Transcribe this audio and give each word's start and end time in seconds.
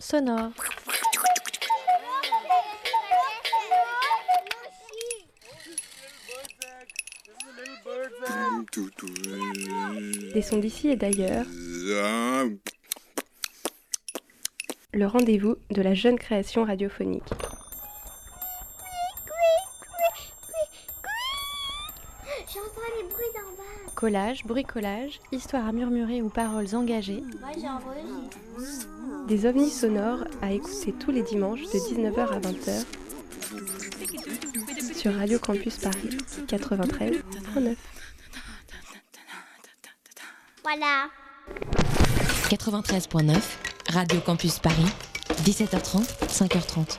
sonore. 0.00 0.50
Des 10.34 10.42
sons 10.42 10.58
d'ici 10.58 10.88
et 10.88 10.96
d'ailleurs. 10.96 11.44
Le 14.92 15.06
rendez-vous 15.06 15.56
de 15.70 15.82
la 15.82 15.94
jeune 15.94 16.18
création 16.18 16.64
radiophonique. 16.64 17.22
J'entends 22.52 22.88
les 22.96 23.08
bruits 23.08 23.24
d'en 23.34 23.56
bas. 23.56 23.92
Collage, 23.94 24.44
bricolage, 24.44 25.20
histoire 25.30 25.66
à 25.68 25.72
murmurer 25.72 26.22
ou 26.22 26.28
paroles 26.28 26.74
engagées. 26.74 27.22
Moi. 27.40 28.89
Des 29.30 29.46
ovnis 29.46 29.70
sonores 29.70 30.24
à 30.42 30.50
écouter 30.50 30.92
tous 30.92 31.12
les 31.12 31.22
dimanches 31.22 31.60
de 31.60 31.78
19h 31.78 32.18
à 32.18 32.40
20h 32.40 32.84
sur 34.92 35.14
Radio 35.14 35.38
Campus 35.38 35.78
Paris 35.78 36.18
93.9. 36.48 37.76
Voilà. 40.64 41.06
93.9, 42.48 43.36
Radio 43.90 44.20
Campus 44.20 44.58
Paris, 44.58 44.90
17h30, 45.44 46.08
5h30. 46.26 46.98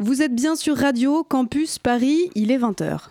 Vous 0.00 0.22
êtes 0.22 0.34
bien 0.34 0.56
sur 0.56 0.76
Radio 0.76 1.22
Campus 1.22 1.78
Paris, 1.78 2.32
il 2.34 2.50
est 2.50 2.58
20h. 2.58 3.10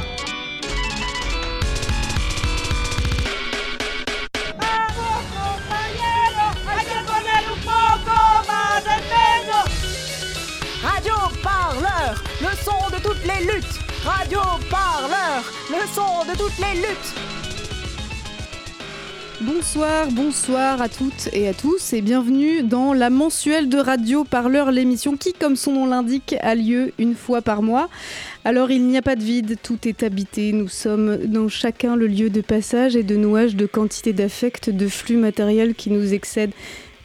Toutes 13.03 13.23
les 13.25 13.45
luttes. 13.45 13.79
Radio 14.03 14.39
Parleur, 14.69 15.43
le 15.69 15.87
son 15.93 16.25
de 16.31 16.37
toutes 16.37 16.57
les 16.57 16.79
luttes. 16.81 17.15
Bonsoir, 19.41 20.11
bonsoir 20.11 20.81
à 20.81 20.89
toutes 20.89 21.29
et 21.33 21.47
à 21.47 21.53
tous 21.53 21.93
et 21.93 22.01
bienvenue 22.01 22.61
dans 22.61 22.93
la 22.93 23.09
mensuelle 23.09 23.69
de 23.69 23.79
Radio 23.79 24.23
Parleur, 24.23 24.71
l'émission 24.71 25.17
qui, 25.17 25.33
comme 25.33 25.55
son 25.55 25.71
nom 25.71 25.85
l'indique, 25.87 26.35
a 26.41 26.53
lieu 26.53 26.93
une 26.99 27.15
fois 27.15 27.41
par 27.41 27.63
mois. 27.63 27.89
Alors 28.45 28.69
il 28.69 28.85
n'y 28.85 28.97
a 28.97 29.01
pas 29.01 29.15
de 29.15 29.23
vide, 29.23 29.57
tout 29.63 29.79
est 29.87 30.03
habité, 30.03 30.51
nous 30.51 30.67
sommes 30.67 31.17
dans 31.25 31.47
chacun 31.47 31.95
le 31.95 32.05
lieu 32.05 32.29
de 32.29 32.41
passage 32.41 32.95
et 32.95 33.03
de 33.03 33.15
nouage 33.15 33.55
de 33.55 33.65
quantité 33.65 34.13
d'affect, 34.13 34.69
de 34.69 34.87
flux 34.87 35.17
matériel 35.17 35.73
qui 35.73 35.89
nous 35.89 36.13
excède. 36.13 36.51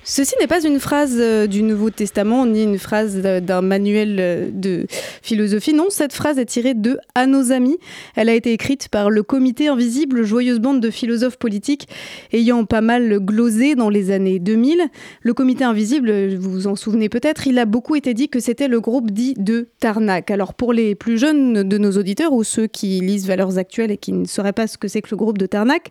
Ceci 0.09 0.37
n'est 0.41 0.47
pas 0.47 0.65
une 0.65 0.79
phrase 0.79 1.17
euh, 1.19 1.49
du 1.49 1.65
Nouveau 1.65 1.91
Testament 1.91 2.47
ni 2.47 2.63
une 2.63 2.79
phrase 2.79 3.21
euh, 3.25 3.41
d'un 3.41 3.61
manuel 3.61 4.19
euh, 4.21 4.49
de 4.53 4.87
philosophie. 5.21 5.75
Non, 5.75 5.87
cette 5.91 6.13
phrase 6.13 6.39
est 6.39 6.45
tirée 6.45 6.75
de 6.75 6.97
À 7.17 7.27
nos 7.27 7.51
amis. 7.51 7.77
Elle 8.15 8.29
a 8.29 8.35
été 8.35 8.53
écrite 8.53 8.89
par 8.89 9.11
le 9.11 9.25
Comité 9.25 9.67
Invisible, 9.67 10.23
joyeuse 10.23 10.61
bande 10.61 10.81
de 10.81 10.91
philosophes 10.91 11.39
politiques 11.39 11.89
ayant 12.33 12.65
pas 12.67 12.83
mal 12.83 13.19
glosé 13.19 13.75
dans 13.75 13.89
les 13.89 14.13
années 14.13 14.39
2000. 14.39 14.81
Le 15.23 15.35
Comité 15.35 15.65
Invisible, 15.65 16.37
vous 16.37 16.53
vous 16.53 16.67
en 16.69 16.77
souvenez 16.77 17.09
peut-être, 17.09 17.49
il 17.49 17.59
a 17.59 17.65
beaucoup 17.65 17.97
été 17.97 18.15
dit 18.15 18.29
que 18.29 18.39
c'était 18.39 18.69
le 18.69 18.81
groupe 18.81 19.11
dit 19.11 19.35
de 19.37 19.71
Tarnac. 19.81 20.31
Alors 20.31 20.55
pour 20.55 20.73
les 20.73 20.95
plus 20.95 21.19
jeunes 21.19 21.65
de 21.65 21.79
nos 21.79 21.91
auditeurs 21.99 22.33
ou 22.33 22.45
ceux 22.45 22.69
qui 22.69 23.01
lisent 23.01 23.27
Valeurs 23.27 23.59
Actuelles 23.59 23.91
et 23.91 23.97
qui 23.97 24.13
ne 24.13 24.25
sauraient 24.25 24.53
pas 24.53 24.69
ce 24.69 24.79
que 24.79 24.87
c'est 24.87 25.03
que 25.03 25.11
le 25.11 25.17
groupe 25.17 25.39
de 25.39 25.47
Tarnac, 25.47 25.91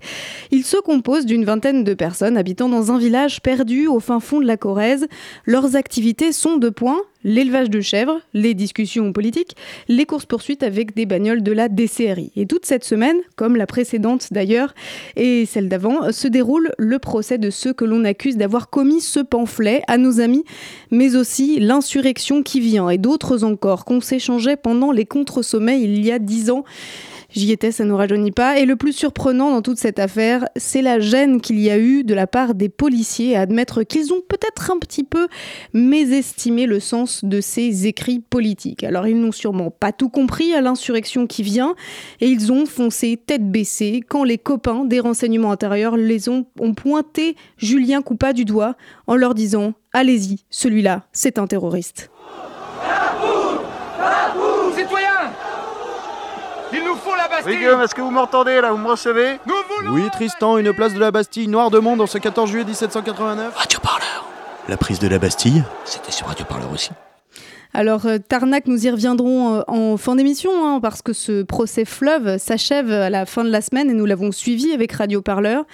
il 0.52 0.64
se 0.64 0.78
compose 0.78 1.26
d'une 1.26 1.44
vingtaine 1.44 1.84
de 1.84 1.94
personnes 1.94 2.38
habitant 2.38 2.70
dans 2.70 2.94
un 2.94 2.98
village 2.98 3.42
perdu 3.42 3.88
au 3.88 4.00
fin 4.06 4.20
fond 4.20 4.40
de 4.40 4.46
la 4.46 4.56
Corrèze. 4.56 5.08
Leurs 5.46 5.76
activités 5.76 6.32
sont 6.32 6.58
de 6.58 6.70
points 6.70 7.02
l'élevage 7.26 7.72
de 7.72 7.82
chèvres, 7.82 8.22
les 8.34 8.54
discussions 8.54 9.12
politiques, 9.12 9.58
les 9.90 10.06
courses-poursuites 10.06 10.62
avec 10.64 10.96
des 10.96 11.08
bagnoles 11.08 11.42
de 11.42 11.52
la 11.52 11.68
DCRI. 11.68 12.32
Et 12.36 12.46
toute 12.46 12.68
cette 12.68 12.86
semaine, 12.86 13.18
comme 13.36 13.56
la 13.56 13.66
précédente 13.66 14.28
d'ailleurs, 14.32 14.76
et 15.18 15.46
celle 15.48 15.68
d'avant, 15.68 16.12
se 16.12 16.28
déroule 16.28 16.72
le 16.78 17.00
procès 17.00 17.40
de 17.40 17.50
ceux 17.50 17.74
que 17.74 17.84
l'on 17.84 18.06
accuse 18.06 18.38
d'avoir 18.38 18.70
commis 18.70 19.02
ce 19.02 19.20
pamphlet 19.20 19.82
à 19.88 19.98
nos 19.98 20.22
amis, 20.22 20.46
mais 20.92 21.16
aussi 21.16 21.60
l'insurrection 21.60 22.44
qui 22.44 22.60
vient 22.60 22.90
et 22.90 23.00
d'autres 23.00 23.44
encore 23.44 23.86
qu'on 23.86 24.02
s'échangeait 24.02 24.56
pendant 24.56 24.92
les 24.92 25.06
contre-sommets 25.06 25.82
il 25.82 26.06
y 26.06 26.12
a 26.12 26.20
dix 26.20 26.52
ans. 26.52 26.64
J'y 27.36 27.52
étais, 27.52 27.72
ça 27.72 27.84
ne 27.84 27.92
rajeunit 27.92 28.32
pas. 28.32 28.60
Et 28.60 28.66
le 28.66 28.78
plus 28.78 28.94
surprenant 28.94 29.52
dans 29.52 29.62
toute 29.62 29.78
cette 29.78 30.00
affaire, 30.00 30.48
c'est 30.56 30.82
la 30.82 31.00
gêne 31.00 31.42
qu'il 31.42 31.60
y 31.60 31.70
a 31.70 31.78
eu 31.78 32.06
de 32.06 32.14
la 32.14 32.28
part 32.28 32.56
des 32.56 32.70
policiers 32.70 33.36
à 33.36 33.42
admettre 33.42 33.84
qu'ils 33.84 34.14
ont 34.14 34.22
peut-être 34.28 34.72
un 34.72 34.80
petit 34.80 35.04
peu 35.04 35.28
mésestimé 35.74 36.66
le 36.66 36.80
sens 36.80 37.26
de 37.26 37.42
ces 37.42 37.88
écrits 37.88 38.20
politiques. 38.20 38.84
Alors 38.86 39.06
ils 39.06 39.20
n'ont 39.20 39.34
sûrement 39.34 39.70
pas 39.70 39.92
tout 39.92 40.10
compris 40.10 40.54
à 40.54 40.62
l'insurrection 40.62 41.28
qui 41.28 41.44
vient 41.44 41.76
et 42.22 42.28
ils 42.28 42.54
ont 42.54 42.66
foncé 42.66 43.18
tête 43.18 43.52
baissée 43.52 44.02
quand 44.08 44.24
les 44.24 44.38
copains 44.38 44.86
des 44.86 45.02
renseignements 45.02 45.52
intérieurs 45.52 45.98
les 45.98 46.30
ont, 46.30 46.46
ont 46.60 46.74
pointé 46.74 47.36
Julien 47.58 48.02
Coupa 48.02 48.32
du 48.32 48.46
doigt 48.46 48.76
en 49.08 49.16
leur 49.16 49.36
disant 49.36 49.74
Allez-y, 49.92 50.46
celui-là, 50.50 51.04
c'est 51.12 51.38
un 51.38 51.48
terroriste. 51.48 52.10
Citoyens 54.76 55.32
Il 56.74 56.84
nous 56.84 56.96
faut 56.96 57.16
la 57.16 57.25
Bastille 57.36 57.54
Oui, 57.54 57.58
Guillaume, 57.60 57.82
est-ce 57.82 57.96
que 57.96 58.02
vous 58.02 58.12
m'entendez 58.12 58.62
là 58.62 58.72
Vous 58.72 58.78
me 58.78 58.88
recevez 58.90 59.40
Nous 59.46 59.54
voulons 59.78 59.94
Oui, 59.94 60.10
Tristan, 60.12 60.58
une 60.58 60.74
place 60.74 60.94
de 60.94 61.00
la 61.00 61.12
Bastille, 61.12 61.48
noir 61.48 61.70
de 61.70 61.80
monde, 61.80 62.02
en 62.02 62.08
ce 62.08 62.18
14 62.18 62.50
juillet 62.50 62.66
1789. 62.66 63.54
Radio 63.56 63.80
Parleur. 63.80 64.26
La 64.68 64.78
prise 64.78 65.00
de 65.00 65.08
la 65.08 65.20
Bastille, 65.20 65.64
c'était 65.84 66.12
sur 66.12 66.28
Radio 66.28 66.46
Parleur 66.46 66.72
aussi. 66.72 66.92
Alors, 67.78 68.06
euh, 68.06 68.20
Tarnac, 68.20 68.68
nous 68.68 68.88
y 68.88 68.90
reviendrons 68.90 69.56
euh, 69.56 69.62
en 69.68 69.98
fin 69.98 70.16
d'émission, 70.16 70.50
hein, 70.66 70.80
parce 70.82 71.02
que 71.02 71.12
ce 71.12 71.44
procès 71.44 71.84
fleuve 71.84 72.38
s'achève 72.38 72.90
à 72.90 73.10
la 73.10 73.26
fin 73.26 73.44
de 73.44 73.50
la 73.50 73.60
semaine 73.60 73.90
et 73.90 73.94
nous 73.94 74.06
l'avons 74.06 74.32
suivi 74.32 74.72
avec 74.72 74.94
Radio 74.94 75.22
Parleur. 75.22 75.66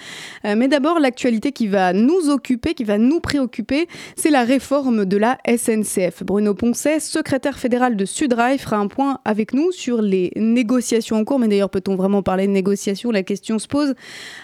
Euh, 0.44 0.56
mais 0.56 0.66
d'abord, 0.66 0.98
l'actualité 0.98 1.52
qui 1.52 1.68
va 1.68 1.92
nous 1.92 2.28
occuper, 2.28 2.74
qui 2.74 2.82
va 2.82 2.98
nous 2.98 3.20
préoccuper, 3.20 3.86
c'est 4.16 4.30
la 4.30 4.42
réforme 4.42 5.04
de 5.04 5.16
la 5.16 5.38
SNCF. 5.46 6.24
Bruno 6.24 6.54
Poncet, 6.54 6.98
secrétaire 6.98 7.56
fédéral 7.56 7.94
de 7.94 8.04
Sudrail, 8.04 8.58
fera 8.58 8.78
un 8.78 8.88
point 8.88 9.20
avec 9.24 9.54
nous 9.54 9.70
sur 9.70 10.02
les 10.02 10.32
négociations 10.34 11.14
en 11.18 11.24
cours. 11.24 11.38
Mais 11.38 11.46
d'ailleurs, 11.46 11.70
peut-on 11.70 11.94
vraiment 11.94 12.24
parler 12.24 12.48
de 12.48 12.52
négociations? 12.52 13.12
La 13.12 13.22
question 13.22 13.60
se 13.60 13.68
pose 13.68 13.94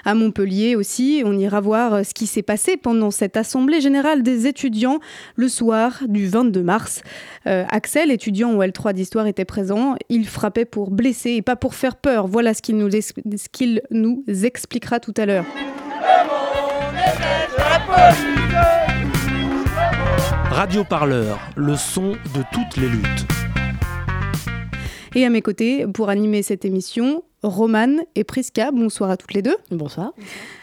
à 0.05 0.15
Montpellier 0.15 0.77
aussi. 0.77 1.25
On 1.27 1.37
ira 1.37 1.61
voir 1.61 2.07
ce 2.07 2.15
qui 2.15 2.29
s'est 2.29 2.43
passé 2.43 2.77
pendant 2.77 3.11
cette 3.11 3.37
Assemblée 3.37 3.81
générale 3.81 4.23
des 4.23 4.47
étudiants 4.47 5.01
le 5.35 5.49
soir 5.49 6.03
du 6.07 6.29
22 6.29 6.63
mars. 6.63 7.03
Euh, 7.49 7.65
Axel, 7.71 8.11
étudiant 8.11 8.53
au 8.53 8.63
L3 8.63 8.93
d'histoire, 8.93 9.27
était 9.27 9.47
présent. 9.47 9.97
Il 10.11 10.27
frappait 10.29 10.67
pour 10.67 10.91
blesser 10.91 11.31
et 11.31 11.43
pas 11.43 11.57
pour 11.57 11.75
faire 11.75 11.97
peur. 11.97 12.27
Voilà 12.27 12.53
ce 12.53 12.61
qu'il 12.61 12.77
nous, 12.77 12.91
ce 12.91 13.49
qu'il 13.51 13.81
nous 13.91 14.23
expliquera 14.27 15.01
tout 15.01 15.15
à 15.17 15.25
l'heure. 15.25 15.47
Radio 20.51 20.85
Parleur, 20.85 21.39
le 21.57 21.77
son 21.77 22.11
de 22.13 22.43
toutes 22.53 22.77
les 22.77 22.89
luttes. 22.89 23.27
Et 25.15 25.25
à 25.25 25.31
mes 25.31 25.41
côtés, 25.41 25.87
pour 25.87 26.11
animer 26.11 26.43
cette 26.43 26.67
émission, 26.67 27.23
Romane 27.43 28.01
et 28.17 28.25
Prisca. 28.25 28.71
Bonsoir 28.73 29.11
à 29.11 29.17
toutes 29.17 29.33
les 29.35 29.43
deux. 29.43 29.57
Bonsoir. 29.71 30.13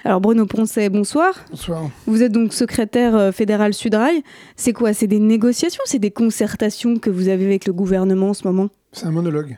Alors 0.03 0.19
Bruno 0.21 0.45
Poncet, 0.45 0.89
bonsoir. 0.89 1.33
Bonsoir. 1.49 1.83
Vous 2.05 2.21
êtes 2.21 2.31
donc 2.31 2.53
secrétaire 2.53 3.15
euh, 3.15 3.31
fédéral 3.31 3.73
Sudrail. 3.73 4.23
C'est 4.55 4.73
quoi? 4.73 4.93
C'est 4.93 5.07
des 5.07 5.19
négociations? 5.19 5.83
C'est 5.85 5.99
des 5.99 6.11
concertations 6.11 6.97
que 6.97 7.09
vous 7.09 7.29
avez 7.29 7.45
avec 7.45 7.65
le 7.65 7.73
gouvernement 7.73 8.29
en 8.29 8.33
ce 8.33 8.45
moment? 8.47 8.69
C'est 8.91 9.05
un 9.05 9.11
monologue. 9.11 9.57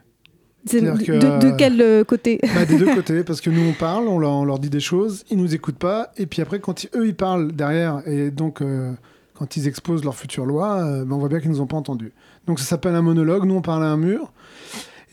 C'est 0.66 0.82
de, 0.82 0.92
que, 0.92 1.40
de 1.50 1.56
quel 1.58 1.82
euh, 1.82 2.04
côté? 2.04 2.40
Bah, 2.56 2.66
des 2.66 2.78
deux 2.78 2.94
côtés, 2.96 3.24
parce 3.24 3.40
que 3.42 3.50
nous 3.50 3.64
on 3.70 3.74
parle, 3.74 4.08
on 4.08 4.20
leur, 4.20 4.32
on 4.34 4.44
leur 4.46 4.60
dit 4.60 4.70
des 4.70 4.80
choses, 4.82 5.24
ils 5.32 5.38
nous 5.38 5.56
écoutent 5.56 5.78
pas, 5.80 6.12
et 6.18 6.26
puis 6.26 6.42
après 6.42 6.60
quand 6.60 6.84
ils- 6.84 6.90
eux 6.96 7.08
ils 7.08 7.16
parlent 7.16 7.52
derrière, 7.54 8.02
et 8.06 8.32
donc 8.32 8.62
euh, 8.62 8.92
quand 9.34 9.56
ils 9.56 9.68
exposent 9.68 10.04
leur 10.04 10.16
future 10.16 10.46
loi, 10.46 10.76
euh, 10.84 11.06
bah, 11.06 11.16
on 11.16 11.20
voit 11.20 11.30
bien 11.30 11.40
qu'ils 11.40 11.52
nous 11.52 11.62
ont 11.62 11.68
pas 11.68 11.78
entendus. 11.78 12.12
Donc 12.48 12.60
ça 12.60 12.66
s'appelle 12.66 12.96
un 12.96 13.02
monologue, 13.02 13.46
nous 13.46 13.56
on 13.56 13.62
parle 13.62 13.84
à 13.84 13.88
un 13.88 13.96
mur, 13.98 14.34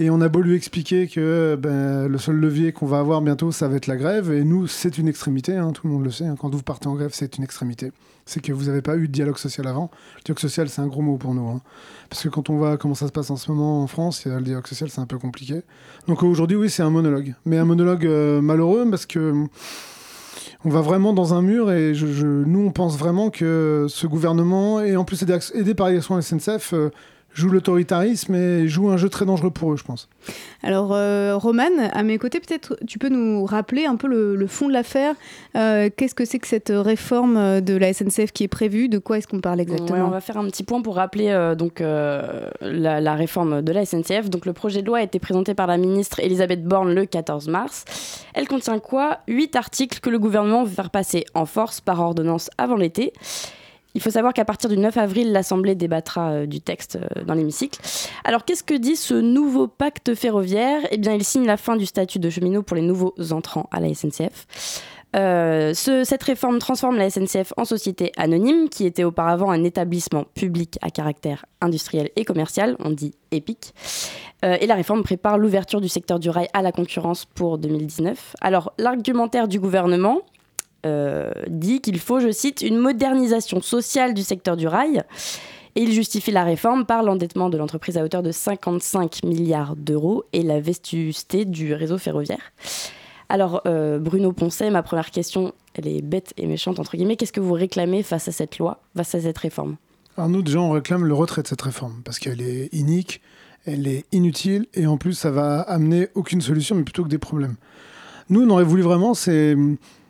Et 0.00 0.10
on 0.10 0.20
a 0.20 0.28
beau 0.28 0.40
lui 0.40 0.56
expliquer 0.56 1.06
que 1.06 1.56
ben, 1.56 2.08
le 2.08 2.18
seul 2.18 2.34
levier 2.36 2.72
qu'on 2.72 2.86
va 2.86 2.98
avoir 2.98 3.22
bientôt, 3.22 3.52
ça 3.52 3.68
va 3.68 3.76
être 3.76 3.86
la 3.86 3.96
grève. 3.96 4.32
Et 4.32 4.42
nous, 4.42 4.66
c'est 4.66 4.98
une 4.98 5.06
extrémité, 5.06 5.56
hein, 5.56 5.70
tout 5.70 5.86
le 5.86 5.92
monde 5.92 6.04
le 6.04 6.10
sait. 6.10 6.26
hein. 6.26 6.34
Quand 6.36 6.52
vous 6.52 6.62
partez 6.62 6.88
en 6.88 6.94
grève, 6.94 7.10
c'est 7.12 7.38
une 7.38 7.44
extrémité. 7.44 7.92
C'est 8.26 8.40
que 8.40 8.52
vous 8.52 8.64
n'avez 8.64 8.82
pas 8.82 8.96
eu 8.96 9.06
de 9.06 9.12
dialogue 9.12 9.38
social 9.38 9.68
avant. 9.68 9.90
Le 10.16 10.22
dialogue 10.24 10.40
social, 10.40 10.68
c'est 10.68 10.80
un 10.80 10.88
gros 10.88 11.02
mot 11.02 11.16
pour 11.16 11.32
nous. 11.32 11.48
hein. 11.48 11.60
Parce 12.10 12.24
que 12.24 12.28
quand 12.28 12.50
on 12.50 12.56
voit 12.56 12.76
comment 12.76 12.94
ça 12.96 13.06
se 13.06 13.12
passe 13.12 13.30
en 13.30 13.36
ce 13.36 13.50
moment 13.52 13.82
en 13.82 13.86
France, 13.86 14.26
le 14.26 14.40
dialogue 14.40 14.66
social, 14.66 14.90
c'est 14.90 15.00
un 15.00 15.06
peu 15.06 15.18
compliqué. 15.18 15.62
Donc 16.08 16.24
aujourd'hui, 16.24 16.56
oui, 16.56 16.70
c'est 16.70 16.82
un 16.82 16.90
monologue. 16.90 17.34
Mais 17.46 17.58
un 17.58 17.64
monologue 17.64 18.04
euh, 18.06 18.40
malheureux 18.40 18.84
parce 18.90 19.06
que 19.06 19.32
on 20.64 20.70
va 20.70 20.80
vraiment 20.80 21.12
dans 21.12 21.34
un 21.34 21.42
mur 21.42 21.70
et 21.70 21.92
nous, 21.92 22.66
on 22.66 22.70
pense 22.72 22.98
vraiment 22.98 23.30
que 23.30 23.86
ce 23.88 24.06
gouvernement, 24.06 24.80
et 24.80 24.96
en 24.96 25.04
plus 25.04 25.22
aidé, 25.54 25.74
par 25.74 25.90
l'action 25.90 26.20
SNCF, 26.20 26.72
euh, 26.72 26.90
joue 27.34 27.48
l'autoritarisme 27.50 28.34
et 28.34 28.68
joue 28.68 28.88
un 28.90 28.96
jeu 28.96 29.08
très 29.08 29.26
dangereux 29.26 29.50
pour 29.50 29.72
eux, 29.72 29.76
je 29.76 29.84
pense. 29.84 30.08
Alors, 30.62 30.92
euh, 30.94 31.36
Romane, 31.36 31.90
à 31.92 32.02
mes 32.02 32.16
côtés, 32.16 32.40
peut-être 32.40 32.76
tu 32.86 32.98
peux 32.98 33.08
nous 33.08 33.44
rappeler 33.44 33.84
un 33.86 33.96
peu 33.96 34.06
le, 34.06 34.36
le 34.36 34.46
fond 34.46 34.68
de 34.68 34.72
l'affaire. 34.72 35.14
Euh, 35.56 35.90
Qu'est-ce 35.94 36.14
que 36.14 36.24
c'est 36.24 36.38
que 36.38 36.46
cette 36.46 36.72
réforme 36.74 37.60
de 37.60 37.76
la 37.76 37.92
SNCF 37.92 38.32
qui 38.32 38.44
est 38.44 38.48
prévue? 38.48 38.88
De 38.88 38.98
quoi 38.98 39.18
est-ce 39.18 39.26
qu'on 39.28 39.40
parle 39.40 39.58
Ouais, 39.58 39.62
exactement 39.62 40.06
on 40.06 40.10
va 40.10 40.20
faire 40.20 40.36
un 40.38 40.46
petit 40.46 40.62
point 40.62 40.80
pour 40.82 40.96
rappeler 40.96 41.28
euh, 41.28 41.54
donc 41.54 41.80
euh, 41.80 42.48
la, 42.60 43.00
la 43.00 43.14
réforme 43.14 43.62
de 43.62 43.72
la 43.72 43.84
SNCF. 43.84 44.30
Donc 44.30 44.46
le 44.46 44.52
projet 44.52 44.82
de 44.82 44.86
loi 44.86 44.98
a 44.98 45.02
été 45.02 45.18
présenté 45.18 45.54
par 45.54 45.66
la 45.66 45.76
ministre 45.76 46.20
Elisabeth 46.20 46.64
Borne 46.64 46.94
le 46.94 47.06
14 47.06 47.48
mars. 47.48 47.84
Elle 48.34 48.48
contient 48.48 48.78
quoi? 48.78 49.18
Huit 49.28 49.56
articles 49.56 50.00
que 50.00 50.10
le 50.10 50.18
gouvernement 50.18 50.64
veut 50.64 50.74
faire 50.74 50.90
passer 50.90 51.24
en 51.34 51.46
force 51.46 51.80
par 51.80 52.00
ordonnance 52.00 52.50
avant 52.58 52.76
l'été. 52.76 53.12
Il 53.94 54.00
faut 54.02 54.10
savoir 54.10 54.32
qu'à 54.32 54.44
partir 54.44 54.68
du 54.68 54.76
9 54.76 54.96
avril, 54.96 55.30
l'Assemblée 55.32 55.74
débattra 55.76 56.30
euh, 56.30 56.46
du 56.46 56.60
texte 56.60 56.96
euh, 56.96 57.22
dans 57.24 57.34
l'hémicycle. 57.34 57.80
Alors 58.24 58.44
qu'est-ce 58.44 58.64
que 58.64 58.74
dit 58.74 58.96
ce 58.96 59.14
nouveau 59.14 59.68
pacte 59.68 60.14
ferroviaire? 60.14 60.80
Eh 60.90 60.98
bien, 60.98 61.12
il 61.14 61.22
signe 61.24 61.46
la 61.46 61.56
fin 61.56 61.76
du 61.76 61.86
statut 61.86 62.18
de 62.18 62.28
cheminot 62.30 62.62
pour 62.62 62.74
les 62.76 62.82
nouveaux 62.82 63.14
entrants 63.30 63.68
à 63.70 63.78
la 63.80 63.88
SNCF. 63.94 64.46
Euh, 65.14 65.74
ce- 65.74 66.02
cette 66.02 66.24
réforme 66.24 66.58
transforme 66.58 66.96
la 66.96 67.08
SNCF 67.08 67.52
en 67.56 67.64
société 67.64 68.10
anonyme, 68.16 68.68
qui 68.68 68.84
était 68.84 69.04
auparavant 69.04 69.50
un 69.52 69.62
établissement 69.62 70.24
public 70.34 70.76
à 70.82 70.90
caractère 70.90 71.44
industriel 71.60 72.10
et 72.16 72.24
commercial, 72.24 72.74
on 72.80 72.90
dit. 72.90 73.12
Euh, 74.44 74.56
et 74.60 74.66
la 74.66 74.74
réforme 74.74 75.04
prépare 75.04 75.38
l'ouverture 75.38 75.80
du 75.80 75.88
secteur 75.88 76.18
du 76.18 76.30
rail 76.30 76.48
à 76.52 76.62
la 76.62 76.72
concurrence 76.72 77.24
pour 77.26 77.58
2019. 77.58 78.34
Alors, 78.40 78.72
l'argumentaire 78.78 79.46
du 79.46 79.60
gouvernement 79.60 80.20
euh, 80.84 81.30
dit 81.48 81.80
qu'il 81.80 81.98
faut, 81.98 82.20
je 82.20 82.30
cite, 82.30 82.62
une 82.62 82.78
modernisation 82.78 83.60
sociale 83.60 84.14
du 84.14 84.22
secteur 84.22 84.56
du 84.56 84.66
rail. 84.66 85.02
Et 85.76 85.82
il 85.82 85.92
justifie 85.92 86.30
la 86.30 86.44
réforme 86.44 86.86
par 86.86 87.02
l'endettement 87.02 87.50
de 87.50 87.58
l'entreprise 87.58 87.98
à 87.98 88.04
hauteur 88.04 88.22
de 88.22 88.30
55 88.30 89.24
milliards 89.24 89.74
d'euros 89.74 90.24
et 90.32 90.42
la 90.42 90.60
vétusté 90.60 91.44
du 91.44 91.74
réseau 91.74 91.98
ferroviaire. 91.98 92.52
Alors, 93.28 93.62
euh, 93.66 93.98
Bruno 93.98 94.32
Poncet, 94.32 94.70
ma 94.70 94.82
première 94.82 95.10
question, 95.10 95.52
elle 95.74 95.88
est 95.88 96.02
bête 96.02 96.32
et 96.36 96.46
méchante, 96.46 96.78
entre 96.78 96.96
guillemets. 96.96 97.16
Qu'est-ce 97.16 97.32
que 97.32 97.40
vous 97.40 97.54
réclamez 97.54 98.02
face 98.02 98.28
à 98.28 98.32
cette 98.32 98.58
loi, 98.58 98.82
face 98.96 99.14
à 99.14 99.20
cette 99.20 99.38
réforme? 99.38 99.76
Alors 100.16 100.30
nous, 100.30 100.42
déjà, 100.42 100.60
on 100.60 100.70
réclame 100.70 101.04
le 101.04 101.14
retrait 101.14 101.42
de 101.42 101.48
cette 101.48 101.62
réforme, 101.62 102.02
parce 102.04 102.20
qu'elle 102.20 102.40
est 102.40 102.72
inique, 102.72 103.20
elle 103.66 103.88
est 103.88 104.04
inutile, 104.12 104.66
et 104.74 104.86
en 104.86 104.96
plus, 104.96 105.14
ça 105.14 105.30
va 105.30 105.60
amener 105.62 106.08
aucune 106.14 106.40
solution, 106.40 106.76
mais 106.76 106.84
plutôt 106.84 107.02
que 107.02 107.08
des 107.08 107.18
problèmes. 107.18 107.56
Nous, 108.28 108.42
on 108.42 108.50
aurait 108.50 108.64
voulu 108.64 108.82
vraiment, 108.82 109.14
c'est 109.14 109.56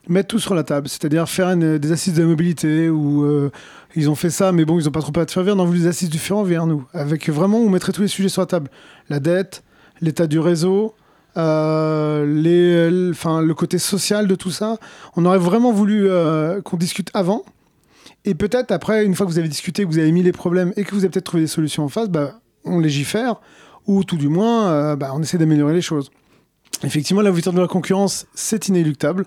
mettre 0.08 0.28
tout 0.28 0.38
sur 0.38 0.54
la 0.54 0.62
table, 0.62 0.88
c'est-à-dire 0.88 1.28
faire 1.28 1.56
des 1.56 1.92
assises 1.92 2.14
de 2.14 2.22
la 2.22 2.28
mobilité, 2.28 2.88
où 2.88 3.24
euh, 3.24 3.50
ils 3.96 4.10
ont 4.10 4.14
fait 4.14 4.30
ça, 4.30 4.52
mais 4.52 4.64
bon, 4.64 4.78
ils 4.78 4.84
n'ont 4.84 4.90
pas 4.90 5.00
trop 5.00 5.12
parlé 5.12 5.26
de 5.26 5.30
ferroviaire, 5.30 5.56
on 5.56 5.62
a 5.62 5.64
voulu 5.64 5.80
des 5.80 5.86
assises 5.86 6.10
du 6.10 6.18
ferroviaire, 6.18 6.66
nous, 6.66 6.84
avec 6.92 7.28
vraiment, 7.28 7.58
on 7.58 7.70
mettrait 7.70 7.92
tous 7.92 8.02
les 8.02 8.08
sujets 8.08 8.28
sur 8.28 8.42
la 8.42 8.46
table. 8.46 8.70
La 9.08 9.20
dette, 9.20 9.62
l'état 10.00 10.26
du 10.26 10.38
réseau, 10.38 10.94
euh, 11.36 12.26
les, 12.26 12.90
le 12.90 13.52
côté 13.52 13.78
social 13.78 14.26
de 14.28 14.34
tout 14.34 14.50
ça. 14.50 14.78
On 15.16 15.24
aurait 15.24 15.38
vraiment 15.38 15.72
voulu 15.72 16.08
euh, 16.08 16.60
qu'on 16.62 16.76
discute 16.76 17.10
avant, 17.14 17.44
et 18.24 18.34
peut-être 18.34 18.72
après, 18.72 19.04
une 19.04 19.14
fois 19.14 19.26
que 19.26 19.32
vous 19.32 19.38
avez 19.38 19.48
discuté, 19.48 19.84
que 19.84 19.88
vous 19.88 19.98
avez 19.98 20.12
mis 20.12 20.22
les 20.22 20.32
problèmes 20.32 20.72
et 20.76 20.84
que 20.84 20.94
vous 20.94 21.00
avez 21.00 21.10
peut-être 21.10 21.26
trouvé 21.26 21.42
des 21.42 21.48
solutions 21.48 21.84
en 21.84 21.88
face, 21.88 22.08
bah, 22.08 22.40
on 22.64 22.78
légifère 22.78 23.36
ou 23.86 24.02
tout 24.02 24.16
du 24.16 24.28
moins, 24.28 24.96
bah, 24.96 25.10
on 25.14 25.20
essaie 25.20 25.36
d'améliorer 25.36 25.74
les 25.74 25.82
choses. 25.82 26.10
Effectivement, 26.82 27.20
la 27.20 27.28
l'ouverture 27.28 27.52
de 27.52 27.60
la 27.60 27.68
concurrence, 27.68 28.26
c'est 28.34 28.68
inéluctable. 28.68 29.26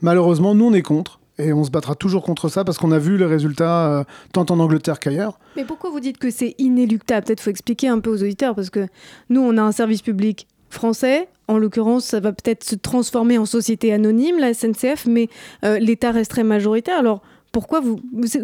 Malheureusement, 0.00 0.54
nous, 0.54 0.66
on 0.66 0.72
est 0.72 0.82
contre 0.82 1.20
et 1.38 1.52
on 1.52 1.64
se 1.64 1.70
battra 1.70 1.94
toujours 1.94 2.22
contre 2.22 2.48
ça 2.48 2.64
parce 2.64 2.78
qu'on 2.78 2.92
a 2.92 2.98
vu 2.98 3.18
les 3.18 3.26
résultats 3.26 3.88
euh, 3.88 4.04
tant 4.32 4.46
en 4.48 4.58
Angleterre 4.58 4.98
qu'ailleurs. 4.98 5.38
Mais 5.56 5.64
pourquoi 5.64 5.90
vous 5.90 6.00
dites 6.00 6.18
que 6.18 6.30
c'est 6.30 6.54
inéluctable? 6.58 7.26
Peut-être 7.26 7.40
faut 7.40 7.50
expliquer 7.50 7.88
un 7.88 8.00
peu 8.00 8.10
aux 8.10 8.22
auditeurs 8.22 8.54
parce 8.54 8.70
que 8.70 8.86
nous, 9.28 9.40
on 9.40 9.56
a 9.56 9.62
un 9.62 9.72
service 9.72 10.02
public 10.02 10.46
français. 10.70 11.28
En 11.48 11.58
l'occurrence, 11.58 12.04
ça 12.04 12.20
va 12.20 12.32
peut-être 12.32 12.64
se 12.64 12.74
transformer 12.74 13.38
en 13.38 13.46
société 13.46 13.92
anonyme, 13.92 14.38
la 14.38 14.52
SNCF, 14.52 15.06
mais 15.06 15.28
euh, 15.64 15.78
l'État 15.78 16.10
resterait 16.10 16.42
majoritaire. 16.42 16.98
Alors 16.98 17.22
pourquoi 17.56 17.80
vous 17.80 17.98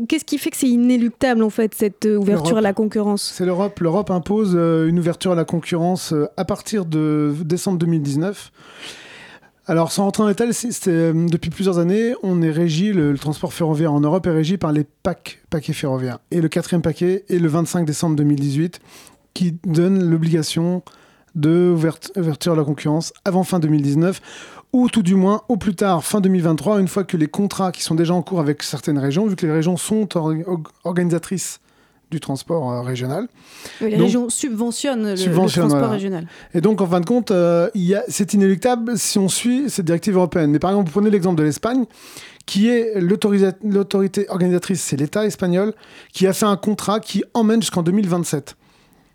Qu'est-ce 0.09 0.25
qui 0.25 0.39
fait 0.39 0.49
que 0.49 0.57
c'est 0.57 0.71
inéluctable 0.71 1.43
en 1.43 1.51
fait 1.51 1.75
cette 1.75 2.07
euh, 2.07 2.17
ouverture 2.17 2.57
à 2.57 2.63
la 2.63 2.73
concurrence? 2.73 3.31
C'est 3.37 3.45
l'Europe. 3.45 3.79
L'Europe 3.81 4.11
impose 4.11 4.55
euh, 4.55 4.89
une 4.89 4.99
ouverture 4.99 5.33
à 5.33 5.35
la 5.35 5.45
concurrence 5.45 6.15
euh, 6.15 6.29
à 6.39 6.47
partir 6.47 6.87
de 6.87 7.35
décembre 7.45 7.77
2019. 7.77 8.51
Alors, 9.69 9.93
sans 9.93 10.05
rentrer 10.05 10.25
en 10.25 10.27
détail, 10.27 10.49
depuis 10.49 11.51
plusieurs 11.51 11.79
années, 11.79 12.15
on 12.25 12.43
est 12.43 12.51
régi, 12.51 12.93
le, 12.93 13.17
transport 13.17 13.53
ferroviaire 13.53 13.93
en 13.93 14.01
Europe 14.01 14.27
est 14.27 14.33
régi 14.33 14.57
par 14.57 14.73
les 14.73 14.83
PAC, 14.83 15.41
paquets 15.51 15.73
ferroviaires. 15.73 16.19
Et 16.33 16.41
le 16.41 16.49
quatrième 16.49 16.83
paquet 16.83 17.25
est 17.29 17.39
le 17.39 17.47
25 17.49 17.85
décembre 17.85 18.17
2018, 18.17 18.81
qui 19.35 19.57
donne 19.65 20.11
l'obligation 20.11 20.83
à 21.37 22.55
la 22.57 22.65
concurrence 22.65 23.13
avant 23.25 23.45
fin 23.45 23.61
2019, 23.61 24.21
ou 24.73 24.89
tout 24.89 25.03
du 25.03 25.15
moins 25.15 25.43
au 25.49 25.57
plus 25.57 25.77
tard 25.77 26.05
fin 26.05 26.21
2023, 26.21 26.81
une 26.81 26.89
fois 26.89 27.05
que 27.05 27.17
les 27.17 27.29
contrats 27.29 27.71
qui 27.71 27.83
sont 27.83 27.95
déjà 27.95 28.15
en 28.15 28.23
cours 28.23 28.41
avec 28.41 28.65
certaines 28.65 28.99
régions, 28.99 29.27
vu 29.27 29.37
que 29.37 29.47
les 29.47 29.53
régions 29.53 29.77
sont 29.77 30.09
or- 30.17 30.35
or- 30.47 30.63
organisatrices 30.83 31.61
du 32.13 32.21
transport 32.21 32.71
euh, 32.71 32.83
régional. 32.83 33.27
Oui, 33.81 33.91
Les 33.91 33.97
Donc- 33.97 34.07
régions 34.07 34.29
subventionnent 34.29 35.03
le, 35.05 35.11
le 35.11 35.17
Subventionnent, 35.17 35.63
transport 35.65 35.79
voilà. 35.81 35.93
régional. 35.95 36.27
Et 36.55 36.61
donc, 36.61 36.81
en 36.81 36.87
fin 36.87 37.01
de 37.01 37.07
compte, 37.07 37.31
euh, 37.33 37.69
c'est 38.09 38.35
inéluctable 38.35 38.97
si 38.97 39.19
on 39.19 39.29
suit 39.29 39.69
cette 39.69 39.87
directive 39.87 40.15
européenne. 40.15 40.51
Mais 40.51 40.59
par 40.61 40.71
exemple, 40.71 40.89
vous 40.91 40.93
prenez 40.93 41.11
l'exemple 41.11 41.39
de 41.39 41.43
l'Espagne, 41.45 41.87
qui 42.47 42.69
est 42.69 43.01
l'autorité 43.01 44.29
organisatrice, 44.29 44.83
c'est 44.83 44.97
l'État 44.97 45.25
espagnol, 45.25 45.73
qui 46.13 46.27
a 46.27 46.33
fait 46.33 46.47
un 46.47 46.57
contrat 46.57 47.01
qui 47.01 47.25
emmène 47.35 47.61
jusqu'en 47.63 47.83
2027. 47.83 48.57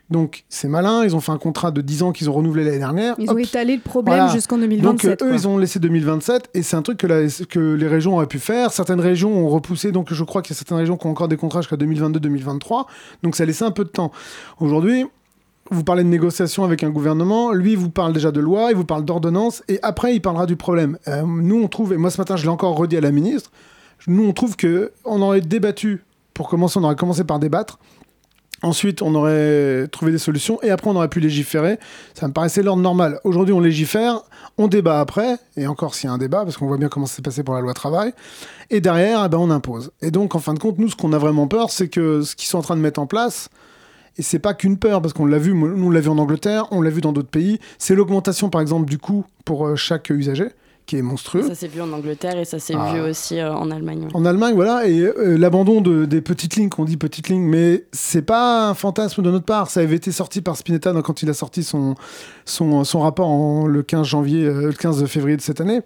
Donc, 0.10 0.46
c'est 0.48 0.70
malin, 0.70 1.04
ils 1.04 1.16
ont 1.18 1.20
fait 1.20 1.34
un 1.34 1.38
contrat 1.38 1.70
de 1.72 1.82
10 1.82 2.04
ans 2.04 2.12
qu'ils 2.14 2.30
ont 2.30 2.34
renouvelé 2.34 2.64
l'année 2.64 2.78
dernière. 2.78 3.16
Ils 3.20 3.30
Hop. 3.30 3.36
ont 3.36 3.40
étalé 3.40 3.76
le 3.76 3.82
problème 3.82 4.16
Voilà. 4.16 4.32
jusqu'en 4.34 4.58
2027. 4.58 4.84
Donc, 4.84 5.22
eux, 5.22 5.28
quoi. 5.30 5.36
ils 5.36 5.48
ont 5.50 5.58
laissé 5.58 5.80
2027, 5.80 6.50
et 6.54 6.64
c'est 6.64 6.78
un 6.78 6.82
truc 6.82 6.98
que, 6.98 7.08
la- 7.08 7.28
que 7.50 7.60
les 7.74 7.88
régions 7.88 8.16
auraient 8.16 8.26
pu 8.28 8.40
faire. 8.40 8.72
Certaines 8.72 9.02
régions 9.02 9.32
ont 9.38 9.50
repoussé, 9.50 9.92
donc 9.92 10.14
je 10.14 10.24
crois 10.24 10.42
qu'il 10.42 10.54
y 10.54 10.56
a 10.56 10.60
certaines 10.60 10.78
régions 10.78 10.96
qui 10.96 11.08
ont 11.08 11.12
encore 11.12 11.28
des 11.28 11.36
contrats 11.36 11.60
jusqu'à 11.62 11.76
2022-2023. 11.76 12.86
Donc, 13.24 13.36
ça 13.36 13.44
a 13.44 13.46
laissé 13.46 13.66
un 13.66 13.72
peu 13.72 13.84
de 13.84 13.90
temps. 13.90 14.12
Aujourd'hui, 14.60 15.06
vous 15.72 15.84
parlez 15.84 16.04
de 16.04 16.08
négociation 16.10 16.64
avec 16.64 16.84
un 16.84 16.90
gouvernement, 16.90 17.52
lui 17.52 17.74
il 17.74 17.78
vous 17.78 17.90
parle 17.90 18.14
déjà 18.14 18.32
de 18.32 18.40
loi, 18.40 18.68
il 18.72 18.78
vous 18.78 18.86
parle 18.86 19.04
d'ordonnance, 19.04 19.64
et 19.68 19.80
après 19.84 20.16
il 20.16 20.22
parlera 20.22 20.46
du 20.46 20.56
problème. 20.56 20.98
Euh, 21.10 21.24
nous 21.26 21.62
on 21.62 21.68
trouve, 21.68 21.92
et 21.92 21.98
moi 21.98 22.10
ce 22.10 22.18
matin 22.22 22.38
je 22.38 22.44
l'ai 22.44 22.48
encore 22.50 22.78
redit 22.78 22.96
à 22.96 23.02
la 23.02 23.12
ministre, 23.12 23.52
nous 24.08 24.24
on 24.26 24.32
trouve 24.32 24.56
que 24.56 24.94
on 25.04 25.22
aurait 25.22 25.42
débattu, 25.42 26.06
pour 26.34 26.48
commencer 26.48 26.80
on 26.80 26.84
aurait 26.86 26.96
commencé 26.96 27.26
par 27.26 27.40
débattre, 27.40 27.80
ensuite 28.64 29.02
on 29.02 29.14
aurait 29.16 29.88
trouvé 29.92 30.12
des 30.12 30.18
solutions, 30.18 30.62
et 30.64 30.70
après 30.70 30.90
on 30.90 30.96
aurait 30.96 31.10
pu 31.10 31.20
légiférer, 31.20 31.80
ça 32.14 32.28
me 32.28 32.34
paraissait 32.34 32.64
l'ordre 32.64 32.82
normal. 32.82 33.20
Aujourd'hui 33.24 33.54
on 33.54 33.60
légifère, 33.60 34.22
on 34.58 34.68
débat 34.68 35.00
après, 35.00 35.38
et 35.56 35.68
encore 35.68 35.96
s'il 35.96 36.08
y 36.08 36.10
a 36.10 36.14
un 36.14 36.18
débat, 36.18 36.44
parce 36.44 36.58
qu'on 36.58 36.68
voit 36.68 36.78
bien 36.78 36.90
comment 36.90 37.06
ça 37.06 37.16
s'est 37.16 37.22
passé 37.22 37.44
pour 37.44 37.54
la 37.54 37.62
loi 37.62 37.74
travail, 37.74 38.14
et 38.70 38.82
derrière 38.82 39.24
eh 39.26 39.30
ben, 39.30 39.38
on 39.38 39.52
impose. 39.52 39.92
Et 40.02 40.12
donc 40.12 40.36
en 40.36 40.40
fin 40.40 40.54
de 40.54 40.60
compte, 40.60 40.78
nous 40.78 40.90
ce 40.90 40.96
qu'on 40.96 41.14
a 41.14 41.18
vraiment 41.18 41.48
peur, 41.48 41.72
c'est 41.72 41.90
que 41.90 42.22
ce 42.22 42.36
qu'ils 42.36 42.48
sont 42.48 42.58
en 42.58 42.64
train 42.64 42.76
de 42.76 42.82
mettre 42.82 43.00
en 43.00 43.08
place, 43.08 43.50
et 44.18 44.24
c'est 44.24 44.40
pas 44.40 44.54
qu'une 44.54 44.78
peur, 44.78 45.02
parce 45.02 45.14
qu'on 45.14 45.26
l'a 45.26 45.38
vu, 45.38 45.54
nous 45.54 45.88
on 45.88 45.90
l'a 45.90 46.00
vu 46.00 46.10
en 46.10 46.18
Angleterre, 46.18 46.66
on 46.72 46.82
l'a 46.82 46.90
vu 46.90 47.02
dans 47.02 47.12
d'autres 47.12 47.30
pays. 47.30 47.60
C'est 47.78 47.94
l'augmentation, 47.94 48.50
par 48.50 48.62
exemple, 48.62 48.90
du 48.90 48.98
coût 48.98 49.26
pour 49.46 49.68
euh, 49.68 49.76
chaque 49.76 50.10
usager, 50.10 50.50
qui 50.88 50.98
est 50.98 51.02
monstrueux. 51.04 51.44
Ça 51.48 51.54
s'est 51.54 51.68
vu 51.68 51.82
en 51.82 51.92
Angleterre 51.92 52.38
et 52.40 52.46
ça 52.46 52.58
s'est 52.60 52.74
Ah. 52.76 52.94
vu 52.94 53.02
aussi 53.02 53.40
euh, 53.40 53.54
en 53.54 53.70
Allemagne. 53.70 54.06
ouais. 54.06 54.10
En 54.16 54.26
Allemagne, 54.26 54.56
voilà, 54.56 54.88
et 54.88 55.00
euh, 55.02 55.38
l'abandon 55.38 55.82
de, 55.82 56.06
des 56.06 56.22
petites 56.22 56.56
lignes, 56.56 56.70
qu'on 56.70 56.86
dit 56.86 56.98
petites 56.98 57.28
lignes, 57.30 57.44
mais 57.48 57.84
c'est 57.92 58.22
pas 58.24 58.70
un 58.70 58.74
fantasme 58.74 59.22
de 59.22 59.30
notre 59.30 59.46
part. 59.46 59.70
Ça 59.70 59.82
avait 59.82 59.98
été 59.98 60.12
sorti 60.12 60.42
par 60.42 60.56
Spinetta 60.58 60.94
donc, 60.94 61.04
quand 61.06 61.22
il 61.22 61.30
a 61.30 61.34
sorti 61.34 61.62
son, 61.64 61.96
son, 62.46 62.84
son 62.86 63.02
rapport 63.02 63.28
en, 63.28 63.68
le 63.68 63.84
15 63.84 64.08
janvier, 64.08 64.46
euh, 64.46 64.68
le 64.68 64.74
15 64.74 65.06
février 65.08 65.36
de 65.38 65.42
cette 65.42 65.60
année. 65.62 65.82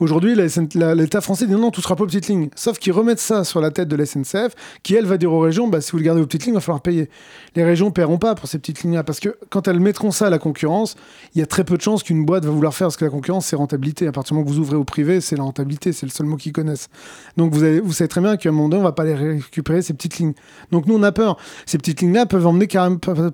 Aujourd'hui, 0.00 0.34
l'État 0.34 1.20
français 1.20 1.46
dit 1.46 1.52
non, 1.52 1.60
non, 1.60 1.70
tout 1.70 1.80
sera 1.80 1.94
pas 1.96 2.02
aux 2.02 2.06
petites 2.08 2.26
lignes. 2.26 2.50
Sauf 2.56 2.78
qu'ils 2.78 2.92
remettent 2.92 3.20
ça 3.20 3.44
sur 3.44 3.60
la 3.60 3.70
tête 3.70 3.86
de 3.88 3.94
la 3.96 4.04
SNCF, 4.04 4.54
qui 4.82 4.96
elle 4.96 5.06
va 5.06 5.16
dire 5.16 5.32
aux 5.32 5.40
régions, 5.40 5.68
bah, 5.68 5.80
si 5.80 5.92
vous 5.92 5.98
le 5.98 6.04
gardez 6.04 6.20
aux 6.20 6.26
petites 6.26 6.44
lignes, 6.46 6.54
il 6.54 6.56
va 6.56 6.60
falloir 6.60 6.82
payer. 6.82 7.08
Les 7.54 7.62
régions 7.62 7.92
paieront 7.92 8.18
pas 8.18 8.34
pour 8.34 8.48
ces 8.48 8.58
petites 8.58 8.82
lignes-là, 8.82 9.04
parce 9.04 9.20
que 9.20 9.36
quand 9.48 9.68
elles 9.68 9.78
mettront 9.80 10.10
ça 10.10 10.26
à 10.26 10.30
la 10.30 10.40
concurrence, 10.40 10.96
il 11.36 11.38
y 11.38 11.42
a 11.42 11.46
très 11.46 11.62
peu 11.62 11.76
de 11.76 11.82
chances 11.82 12.02
qu'une 12.02 12.24
boîte 12.26 12.44
va 12.44 12.50
vouloir 12.50 12.74
faire, 12.74 12.88
parce 12.88 12.96
que 12.96 13.04
la 13.04 13.12
concurrence, 13.12 13.46
c'est 13.46 13.54
rentabilité. 13.56 14.08
À 14.08 14.12
partir 14.12 14.34
du 14.34 14.39
vous 14.48 14.58
ouvrez 14.58 14.76
au 14.76 14.84
privé, 14.84 15.20
c'est 15.20 15.36
la 15.36 15.42
rentabilité, 15.42 15.92
c'est 15.92 16.06
le 16.06 16.10
seul 16.12 16.26
mot 16.26 16.36
qu'ils 16.36 16.52
connaissent. 16.52 16.88
Donc 17.36 17.52
vous, 17.52 17.62
avez- 17.62 17.80
vous 17.80 17.92
savez 17.92 18.08
très 18.08 18.20
bien 18.20 18.36
qu'à 18.36 18.48
un 18.48 18.52
moment 18.52 18.68
donné, 18.68 18.80
on 18.80 18.84
va 18.84 18.92
pas 18.92 19.04
les 19.04 19.14
récupérer, 19.14 19.82
ces 19.82 19.94
petites 19.94 20.18
lignes. 20.18 20.34
Donc 20.72 20.86
nous, 20.86 20.94
on 20.94 21.02
a 21.02 21.12
peur. 21.12 21.36
Ces 21.66 21.78
petites 21.78 22.00
lignes-là 22.00 22.26
peuvent 22.26 22.46
emmener 22.46 22.68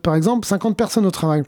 par 0.03 0.15
exemple, 0.15 0.47
50 0.47 0.77
personnes 0.77 1.07
au 1.07 1.11
travail. 1.11 1.43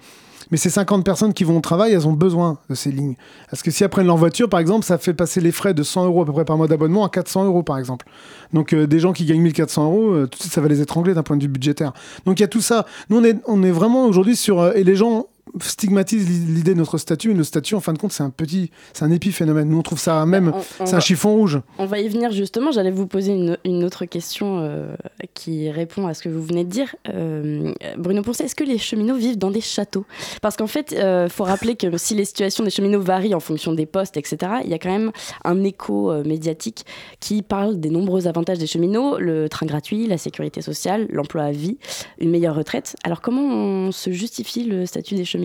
Mais 0.50 0.56
ces 0.56 0.70
50 0.70 1.04
personnes 1.04 1.34
qui 1.34 1.44
vont 1.44 1.58
au 1.58 1.60
travail, 1.60 1.92
elles 1.92 2.08
ont 2.08 2.14
besoin 2.14 2.56
de 2.70 2.74
ces 2.74 2.90
lignes. 2.90 3.16
Parce 3.50 3.62
que 3.62 3.70
si 3.70 3.82
elles 3.84 3.90
prennent 3.90 4.06
leur 4.06 4.16
voiture, 4.16 4.48
par 4.48 4.60
exemple, 4.60 4.82
ça 4.86 4.96
fait 4.96 5.12
passer 5.12 5.42
les 5.42 5.52
frais 5.52 5.74
de 5.74 5.82
100 5.82 6.06
euros 6.06 6.22
à 6.22 6.24
peu 6.24 6.32
près 6.32 6.46
par 6.46 6.56
mois 6.56 6.66
d'abonnement 6.68 7.04
à 7.04 7.10
400 7.10 7.44
euros, 7.44 7.62
par 7.62 7.76
exemple. 7.76 8.06
Donc 8.54 8.72
euh, 8.72 8.86
des 8.86 8.98
gens 8.98 9.12
qui 9.12 9.26
gagnent 9.26 9.42
1400 9.42 9.84
euros, 9.84 10.10
euh, 10.12 10.26
tout 10.26 10.38
de 10.38 10.42
suite, 10.42 10.52
ça 10.54 10.62
va 10.62 10.68
les 10.68 10.80
étrangler 10.80 11.12
d'un 11.12 11.22
point 11.22 11.36
de 11.36 11.42
vue 11.42 11.48
budgétaire. 11.50 11.92
Donc 12.24 12.38
il 12.40 12.42
y 12.42 12.44
a 12.44 12.48
tout 12.48 12.62
ça. 12.62 12.86
Nous, 13.10 13.18
on 13.18 13.24
est, 13.24 13.36
on 13.46 13.62
est 13.62 13.70
vraiment 13.70 14.06
aujourd'hui 14.06 14.36
sur... 14.36 14.60
euh, 14.60 14.72
et 14.74 14.84
les 14.84 14.96
gens 14.96 15.26
stigmatisent 15.60 16.28
l'idée 16.48 16.72
de 16.74 16.78
notre 16.78 16.98
statut, 16.98 17.28
mais 17.28 17.34
notre 17.34 17.48
statut, 17.48 17.74
en 17.74 17.80
fin 17.80 17.92
de 17.92 17.98
compte, 17.98 18.12
c'est 18.12 18.22
un 18.22 18.30
petit... 18.30 18.70
C'est 18.92 19.04
un 19.04 19.10
épiphénomène. 19.10 19.68
Nous, 19.68 19.78
on 19.78 19.82
trouve 19.82 19.98
ça 19.98 20.24
même... 20.26 20.52
on- 20.54 20.82
on 20.82 20.86
C'est 20.86 20.94
un 20.94 21.00
chiffon 21.00 21.34
rouge. 21.34 21.60
On 21.78 21.86
va 21.86 21.98
y 22.00 22.08
venir 22.08 22.30
justement. 22.32 22.72
J'allais 22.72 22.90
vous 22.90 23.06
poser 23.06 23.32
une, 23.32 23.58
une 23.64 23.84
autre 23.84 24.04
question 24.04 24.58
euh, 24.60 24.94
qui 25.34 25.70
répond 25.70 26.06
à 26.06 26.14
ce 26.14 26.22
que 26.22 26.28
vous 26.28 26.42
venez 26.42 26.64
de 26.64 26.70
dire. 26.70 26.94
Euh, 27.08 27.72
Bruno 27.96 28.22
Poncet, 28.22 28.44
est-ce 28.44 28.54
que 28.54 28.64
les 28.64 28.78
cheminots 28.78 29.16
vivent 29.16 29.38
dans 29.38 29.50
des 29.50 29.60
châteaux? 29.60 30.04
Parce 30.42 30.56
qu'en 30.56 30.66
fait, 30.66 30.92
il 30.92 31.30
faut 31.30 31.44
rappeler 31.44 31.76
que 31.76 31.96
si 31.96 32.14
les 32.14 32.24
situations 32.24 32.64
des 32.64 32.70
cheminots 32.70 33.00
varient 33.00 33.34
en 33.34 33.40
fonction 33.40 33.72
des 33.72 33.86
postes, 33.86 34.16
etc., 34.16 34.52
il 34.64 34.70
y 34.70 34.74
a 34.74 34.78
quand 34.78 34.90
même 34.90 35.12
un 35.44 35.62
écho 35.64 36.10
euh, 36.10 36.24
médiatique 36.24 36.84
qui 37.20 37.42
parle 37.42 37.78
des 37.80 37.90
nombreux 37.90 38.26
avantages 38.26 38.58
des 38.58 38.66
cheminots, 38.66 39.18
le 39.18 39.48
train 39.48 39.66
gratuit, 39.66 40.06
la 40.06 40.18
sécurité 40.18 40.60
sociale, 40.62 41.06
l'emploi 41.10 41.42
à 41.44 41.50
vie, 41.52 41.78
une 42.20 42.30
meilleure 42.30 42.54
retraite. 42.54 42.96
Alors 43.04 43.20
comment 43.20 43.42
on 43.42 43.92
se 43.92 44.10
justifie 44.10 44.64
le 44.64 44.86
statut 44.86 45.14
des 45.14 45.24
cheminots? 45.24 45.38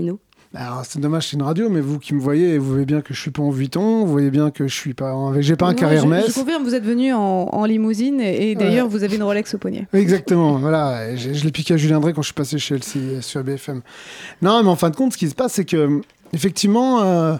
Alors, 0.55 0.83
c'est 0.87 0.99
dommage, 0.99 1.29
c'est 1.29 1.35
une 1.35 1.41
radio, 1.41 1.67
mais 1.67 1.81
vous 1.81 1.97
qui 1.97 2.13
me 2.13 2.19
voyez, 2.19 2.59
vous 2.59 2.69
voyez 2.69 2.85
bien 2.85 3.01
que 3.01 3.11
je 3.13 3.19
suis 3.19 3.31
pas 3.31 3.41
en 3.41 3.49
Vuitton, 3.49 4.05
vous 4.05 4.11
voyez 4.11 4.29
bien 4.29 4.51
que 4.51 4.67
je 4.67 4.73
suis 4.75 4.93
pas, 4.93 5.11
en- 5.15 5.41
j'ai 5.41 5.55
pas 5.55 5.65
un 5.65 5.73
carré 5.73 5.95
je- 5.95 6.01
Hermès. 6.01 6.27
Je, 6.27 6.33
confirme, 6.33 6.63
vous 6.63 6.75
êtes 6.75 6.83
venu 6.83 7.11
en, 7.11 7.19
en 7.51 7.65
limousine 7.65 8.21
et, 8.21 8.51
et 8.51 8.55
d'ailleurs 8.55 8.87
vous 8.87 9.03
avez 9.03 9.15
une 9.15 9.23
Rolex 9.23 9.55
au 9.55 9.57
poignet. 9.57 9.87
Exactement, 9.93 10.57
voilà. 10.59 11.15
Je 11.15 11.43
l'ai 11.43 11.51
piqué 11.51 11.73
à 11.73 11.77
Julien 11.77 11.99
Drey 11.99 12.13
quand 12.13 12.21
je 12.21 12.27
suis 12.27 12.33
passé 12.35 12.59
chez 12.59 12.75
LCI 12.75 13.21
sur 13.21 13.43
BFM. 13.43 13.81
Non, 14.43 14.61
mais 14.61 14.69
en 14.69 14.75
fin 14.75 14.91
de 14.91 14.95
compte, 14.95 15.13
ce 15.13 15.17
qui 15.17 15.27
se 15.27 15.33
passe, 15.33 15.53
c'est 15.53 15.65
que, 15.65 16.01
effectivement, 16.33 17.01
euh, 17.01 17.35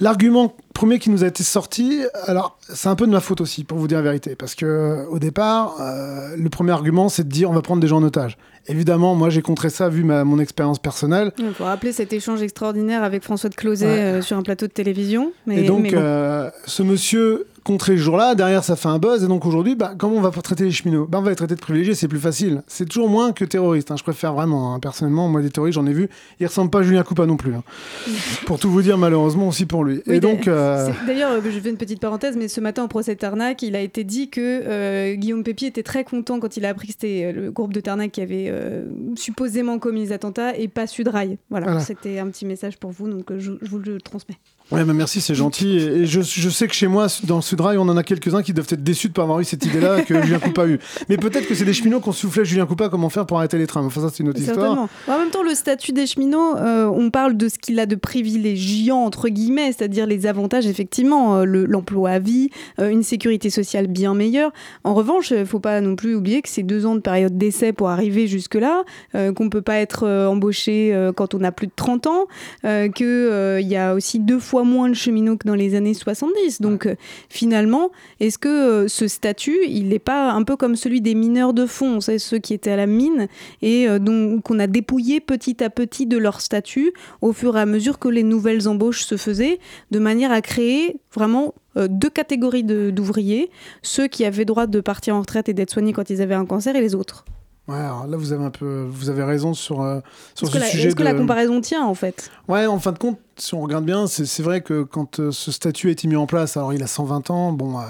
l'argument 0.00 0.54
premier 0.74 0.98
qui 0.98 1.10
nous 1.10 1.22
a 1.22 1.26
été 1.26 1.42
sorti, 1.42 2.02
alors 2.26 2.58
c'est 2.68 2.88
un 2.88 2.96
peu 2.96 3.06
de 3.06 3.12
ma 3.12 3.20
faute 3.20 3.40
aussi, 3.40 3.62
pour 3.64 3.78
vous 3.78 3.86
dire 3.88 3.98
la 3.98 4.02
vérité, 4.04 4.34
parce 4.36 4.54
que 4.54 5.06
au 5.10 5.18
départ, 5.18 5.76
euh, 5.80 6.34
le 6.36 6.48
premier 6.48 6.72
argument, 6.72 7.08
c'est 7.08 7.24
de 7.24 7.28
dire 7.32 7.50
on 7.50 7.54
va 7.54 7.62
prendre 7.62 7.80
des 7.80 7.88
gens 7.88 7.98
en 7.98 8.02
otage. 8.02 8.36
Évidemment, 8.68 9.14
moi 9.14 9.28
j'ai 9.28 9.42
contré 9.42 9.70
ça 9.70 9.88
vu 9.88 10.04
ma, 10.04 10.24
mon 10.24 10.38
expérience 10.38 10.78
personnelle. 10.78 11.32
Il 11.38 11.52
faut 11.52 11.64
rappeler 11.64 11.92
cet 11.92 12.12
échange 12.12 12.42
extraordinaire 12.42 13.02
avec 13.02 13.22
François 13.22 13.50
de 13.50 13.54
Closet 13.54 13.86
Ouais. 13.86 13.92
euh, 13.98 14.22
sur 14.22 14.36
un 14.36 14.42
plateau 14.42 14.66
de 14.66 14.72
télévision. 14.72 15.32
Mais, 15.46 15.64
et 15.64 15.66
donc, 15.66 15.82
mais 15.82 15.90
bon. 15.90 15.98
euh, 15.98 16.50
ce 16.66 16.82
monsieur 16.82 17.46
contré 17.64 17.92
ce 17.96 18.02
jour-là, 18.02 18.34
derrière 18.34 18.64
ça 18.64 18.76
fait 18.76 18.88
un 18.88 18.98
buzz, 18.98 19.22
et 19.24 19.28
donc 19.28 19.44
aujourd'hui, 19.46 19.74
bah, 19.74 19.94
comment 19.96 20.16
on 20.16 20.20
va 20.20 20.30
traiter 20.30 20.64
les 20.64 20.70
cheminots? 20.70 21.06
Bah, 21.08 21.18
On 21.18 21.22
va 21.22 21.30
les 21.30 21.36
traiter 21.36 21.54
de 21.54 21.60
privilégiés, 21.60 21.94
c'est 21.94 22.08
plus 22.08 22.18
facile. 22.18 22.62
C'est 22.66 22.86
toujours 22.88 23.08
moins 23.08 23.32
que 23.32 23.44
terroristes, 23.44 23.90
hein, 23.90 23.96
je 23.96 24.02
préfère 24.02 24.34
vraiment, 24.34 24.74
hein. 24.74 24.80
personnellement, 24.80 25.28
moi 25.28 25.42
des 25.42 25.50
terroristes, 25.50 25.74
j'en 25.76 25.86
ai 25.86 25.92
vu, 25.92 26.08
ils 26.40 26.46
ressemblent 26.46 26.70
pas 26.70 26.80
à 26.80 26.82
Julien 26.82 27.02
Coupa 27.02 27.26
non 27.26 27.36
plus. 27.36 27.54
hein. 27.54 27.62
pour 28.46 28.58
tout 28.58 28.70
vous 28.70 28.82
dire, 28.82 28.98
malheureusement 28.98 29.48
aussi 29.48 29.66
pour 29.66 29.84
lui. 29.84 30.02
Oui, 30.06 30.16
et 30.16 30.20
donc, 30.20 30.48
euh, 30.48 30.86
c'est- 30.86 31.06
D'ailleurs, 31.06 31.32
euh, 31.32 31.40
je 31.44 31.58
fais 31.60 31.70
une 31.70 31.76
petite 31.76 32.00
parenthèse, 32.00 32.36
mais 32.36 32.48
ce 32.48 32.60
matin 32.60 32.84
au 32.84 32.88
procès 32.88 33.14
de 33.14 33.20
Tarnac, 33.20 33.62
il 33.62 33.76
a 33.76 33.80
été 33.80 34.04
dit 34.04 34.28
que 34.30 34.40
euh, 34.40 35.14
Guillaume 35.14 35.42
Pépi 35.44 35.66
était 35.66 35.82
très 35.82 36.04
content 36.04 36.40
quand 36.40 36.56
il 36.56 36.64
a 36.64 36.70
appris 36.70 36.88
que 36.88 36.92
c'était 36.94 37.24
euh, 37.26 37.32
le 37.44 37.50
groupe 37.50 37.72
de 37.72 37.80
Tarnac 37.80 38.10
qui 38.12 38.20
avait 38.20 38.46
euh, 38.48 38.84
supposément 39.16 39.78
commis 39.78 40.00
les 40.00 40.12
attentats 40.12 40.56
et 40.56 40.68
pas 40.68 40.86
Sudrail. 40.86 41.38
Voilà, 41.50 41.66
Voilà. 41.66 41.80
c'était 41.80 42.18
un 42.18 42.26
petit 42.28 42.46
message 42.46 42.78
pour 42.78 42.90
vous, 42.90 43.08
donc 43.08 43.30
euh, 43.30 43.38
je, 43.38 43.52
je 43.60 43.70
vous 43.70 43.78
le 43.78 44.00
transmets. 44.00 44.36
Ouais, 44.72 44.84
bah 44.84 44.92
merci, 44.94 45.20
c'est 45.20 45.34
gentil. 45.34 45.76
Et 45.76 45.82
et 46.02 46.06
je, 46.06 46.20
je 46.22 46.48
sais 46.48 46.66
que 46.66 46.74
chez 46.74 46.86
moi, 46.88 47.06
dans 47.24 47.40
Sudrail, 47.40 47.76
on 47.78 47.82
en 47.82 47.96
a 47.96 48.02
quelques-uns 48.02 48.42
qui 48.42 48.52
doivent 48.52 48.68
être 48.70 48.82
déçus 48.82 49.08
de 49.08 49.12
ne 49.12 49.14
pas 49.14 49.22
avoir 49.22 49.38
eu 49.40 49.44
cette 49.44 49.64
idée-là 49.66 50.00
que 50.06 50.20
Julien 50.22 50.38
Coupa 50.38 50.62
a 50.62 50.66
eu. 50.66 50.78
Mais 51.08 51.16
peut-être 51.16 51.46
que 51.46 51.54
c'est 51.54 51.64
des 51.64 51.72
cheminots 51.74 52.00
qu'on 52.00 52.12
soufflait 52.12 52.44
Julien 52.44 52.66
Coupa 52.66 52.88
comment 52.88 53.08
faire 53.10 53.26
pour 53.26 53.38
arrêter 53.38 53.58
les 53.58 53.66
trains. 53.66 53.84
Enfin, 53.84 54.00
ça, 54.00 54.08
c'est 54.12 54.22
une 54.22 54.30
autre 54.30 54.40
histoire. 54.50 54.88
En 55.08 55.18
même 55.18 55.30
temps, 55.30 55.42
le 55.42 55.54
statut 55.54 55.92
des 55.92 56.06
cheminots, 56.06 56.56
euh, 56.56 56.86
on 56.86 57.10
parle 57.10 57.36
de 57.36 57.48
ce 57.48 57.58
qu'il 57.58 57.78
a 57.80 57.86
de 57.86 57.94
privilégiant, 57.96 58.98
entre 59.04 59.28
guillemets, 59.28 59.72
c'est-à-dire 59.72 60.06
les 60.06 60.26
avantages, 60.26 60.66
effectivement, 60.66 61.36
euh, 61.36 61.44
le- 61.44 61.66
l'emploi 61.66 62.10
à 62.10 62.18
vie, 62.18 62.48
euh, 62.80 62.88
une 62.88 63.02
sécurité 63.02 63.50
sociale 63.50 63.86
bien 63.88 64.14
meilleure. 64.14 64.52
En 64.84 64.94
revanche, 64.94 65.30
il 65.32 65.38
ne 65.40 65.44
faut 65.44 65.60
pas 65.60 65.80
non 65.80 65.96
plus 65.96 66.14
oublier 66.14 66.40
que 66.42 66.48
c'est 66.48 66.62
deux 66.62 66.86
ans 66.86 66.94
de 66.94 67.00
période 67.00 67.36
d'essai 67.36 67.72
pour 67.72 67.90
arriver 67.90 68.26
jusque-là, 68.26 68.84
qu'on 69.12 69.44
ne 69.44 69.48
peut 69.50 69.62
pas 69.62 69.76
être 69.76 70.06
embauché 70.08 70.96
quand 71.16 71.34
on 71.34 71.42
a 71.44 71.52
plus 71.52 71.66
de 71.66 71.72
30 71.76 72.06
ans, 72.06 72.26
qu'il 72.62 73.60
y 73.68 73.76
a 73.76 73.94
aussi 73.94 74.18
deux 74.18 74.38
fois 74.38 74.61
moins 74.64 74.88
de 74.88 74.94
cheminots 74.94 75.36
que 75.36 75.46
dans 75.46 75.54
les 75.54 75.74
années 75.74 75.94
70. 75.94 76.60
Donc, 76.60 76.86
euh, 76.86 76.94
finalement, 77.28 77.90
est-ce 78.20 78.38
que 78.38 78.48
euh, 78.48 78.88
ce 78.88 79.08
statut, 79.08 79.58
il 79.66 79.88
n'est 79.88 79.98
pas 79.98 80.32
un 80.32 80.42
peu 80.42 80.56
comme 80.56 80.76
celui 80.76 81.00
des 81.00 81.14
mineurs 81.14 81.54
de 81.54 81.66
fond, 81.66 82.00
c'est 82.00 82.18
ceux 82.18 82.38
qui 82.38 82.54
étaient 82.54 82.70
à 82.70 82.76
la 82.76 82.86
mine 82.86 83.28
et 83.62 83.88
euh, 83.88 83.98
donc 83.98 84.42
qu'on 84.42 84.58
a 84.58 84.66
dépouillé 84.66 85.20
petit 85.20 85.62
à 85.62 85.70
petit 85.70 86.06
de 86.06 86.16
leur 86.18 86.40
statut 86.40 86.92
au 87.20 87.32
fur 87.32 87.56
et 87.56 87.60
à 87.60 87.66
mesure 87.66 87.98
que 87.98 88.08
les 88.08 88.22
nouvelles 88.22 88.68
embauches 88.68 89.02
se 89.04 89.16
faisaient, 89.16 89.58
de 89.90 89.98
manière 89.98 90.32
à 90.32 90.40
créer 90.40 90.96
vraiment 91.14 91.54
euh, 91.76 91.88
deux 91.88 92.10
catégories 92.10 92.64
de- 92.64 92.90
d'ouvriers, 92.90 93.50
ceux 93.82 94.06
qui 94.06 94.24
avaient 94.24 94.44
droit 94.44 94.66
de 94.66 94.80
partir 94.80 95.16
en 95.16 95.20
retraite 95.20 95.48
et 95.48 95.54
d'être 95.54 95.70
soignés 95.70 95.92
quand 95.92 96.10
ils 96.10 96.20
avaient 96.22 96.34
un 96.34 96.46
cancer 96.46 96.76
et 96.76 96.80
les 96.80 96.94
autres. 96.94 97.24
Ouais, 97.68 97.76
alors 97.78 98.06
là, 98.08 98.16
vous 98.16 98.32
avez 98.32 98.44
un 98.44 98.50
peu, 98.50 98.86
vous 98.90 99.08
avez 99.08 99.22
raison 99.22 99.54
sur, 99.54 99.82
euh, 99.82 100.00
sur 100.34 100.48
ce 100.48 100.58
la, 100.58 100.66
sujet. 100.66 100.88
est-ce 100.88 100.96
que 100.96 101.02
la 101.04 101.14
comparaison 101.14 101.60
tient 101.60 101.84
en 101.84 101.94
fait? 101.94 102.30
Ouais, 102.48 102.66
en 102.66 102.80
fin 102.80 102.90
de 102.92 102.98
compte, 102.98 103.18
si 103.36 103.54
on 103.54 103.60
regarde 103.60 103.84
bien, 103.84 104.08
c'est 104.08 104.26
c'est 104.26 104.42
vrai 104.42 104.62
que 104.62 104.82
quand 104.82 105.20
euh, 105.20 105.30
ce 105.30 105.52
statut 105.52 105.88
a 105.88 105.92
été 105.92 106.08
mis 106.08 106.16
en 106.16 106.26
place, 106.26 106.56
alors 106.56 106.72
il 106.74 106.82
a 106.82 106.88
120 106.88 107.30
ans, 107.30 107.52
bon, 107.52 107.78
euh, 107.78 107.82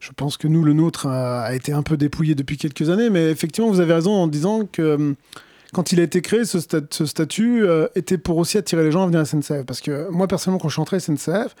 je 0.00 0.12
pense 0.16 0.38
que 0.38 0.48
nous, 0.48 0.64
le 0.64 0.72
nôtre, 0.72 1.06
a 1.08 1.54
été 1.54 1.72
un 1.72 1.82
peu 1.82 1.96
dépouillé 1.98 2.34
depuis 2.34 2.56
quelques 2.56 2.88
années, 2.88 3.10
mais 3.10 3.30
effectivement, 3.30 3.68
vous 3.70 3.80
avez 3.80 3.92
raison 3.92 4.12
en 4.12 4.28
disant 4.28 4.62
que 4.70 5.14
quand 5.74 5.92
il 5.92 6.00
a 6.00 6.02
été 6.04 6.22
créé, 6.22 6.44
ce, 6.46 6.58
stat- 6.60 6.80
ce 6.90 7.04
statut 7.04 7.66
était 7.96 8.16
pour 8.18 8.38
aussi 8.38 8.56
attirer 8.56 8.82
les 8.84 8.92
gens 8.92 9.02
à 9.02 9.06
venir 9.06 9.20
à 9.20 9.24
SNCF. 9.24 9.64
Parce 9.66 9.80
que 9.80 10.08
moi, 10.10 10.26
personnellement, 10.28 10.58
quand 10.60 10.68
je 10.68 10.74
suis 10.74 10.80
entré 10.82 10.96
à 10.96 11.00
SNCF, 11.00 11.54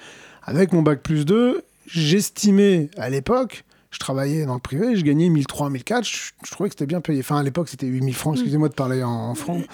avec 0.44 0.72
mon 0.72 0.82
bac 0.82 1.00
plus 1.02 1.24
2, 1.26 1.62
j'estimais 1.86 2.88
à 2.96 3.10
l'époque, 3.10 3.64
je 3.96 4.00
travaillais 4.00 4.44
dans 4.44 4.52
le 4.52 4.60
privé, 4.60 4.94
je 4.94 5.02
gagnais 5.02 5.30
1003, 5.30 5.70
1004, 5.70 6.04
je, 6.04 6.16
je 6.44 6.50
trouvais 6.50 6.68
que 6.68 6.74
c'était 6.74 6.84
bien 6.84 7.00
payé. 7.00 7.20
Enfin, 7.20 7.38
à 7.38 7.42
l'époque, 7.42 7.70
c'était 7.70 7.86
8000 7.86 8.14
francs, 8.14 8.34
excusez-moi 8.36 8.68
de 8.68 8.74
parler 8.74 9.02
en, 9.02 9.08
en 9.30 9.34
francs. 9.34 9.64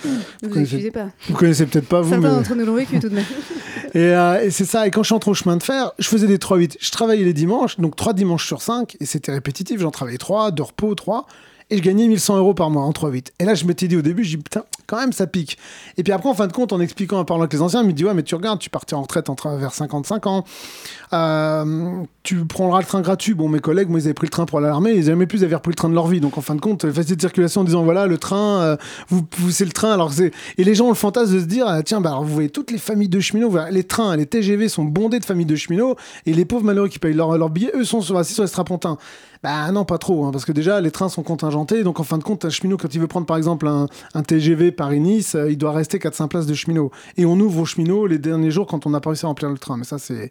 Ne 0.42 0.48
vous 0.48 0.54
connaissez- 0.54 0.90
pas. 0.92 1.08
Vous 1.28 1.34
connaissez 1.34 1.66
peut-être 1.66 1.88
pas, 1.88 2.00
vous, 2.02 2.10
Certains 2.10 2.28
mais... 2.30 2.36
d'entre 2.36 2.54
nous 2.54 2.64
l'ont 2.64 2.76
vécu 2.76 3.00
tout 3.00 3.08
de 3.08 3.16
même. 3.16 3.24
Et, 3.94 3.98
euh, 3.98 4.42
et 4.44 4.50
c'est 4.50 4.64
ça. 4.64 4.86
Et 4.86 4.90
quand 4.90 5.02
je 5.02 5.08
suis 5.08 5.14
entré 5.14 5.30
au 5.30 5.34
chemin 5.34 5.58
de 5.58 5.62
fer, 5.62 5.92
je 5.98 6.08
faisais 6.08 6.26
des 6.26 6.38
3-8. 6.38 6.76
Je 6.80 6.90
travaillais 6.92 7.24
les 7.24 7.34
dimanches, 7.34 7.78
donc 7.78 7.94
3 7.94 8.14
dimanches 8.14 8.46
sur 8.46 8.62
5, 8.62 8.96
et 9.00 9.04
c'était 9.04 9.32
répétitif. 9.32 9.80
J'en 9.80 9.90
travaillais 9.90 10.16
3, 10.16 10.50
de 10.52 10.62
repos 10.62 10.94
3, 10.94 11.26
et 11.72 11.78
je 11.78 11.82
gagnais 11.82 12.06
1100 12.06 12.36
euros 12.36 12.52
par 12.52 12.68
mois 12.68 12.82
en 12.82 12.90
3-8. 12.90 13.28
Et 13.38 13.46
là, 13.46 13.54
je 13.54 13.64
m'étais 13.64 13.88
dit 13.88 13.96
au 13.96 14.02
début, 14.02 14.24
j'ai 14.24 14.36
dit 14.36 14.42
putain, 14.42 14.62
quand 14.86 14.98
même, 14.98 15.14
ça 15.14 15.26
pique. 15.26 15.56
Et 15.96 16.02
puis 16.02 16.12
après, 16.12 16.28
en 16.28 16.34
fin 16.34 16.46
de 16.46 16.52
compte, 16.52 16.74
en 16.74 16.80
expliquant, 16.80 17.18
en 17.18 17.24
parlant 17.24 17.44
avec 17.44 17.54
les 17.54 17.62
anciens, 17.62 17.80
ils 17.80 17.86
me 17.86 17.94
dit 17.94 18.04
ouais, 18.04 18.12
mais 18.12 18.22
tu 18.22 18.34
regardes, 18.34 18.58
tu 18.58 18.68
partais 18.68 18.94
en 18.94 19.00
retraite 19.00 19.30
en 19.30 19.36
vers 19.56 19.72
55 19.72 20.26
ans. 20.26 20.44
Euh, 21.14 22.02
tu 22.24 22.44
prendras 22.44 22.80
le 22.80 22.84
train 22.84 23.00
gratuit. 23.00 23.32
Bon, 23.32 23.48
mes 23.48 23.58
collègues, 23.58 23.88
moi, 23.88 24.00
ils 24.00 24.04
avaient 24.04 24.12
pris 24.12 24.26
le 24.26 24.30
train 24.30 24.44
pour 24.44 24.60
l'armée, 24.60 24.92
ils 24.92 25.04
jamais 25.04 25.26
plus 25.26 25.38
ils 25.40 25.44
avaient 25.44 25.54
repris 25.54 25.70
le 25.70 25.76
train 25.76 25.88
de 25.88 25.94
leur 25.94 26.08
vie. 26.08 26.20
Donc, 26.20 26.36
en 26.36 26.42
fin 26.42 26.54
de 26.54 26.60
compte, 26.60 26.82
facilité 26.82 27.16
de 27.16 27.20
circulation 27.22 27.62
en 27.62 27.64
disant 27.64 27.84
voilà, 27.84 28.06
le 28.06 28.18
train, 28.18 28.60
euh, 28.60 28.76
vous 29.08 29.22
poussez 29.22 29.64
le 29.64 29.72
train. 29.72 29.94
Alors, 29.94 30.12
c'est... 30.12 30.30
Et 30.58 30.64
les 30.64 30.74
gens 30.74 30.86
ont 30.86 30.90
le 30.90 30.94
fantasme 30.94 31.34
de 31.34 31.40
se 31.40 31.46
dire 31.46 31.66
tiens, 31.86 32.02
bah, 32.02 32.10
alors, 32.10 32.24
vous 32.24 32.34
voyez 32.34 32.50
toutes 32.50 32.70
les 32.70 32.76
familles 32.76 33.08
de 33.08 33.20
cheminots, 33.20 33.50
les 33.70 33.84
trains, 33.84 34.14
les 34.14 34.26
TGV 34.26 34.68
sont 34.68 34.84
bondés 34.84 35.20
de 35.20 35.24
familles 35.24 35.46
de 35.46 35.56
cheminots, 35.56 35.96
et 36.26 36.34
les 36.34 36.44
pauvres 36.44 36.64
malheureux 36.64 36.88
qui 36.88 36.98
payent 36.98 37.14
leur, 37.14 37.38
leur 37.38 37.48
billet, 37.48 37.72
eux, 37.74 37.84
sont 37.84 38.14
assis 38.14 38.34
sur 38.34 38.42
les 38.42 38.48
strapontins. 38.48 38.98
Bah 39.42 39.72
non, 39.72 39.84
pas 39.84 39.98
trop, 39.98 40.24
hein, 40.24 40.30
parce 40.30 40.44
que 40.44 40.52
déjà, 40.52 40.80
les 40.80 40.92
trains 40.92 41.08
sont 41.08 41.24
contingentés. 41.24 41.82
Donc, 41.82 41.98
en 41.98 42.04
fin 42.04 42.16
de 42.16 42.22
compte, 42.22 42.44
un 42.44 42.50
cheminot, 42.50 42.76
quand 42.76 42.94
il 42.94 43.00
veut 43.00 43.08
prendre, 43.08 43.26
par 43.26 43.36
exemple, 43.36 43.66
un, 43.66 43.88
un 44.14 44.22
TGV 44.22 44.70
Paris-Nice, 44.70 45.34
euh, 45.34 45.50
il 45.50 45.58
doit 45.58 45.72
rester 45.72 45.98
4-5 45.98 46.28
places 46.28 46.46
de 46.46 46.54
cheminot. 46.54 46.92
Et 47.16 47.26
on 47.26 47.32
ouvre 47.40 47.62
aux 47.62 47.64
cheminots 47.64 48.06
les 48.06 48.18
derniers 48.18 48.52
jours 48.52 48.68
quand 48.68 48.86
on 48.86 48.90
n'a 48.90 49.00
pas 49.00 49.10
réussi 49.10 49.24
à 49.24 49.28
remplir 49.28 49.50
le 49.50 49.58
train. 49.58 49.76
Mais 49.76 49.82
ça, 49.82 49.98
c'est. 49.98 50.30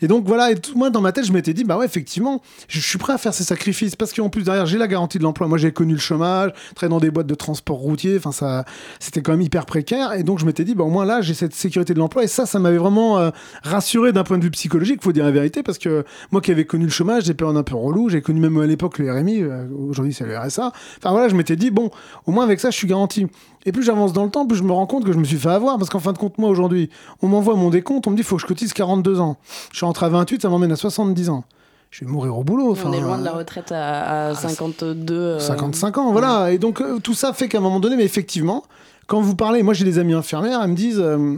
Et 0.00 0.08
donc, 0.08 0.24
voilà. 0.26 0.52
Et 0.52 0.54
moi, 0.74 0.88
dans 0.88 1.02
ma 1.02 1.12
tête, 1.12 1.26
je 1.26 1.34
m'étais 1.34 1.52
dit, 1.52 1.64
bah 1.64 1.76
ouais, 1.76 1.84
effectivement, 1.84 2.40
je, 2.68 2.80
suis 2.80 2.96
prêt 2.96 3.12
à 3.12 3.18
faire 3.18 3.34
ces 3.34 3.44
sacrifices. 3.44 3.94
Parce 3.94 4.14
qu'en 4.14 4.30
plus, 4.30 4.44
derrière, 4.44 4.64
j'ai 4.64 4.78
la 4.78 4.88
garantie 4.88 5.18
de 5.18 5.22
l'emploi. 5.22 5.48
Moi, 5.48 5.58
j'ai 5.58 5.72
connu 5.72 5.92
le 5.92 5.98
chômage, 5.98 6.52
travaillé 6.74 6.90
dans 6.90 7.00
des 7.00 7.10
boîtes 7.10 7.26
de 7.26 7.34
transport 7.34 7.76
routier. 7.76 8.16
Enfin, 8.16 8.32
ça, 8.32 8.64
c'était 9.00 9.20
quand 9.20 9.32
même 9.32 9.42
hyper 9.42 9.66
précaire. 9.66 10.14
Et 10.14 10.22
donc, 10.22 10.38
je 10.38 10.46
m'étais 10.46 10.64
dit, 10.64 10.74
bah 10.74 10.84
au 10.84 10.90
moins 10.90 11.04
là, 11.04 11.20
j'ai 11.20 11.34
cette 11.34 11.54
sécurité 11.54 11.92
de 11.92 11.98
l'emploi. 11.98 12.24
Et 12.24 12.26
ça, 12.26 12.46
ça 12.46 12.58
m'avait 12.58 12.78
vraiment 12.78 13.18
euh, 13.18 13.28
rassuré 13.62 14.14
d'un 14.14 14.24
point 14.24 14.38
de 14.38 14.44
vue 14.44 14.50
psychologique, 14.50 15.02
faut 15.02 15.12
dire 15.12 15.26
la 15.26 15.30
vérité. 15.30 15.62
Parce 15.62 15.76
que 15.76 16.06
moi 16.30 16.40
qui 16.40 16.52
avais 16.52 16.64
connu 16.64 16.84
le 16.84 16.90
chômage, 16.90 17.24
j'ai 17.24 17.34
périodes 17.34 17.58
un 17.58 17.62
peu 17.62 17.74
relou. 17.74 18.08
J'ai 18.08 18.22
connu 18.22 18.40
même 18.50 18.62
à 18.62 18.66
l'époque 18.66 18.98
le 18.98 19.12
RMI. 19.12 19.42
euh, 19.42 19.64
Aujourd'hui, 19.88 20.12
c'est 20.14 20.24
le 20.24 20.36
RSA. 20.38 20.72
Enfin, 20.98 21.10
voilà, 21.10 21.28
je 21.28 21.34
m'étais 21.34 21.56
dit, 21.56 21.70
bon, 21.70 21.90
au 22.26 22.32
moins 22.32 22.44
avec 22.44 22.60
ça, 22.60 22.70
je 22.70 22.76
suis 22.76 22.86
garanti. 22.86 23.26
Et 23.64 23.72
plus 23.72 23.82
j'avance 23.82 24.12
dans 24.12 24.24
le 24.24 24.30
temps, 24.30 24.46
plus 24.46 24.56
je 24.56 24.62
me 24.62 24.72
rends 24.72 24.86
compte 24.86 25.04
que 25.04 25.12
je 25.12 25.18
me 25.18 25.24
suis 25.24 25.36
fait 25.38 25.48
avoir. 25.50 25.78
Parce 25.78 25.90
qu'en 25.90 25.98
fin 25.98 26.12
de 26.12 26.18
compte, 26.18 26.38
moi, 26.38 26.48
aujourd'hui, 26.50 26.88
on 27.22 27.28
m'envoie 27.28 27.54
mon 27.56 27.70
décompte, 27.70 28.06
on 28.06 28.10
me 28.12 28.16
dit, 28.16 28.22
faut 28.22 28.36
que 28.36 28.42
je 28.42 28.46
cotise 28.46 28.72
42 28.72 29.20
ans. 29.20 29.36
Je 29.72 29.76
suis 29.78 29.86
rentré 29.86 30.06
à 30.06 30.08
28, 30.08 30.42
ça 30.42 30.48
m'emmène 30.48 30.72
à 30.72 30.76
70 30.76 31.30
ans. 31.30 31.44
Je 31.90 32.04
vais 32.04 32.10
mourir 32.10 32.36
au 32.36 32.44
boulot. 32.44 32.76
On 32.84 32.92
est 32.92 33.00
loin 33.00 33.18
de 33.18 33.24
la 33.24 33.32
retraite 33.32 33.72
à, 33.72 34.28
à 34.28 34.34
52. 34.34 35.14
euh, 35.14 35.38
55 35.38 35.98
ans, 35.98 36.12
voilà. 36.12 36.52
Et 36.52 36.58
donc, 36.58 36.80
euh, 36.80 36.98
tout 36.98 37.14
ça 37.14 37.32
fait 37.32 37.48
qu'à 37.48 37.58
un 37.58 37.60
moment 37.60 37.80
donné, 37.80 37.96
mais 37.96 38.04
effectivement, 38.04 38.64
quand 39.06 39.20
vous 39.20 39.36
parlez, 39.36 39.62
moi 39.62 39.72
j'ai 39.72 39.84
des 39.84 39.98
amis 39.98 40.12
infirmières, 40.12 40.60
elles 40.62 40.70
me 40.70 40.74
disent, 40.76 40.98
euh, 41.00 41.36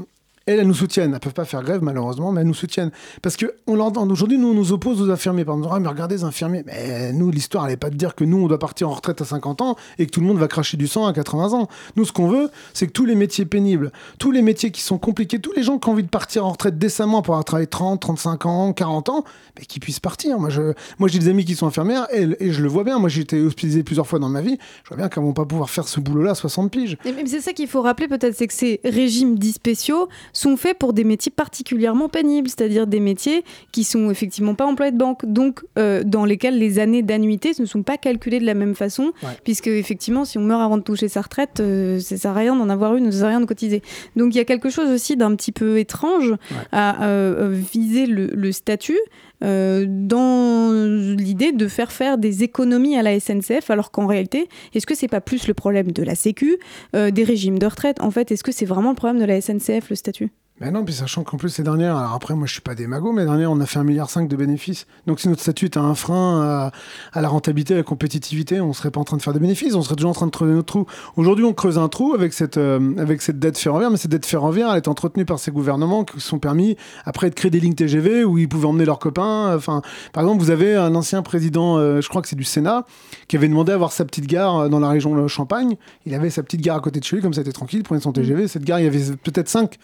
elles, 0.52 0.66
nous 0.66 0.74
soutiennent. 0.74 1.12
Elles 1.12 1.20
peuvent 1.20 1.34
pas 1.34 1.44
faire 1.44 1.62
grève, 1.62 1.82
malheureusement, 1.82 2.32
mais 2.32 2.40
elles 2.40 2.46
nous 2.46 2.54
soutiennent. 2.54 2.90
Parce 3.22 3.36
que 3.36 3.46
on 3.66 3.74
l'entend. 3.74 4.08
Aujourd'hui, 4.08 4.38
nous, 4.38 4.48
on 4.48 4.54
nous 4.54 4.72
oppose 4.72 5.02
aux 5.02 5.10
infirmiers. 5.10 5.44
Par 5.44 5.56
exemple, 5.56 5.74
ah, 5.76 5.80
mais 5.80 5.88
regardez 5.88 6.16
les 6.16 6.24
infirmiers. 6.24 6.62
Mais 6.66 7.12
nous, 7.12 7.30
l'histoire, 7.30 7.64
elle 7.64 7.72
n'est 7.72 7.76
pas 7.76 7.90
de 7.90 7.96
dire 7.96 8.14
que 8.14 8.24
nous, 8.24 8.38
on 8.38 8.48
doit 8.48 8.58
partir 8.58 8.88
en 8.88 8.94
retraite 8.94 9.20
à 9.20 9.24
50 9.24 9.60
ans 9.62 9.76
et 9.98 10.06
que 10.06 10.10
tout 10.10 10.20
le 10.20 10.26
monde 10.26 10.38
va 10.38 10.48
cracher 10.48 10.76
du 10.76 10.86
sang 10.86 11.06
à 11.06 11.12
80 11.12 11.52
ans. 11.52 11.68
Nous, 11.96 12.04
ce 12.04 12.12
qu'on 12.12 12.28
veut, 12.28 12.50
c'est 12.72 12.86
que 12.86 12.92
tous 12.92 13.04
les 13.04 13.14
métiers 13.14 13.44
pénibles, 13.44 13.92
tous 14.18 14.30
les 14.30 14.42
métiers 14.42 14.70
qui 14.70 14.80
sont 14.80 14.98
compliqués, 14.98 15.38
tous 15.38 15.52
les 15.52 15.62
gens 15.62 15.78
qui 15.78 15.88
ont 15.88 15.92
envie 15.92 16.02
de 16.02 16.08
partir 16.08 16.46
en 16.46 16.50
retraite 16.50 16.78
décemment 16.78 17.22
pour 17.22 17.34
avoir 17.34 17.44
travaillé 17.44 17.66
30, 17.66 18.00
35 18.00 18.46
ans, 18.46 18.72
40 18.72 19.08
ans, 19.10 19.24
mais 19.58 19.64
qu'ils 19.64 19.80
puissent 19.80 20.00
partir. 20.00 20.38
Moi, 20.38 20.50
j'ai 20.50 21.18
des 21.18 21.28
amis 21.28 21.44
qui 21.44 21.54
sont 21.54 21.66
infirmières 21.66 22.06
et, 22.12 22.52
je 22.52 22.62
le 22.62 22.68
vois 22.68 22.84
bien. 22.84 22.98
Moi, 22.98 23.08
j'ai 23.08 23.22
été 23.22 23.40
hospitalisé 23.40 23.82
plusieurs 23.82 24.06
fois 24.06 24.18
dans 24.18 24.28
ma 24.28 24.40
vie. 24.40 24.58
Je 24.84 24.88
vois 24.88 24.96
bien 24.96 25.08
qu'elles 25.08 25.22
vont 25.22 25.32
pas 25.32 25.44
pouvoir 25.44 25.70
faire 25.70 25.86
ce 25.86 26.00
boulot-là 26.00 26.30
à 26.30 26.34
60 26.34 26.70
piges. 26.70 26.96
C'est 27.26 27.40
ça 27.40 27.52
qu'il 27.52 27.68
faut 27.68 27.82
rappeler 27.82 28.08
peut-être, 28.08 28.34
c'est 28.34 28.46
que 28.46 28.54
ces 28.54 28.80
régimes 28.84 29.38
dits 29.38 29.52
spéciaux 29.52 30.08
sont 30.38 30.56
faits 30.56 30.78
pour 30.78 30.92
des 30.92 31.04
métiers 31.04 31.32
particulièrement 31.34 32.08
pénibles, 32.08 32.48
c'est-à-dire 32.48 32.86
des 32.86 33.00
métiers 33.00 33.44
qui 33.72 33.82
sont 33.84 34.10
effectivement 34.10 34.54
pas 34.54 34.64
employés 34.66 34.92
de 34.92 34.96
banque, 34.98 35.24
donc 35.26 35.64
euh, 35.78 36.02
dans 36.04 36.24
lesquels 36.24 36.58
les 36.58 36.78
années 36.78 37.02
d'annuité 37.02 37.52
ne 37.58 37.64
sont 37.66 37.82
pas 37.82 37.96
calculées 37.96 38.38
de 38.38 38.46
la 38.46 38.54
même 38.54 38.74
façon, 38.74 39.12
Ouais. 39.22 39.30
puisque 39.44 39.66
effectivement, 39.66 40.24
si 40.24 40.38
on 40.38 40.42
meurt 40.42 40.62
avant 40.62 40.76
de 40.78 40.82
toucher 40.82 41.08
sa 41.08 41.22
retraite, 41.22 41.58
euh, 41.60 41.98
ça 41.98 42.16
sert 42.16 42.30
à 42.30 42.34
rien 42.34 42.54
d'en 42.54 42.68
avoir 42.68 42.94
une, 42.96 43.10
ça 43.10 43.18
sert 43.18 43.26
à 43.26 43.30
rien 43.30 43.40
de 43.40 43.46
cotiser. 43.46 43.82
Donc 44.16 44.34
il 44.34 44.38
y 44.38 44.40
a 44.40 44.44
quelque 44.44 44.70
chose 44.70 44.90
aussi 44.90 45.16
d'un 45.16 45.34
petit 45.34 45.52
peu 45.52 45.78
étrange 45.78 46.34
à 46.72 47.04
euh, 47.04 47.50
euh, 47.50 47.50
viser 47.72 48.06
le, 48.06 48.26
le 48.26 48.52
statut. 48.52 48.98
Euh, 49.44 49.84
dans 49.88 50.72
l'idée 50.72 51.52
de 51.52 51.68
faire 51.68 51.92
faire 51.92 52.18
des 52.18 52.42
économies 52.42 52.96
à 52.96 53.02
la 53.02 53.18
SNCF, 53.18 53.70
alors 53.70 53.90
qu'en 53.90 54.06
réalité, 54.06 54.48
est-ce 54.74 54.86
que 54.86 54.94
c'est 54.94 55.08
pas 55.08 55.20
plus 55.20 55.46
le 55.48 55.54
problème 55.54 55.92
de 55.92 56.02
la 56.02 56.14
Sécu, 56.14 56.58
euh, 56.94 57.10
des 57.10 57.24
régimes 57.24 57.58
de 57.58 57.66
retraite? 57.66 58.00
En 58.00 58.10
fait, 58.10 58.32
est-ce 58.32 58.42
que 58.42 58.52
c'est 58.52 58.66
vraiment 58.66 58.90
le 58.90 58.96
problème 58.96 59.20
de 59.20 59.26
la 59.26 59.40
SNCF, 59.40 59.90
le 59.90 59.96
statut? 59.96 60.30
Mais 60.60 60.72
non, 60.72 60.84
puis 60.84 60.92
sachant 60.92 61.22
qu'en 61.22 61.36
plus, 61.36 61.50
ces 61.50 61.62
dernières, 61.62 61.96
alors 61.96 62.14
après, 62.14 62.34
moi 62.34 62.46
je 62.46 62.52
suis 62.52 62.60
pas 62.60 62.74
démago, 62.74 63.12
mais 63.12 63.22
les 63.22 63.28
dernières, 63.28 63.52
on 63.52 63.60
a 63.60 63.66
fait 63.66 63.78
1,5 63.78 63.84
milliard 63.84 64.08
de 64.08 64.36
bénéfices. 64.36 64.86
Donc 65.06 65.20
si 65.20 65.28
notre 65.28 65.40
statut 65.40 65.66
est 65.66 65.76
un 65.76 65.94
frein 65.94 66.72
à, 67.12 67.20
la 67.20 67.28
rentabilité, 67.28 67.74
à 67.74 67.76
la 67.76 67.82
compétitivité, 67.84 68.60
on 68.60 68.72
serait 68.72 68.90
pas 68.90 68.98
en 68.98 69.04
train 69.04 69.16
de 69.16 69.22
faire 69.22 69.32
des 69.32 69.38
bénéfices, 69.38 69.74
on 69.74 69.82
serait 69.82 69.94
toujours 69.94 70.10
en 70.10 70.14
train 70.14 70.26
de 70.26 70.32
creuser 70.32 70.52
notre 70.52 70.66
trou. 70.66 70.86
Aujourd'hui, 71.16 71.44
on 71.44 71.52
creuse 71.52 71.78
un 71.78 71.88
trou 71.88 72.12
avec 72.12 72.32
cette, 72.32 72.56
euh, 72.56 72.96
avec 72.98 73.22
cette 73.22 73.38
dette 73.38 73.56
ferroviaire, 73.56 73.90
mais 73.92 73.98
cette 73.98 74.10
dette 74.10 74.26
ferroviaire, 74.26 74.70
elle 74.72 74.78
est 74.78 74.88
entretenue 74.88 75.24
par 75.24 75.38
ces 75.38 75.52
gouvernements 75.52 76.04
qui 76.04 76.18
se 76.18 76.26
sont 76.26 76.40
permis 76.40 76.76
après 77.04 77.30
de 77.30 77.36
créer 77.36 77.52
des 77.52 77.60
lignes 77.60 77.74
TGV 77.74 78.24
où 78.24 78.36
ils 78.36 78.48
pouvaient 78.48 78.66
emmener 78.66 78.84
leurs 78.84 78.98
copains. 78.98 79.54
Enfin, 79.54 79.82
par 80.12 80.24
exemple, 80.24 80.42
vous 80.42 80.50
avez 80.50 80.74
un 80.74 80.96
ancien 80.96 81.22
président, 81.22 81.78
euh, 81.78 82.00
je 82.00 82.08
crois 82.08 82.20
que 82.20 82.28
c'est 82.28 82.36
du 82.36 82.44
Sénat, 82.44 82.84
qui 83.28 83.36
avait 83.36 83.48
demandé 83.48 83.70
à 83.70 83.76
avoir 83.76 83.92
sa 83.92 84.04
petite 84.04 84.26
gare 84.26 84.56
euh, 84.56 84.68
dans 84.68 84.80
la 84.80 84.88
région 84.88 85.14
de 85.14 85.28
Champagne. 85.28 85.76
Il 86.04 86.14
avait 86.14 86.30
sa 86.30 86.42
petite 86.42 86.62
gare 86.62 86.76
à 86.76 86.80
côté 86.80 86.98
de 86.98 87.04
chez 87.04 87.14
lui, 87.14 87.22
comme 87.22 87.34
ça, 87.34 87.42
était 87.42 87.52
tranquille, 87.52 87.80
il 87.80 87.84
prenait 87.84 88.00
son 88.00 88.12
TGV. 88.12 88.48
Cette 88.48 88.64
gare, 88.64 88.80
il 88.80 88.84
y 88.84 88.88
avait 88.88 89.14
peut-être 89.22 89.48
5 89.48 89.78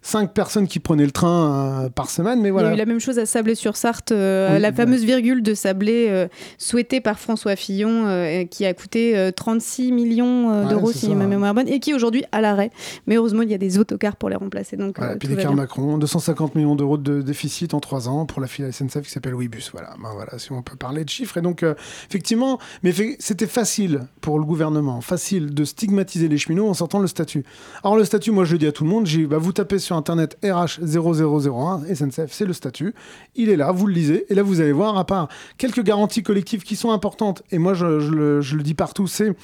cinq 0.00 0.32
personnes 0.32 0.66
qui 0.68 0.78
prenaient 0.78 1.04
le 1.04 1.10
train 1.10 1.84
euh, 1.84 1.88
par 1.88 2.08
semaine, 2.10 2.40
mais 2.40 2.48
Il 2.48 2.50
y 2.50 2.52
voilà. 2.52 2.70
a 2.70 2.74
eu 2.74 2.76
la 2.76 2.86
même 2.86 3.00
chose 3.00 3.18
à 3.18 3.26
Sablé-sur-Sarthe, 3.26 4.12
euh, 4.12 4.54
Oui, 4.54 4.60
la 4.60 4.68
ouais. 4.68 4.74
fameuse 4.74 5.04
virgule 5.04 5.42
de 5.42 5.54
Sablé 5.54 6.06
euh, 6.08 6.28
souhaitée 6.56 7.00
par 7.00 7.18
François 7.18 7.56
Fillon, 7.56 8.46
qui 8.50 8.64
a 8.64 8.74
coûté 8.74 9.16
euh, 9.18 9.30
36 9.32 9.92
millions 9.92 10.62
Ouais, 10.62 10.68
d'euros, 10.70 10.92
si 10.92 11.14
ma 11.14 11.26
mémoire 11.26 11.50
est 11.50 11.54
bonne, 11.54 11.68
et 11.68 11.80
qui 11.80 11.94
aujourd'hui 11.94 12.24
à 12.32 12.40
l'arrêt. 12.40 12.70
Mais 13.06 13.16
heureusement, 13.16 13.42
il 13.42 13.50
y 13.50 13.54
a 13.54 13.58
des 13.58 13.78
autocars 13.78 14.16
pour 14.16 14.28
les 14.30 14.36
remplacer. 14.36 14.76
Donc, 14.76 14.98
Voilà, 14.98 15.16
puis 15.16 15.28
des 15.28 15.36
cars. 15.36 15.54
Macron, 15.54 15.98
250 15.98 16.54
millions 16.54 16.76
d'euros 16.76 16.96
de 16.98 17.20
déficit 17.22 17.74
en 17.74 17.80
3 17.80 18.08
ans 18.08 18.24
pour 18.26 18.40
la 18.40 18.46
filiale 18.46 18.72
SNCF 18.72 19.02
qui 19.02 19.10
s'appelle 19.10 19.34
Ouibus. 19.34 19.70
Voilà, 19.72 19.94
ben 20.02 20.10
voilà, 20.14 20.38
si 20.38 20.52
on 20.52 20.62
peut 20.62 20.76
parler 20.76 21.04
de 21.04 21.08
chiffres. 21.10 21.36
Et 21.38 21.42
donc, 21.42 21.64
effectivement, 22.08 22.58
mais 22.82 22.92
c'était 23.18 23.46
facile 23.46 24.02
pour 24.20 24.38
le 24.38 24.44
gouvernement, 24.44 25.00
facile 25.00 25.52
de 25.54 25.64
stigmatiser 25.64 26.28
les 26.28 26.38
cheminots 26.38 26.68
en 26.68 26.74
sortant 26.74 26.98
le 27.00 27.06
statut. 27.06 27.44
Alors, 27.82 27.96
le 27.96 28.04
statut, 28.04 28.30
moi 28.30 28.44
je 28.44 28.52
le 28.52 28.58
dis 28.58 28.66
à 28.66 28.72
tout 28.72 28.84
le 28.84 28.90
monde, 28.90 29.06
j'ai, 29.06 29.26
bah, 29.26 29.38
vous 29.38 29.52
tapez 29.52 29.78
sur 29.78 29.87
internet 29.96 30.36
RH 30.44 30.80
0001, 30.82 31.82
SNCF, 31.94 32.32
c'est 32.32 32.44
le 32.44 32.52
statut. 32.52 32.94
Il 33.34 33.50
est 33.50 33.56
là, 33.56 33.72
vous 33.72 33.86
le 33.86 33.92
lisez, 33.92 34.26
et 34.30 34.34
là 34.34 34.42
vous 34.42 34.60
allez 34.60 34.72
voir, 34.72 34.98
à 34.98 35.04
part 35.04 35.28
quelques 35.56 35.82
garanties 35.82 36.22
collectives 36.22 36.62
qui 36.62 36.76
sont 36.76 36.90
importantes, 36.90 37.42
et 37.50 37.58
moi 37.58 37.74
je, 37.74 38.00
je 38.00 38.10
le, 38.10 38.40
je 38.40 38.56
le 38.56 38.62
dis 38.62 38.74
partout, 38.74 39.06
c'est 39.06 39.34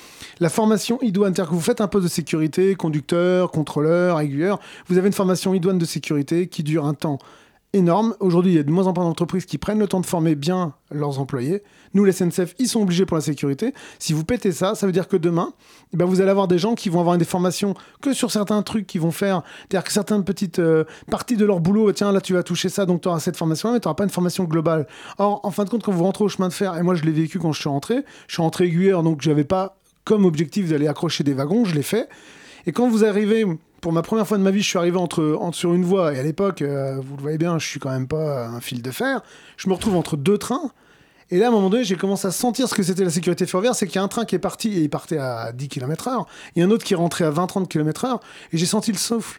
la 0.41 0.49
formation 0.49 0.99
idoine. 1.03 1.35
C'est-à-dire 1.35 1.51
que 1.51 1.55
vous 1.55 1.61
faites 1.61 1.81
un 1.81 1.89
poste 1.89 2.05
de 2.05 2.11
sécurité, 2.11 2.75
conducteur, 2.75 3.51
contrôleur, 3.51 4.21
aiguilleur, 4.21 4.61
vous 4.89 4.99
avez 4.99 5.07
une 5.07 5.13
formation 5.13 5.55
idoine 5.55 5.79
de 5.79 5.85
sécurité 5.85 6.47
qui 6.47 6.63
dure 6.63 6.87
un 6.87 6.95
temps 6.95 7.19
énorme. 7.75 8.15
Aujourd'hui, 8.21 8.53
il 8.53 8.57
y 8.57 8.59
a 8.59 8.63
de 8.63 8.71
moins 8.71 8.87
en 8.87 8.95
moins 8.95 9.05
d'entreprises 9.05 9.45
qui 9.45 9.59
prennent 9.59 9.79
le 9.79 9.87
temps 9.87 10.01
de 10.01 10.07
former 10.07 10.35
bien 10.35 10.75
leurs 10.91 11.19
employés. 11.19 11.63
Nous, 11.93 12.05
les 12.05 12.13
SNCF, 12.13 12.55
ils 12.59 12.69
sont 12.69 12.81
obligés 12.81 13.05
pour 13.05 13.17
la 13.17 13.21
sécurité. 13.21 13.75
Si 13.99 14.13
vous 14.13 14.25
pétez 14.25 14.53
ça, 14.53 14.75
ça 14.75 14.87
veut 14.87 14.93
dire 14.93 15.09
que 15.09 15.17
demain, 15.17 15.53
eh 15.93 15.97
ben, 15.97 16.05
vous 16.05 16.21
allez 16.21 16.31
avoir 16.31 16.49
des 16.49 16.59
gens 16.59 16.75
qui 16.75 16.89
vont 16.89 17.01
avoir 17.01 17.19
des 17.19 17.25
formations 17.25 17.75
que 18.01 18.13
sur 18.13 18.31
certains 18.31 18.63
trucs 18.63 18.87
qu'ils 18.87 19.01
vont 19.01 19.11
faire. 19.11 19.43
C'est-à-dire 19.59 19.85
que 19.85 19.93
certaines 19.93 20.25
petites 20.25 20.61
euh, 20.61 20.85
parties 21.11 21.37
de 21.37 21.45
leur 21.45 21.61
boulot, 21.61 21.93
tiens, 21.93 22.13
là, 22.13 22.21
tu 22.21 22.33
vas 22.33 22.43
toucher 22.43 22.69
ça, 22.69 22.87
donc 22.87 23.03
tu 23.03 23.09
auras 23.09 23.21
cette 23.21 23.37
formation 23.37 23.73
mais 23.73 23.81
tu 23.81 23.89
n'auras 23.89 23.97
pas 23.97 24.05
une 24.05 24.11
formation 24.11 24.45
globale. 24.45 24.87
Or, 25.19 25.41
en 25.43 25.51
fin 25.51 25.65
de 25.65 25.71
compte, 25.71 25.83
quand 25.83 25.93
vous 25.93 26.05
rentrez 26.05 26.25
au 26.25 26.29
chemin 26.29 26.49
de 26.49 26.53
fer, 26.53 26.77
et 26.77 26.83
moi, 26.83 26.95
je 26.95 27.03
l'ai 27.03 27.13
vécu 27.13 27.39
quand 27.39 27.53
je 27.53 27.61
suis 27.61 27.69
rentré, 27.69 28.05
je 28.29 28.35
suis 28.35 28.43
rentré 28.43 28.67
aiguilleur, 28.67 29.03
donc 29.03 29.21
je 29.23 29.29
n'avais 29.29 29.45
pas 29.45 29.77
comme 30.05 30.25
objectif 30.25 30.69
d'aller 30.69 30.87
accrocher 30.87 31.25
des 31.25 31.35
wagons, 31.35 31.65
je 31.65 31.75
l'ai 31.75 31.83
fait. 31.83 32.09
Et 32.67 32.73
quand 32.73 32.89
vous 32.89 33.05
arrivez, 33.05 33.45
pour 33.85 33.93
ma 33.93 34.01
première 34.01 34.27
fois 34.27 34.39
de 34.39 34.43
ma 34.43 34.51
vie, 34.51 34.63
je 34.63 34.67
suis 34.69 34.79
arrivé 34.79 34.97
entre, 34.97 35.37
entre- 35.39 35.59
sur 35.59 35.75
une 35.75 35.85
voie, 35.85 36.15
et 36.15 36.19
à 36.19 36.23
l'époque, 36.23 36.63
euh, 36.63 37.03
vous 37.05 37.17
le 37.17 37.21
voyez 37.21 37.37
bien, 37.37 37.59
je 37.59 37.69
suis 37.69 37.79
quand 37.79 37.91
même 37.91 38.09
pas 38.09 38.47
un 38.47 38.63
fil 38.63 38.81
de 38.81 38.91
fer, 38.91 39.21
je 39.59 39.69
me 39.69 39.75
retrouve 39.75 39.95
entre 39.95 40.17
deux 40.17 40.39
trains, 40.39 40.71
et 41.31 41.37
là, 41.39 41.45
à 41.45 41.49
un 41.51 41.53
moment 41.53 41.69
donné, 41.69 41.85
j'ai 41.85 41.97
commencé 41.97 42.27
à 42.27 42.31
sentir 42.31 42.67
ce 42.67 42.75
que 42.75 42.83
c'était 42.83 43.05
la 43.05 43.11
sécurité 43.11 43.45
ferroviaire, 43.45 43.75
c'est 43.75 43.87
qu'il 43.87 43.97
y 43.97 43.99
a 43.99 44.03
un 44.03 44.09
train 44.09 44.25
qui 44.25 44.37
est 44.37 44.39
parti, 44.39 44.73
et 44.73 44.81
il 44.81 44.89
partait 44.89 45.19
à 45.19 45.53
10 45.53 45.69
km 45.69 46.09
heure, 46.09 46.27
a 46.57 46.61
un 46.63 46.71
autre 46.71 46.83
qui 46.83 46.95
est 46.95 46.97
rentré 46.97 47.25
à 47.27 47.31
20-30 47.31 47.69
km 47.69 48.07
heure, 48.07 48.21
et 48.53 48.57
j'ai 48.57 48.65
senti 48.65 48.91
le 48.91 48.97
souffle. 48.97 49.39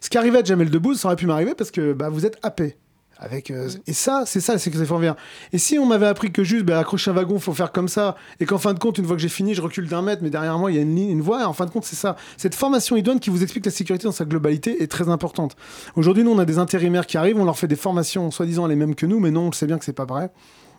Ce 0.00 0.08
qui 0.08 0.16
arrivait 0.18 0.38
à 0.38 0.44
Jamel 0.44 0.70
Debbouze, 0.70 1.00
ça 1.00 1.08
aurait 1.08 1.16
pu 1.16 1.26
m'arriver 1.26 1.56
parce 1.56 1.72
que 1.72 1.92
bah, 1.92 2.10
vous 2.10 2.24
êtes 2.24 2.38
happé. 2.44 2.76
Avec, 3.22 3.50
euh, 3.50 3.68
et 3.86 3.92
ça, 3.92 4.22
c'est 4.24 4.40
ça 4.40 4.54
la 4.54 4.58
sécurité 4.58 4.86
ferroviaire. 4.86 5.14
Et 5.52 5.58
si 5.58 5.78
on 5.78 5.84
m'avait 5.84 6.06
appris 6.06 6.32
que 6.32 6.42
juste 6.42 6.64
bah, 6.64 6.78
accrocher 6.78 7.10
un 7.10 7.14
wagon, 7.14 7.38
faut 7.38 7.52
faire 7.52 7.70
comme 7.70 7.86
ça, 7.86 8.16
et 8.40 8.46
qu'en 8.46 8.56
fin 8.56 8.72
de 8.72 8.78
compte, 8.78 8.96
une 8.96 9.04
fois 9.04 9.14
que 9.14 9.20
j'ai 9.20 9.28
fini, 9.28 9.52
je 9.52 9.60
recule 9.60 9.86
d'un 9.88 10.00
mètre, 10.00 10.22
mais 10.22 10.30
derrière 10.30 10.58
moi, 10.58 10.72
il 10.72 10.76
y 10.76 10.78
a 10.78 10.82
une 10.82 10.96
ligne, 10.96 11.10
une 11.10 11.20
voie, 11.20 11.42
et 11.42 11.44
en 11.44 11.52
fin 11.52 11.66
de 11.66 11.70
compte, 11.70 11.84
c'est 11.84 11.96
ça. 11.96 12.16
Cette 12.38 12.54
formation 12.54 12.96
idoine 12.96 13.20
qui 13.20 13.28
vous 13.28 13.42
explique 13.42 13.66
la 13.66 13.72
sécurité 13.72 14.04
dans 14.04 14.12
sa 14.12 14.24
globalité 14.24 14.82
est 14.82 14.90
très 14.90 15.10
importante. 15.10 15.54
Aujourd'hui, 15.96 16.24
nous, 16.24 16.30
on 16.30 16.38
a 16.38 16.46
des 16.46 16.56
intérimaires 16.56 17.06
qui 17.06 17.18
arrivent, 17.18 17.38
on 17.38 17.44
leur 17.44 17.58
fait 17.58 17.68
des 17.68 17.76
formations 17.76 18.30
soi-disant 18.30 18.66
les 18.66 18.76
mêmes 18.76 18.94
que 18.94 19.04
nous, 19.04 19.20
mais 19.20 19.30
non, 19.30 19.42
on 19.42 19.50
le 19.50 19.54
sait 19.54 19.66
bien 19.66 19.78
que 19.78 19.84
c'est 19.84 19.92
pas 19.92 20.06
vrai. 20.06 20.30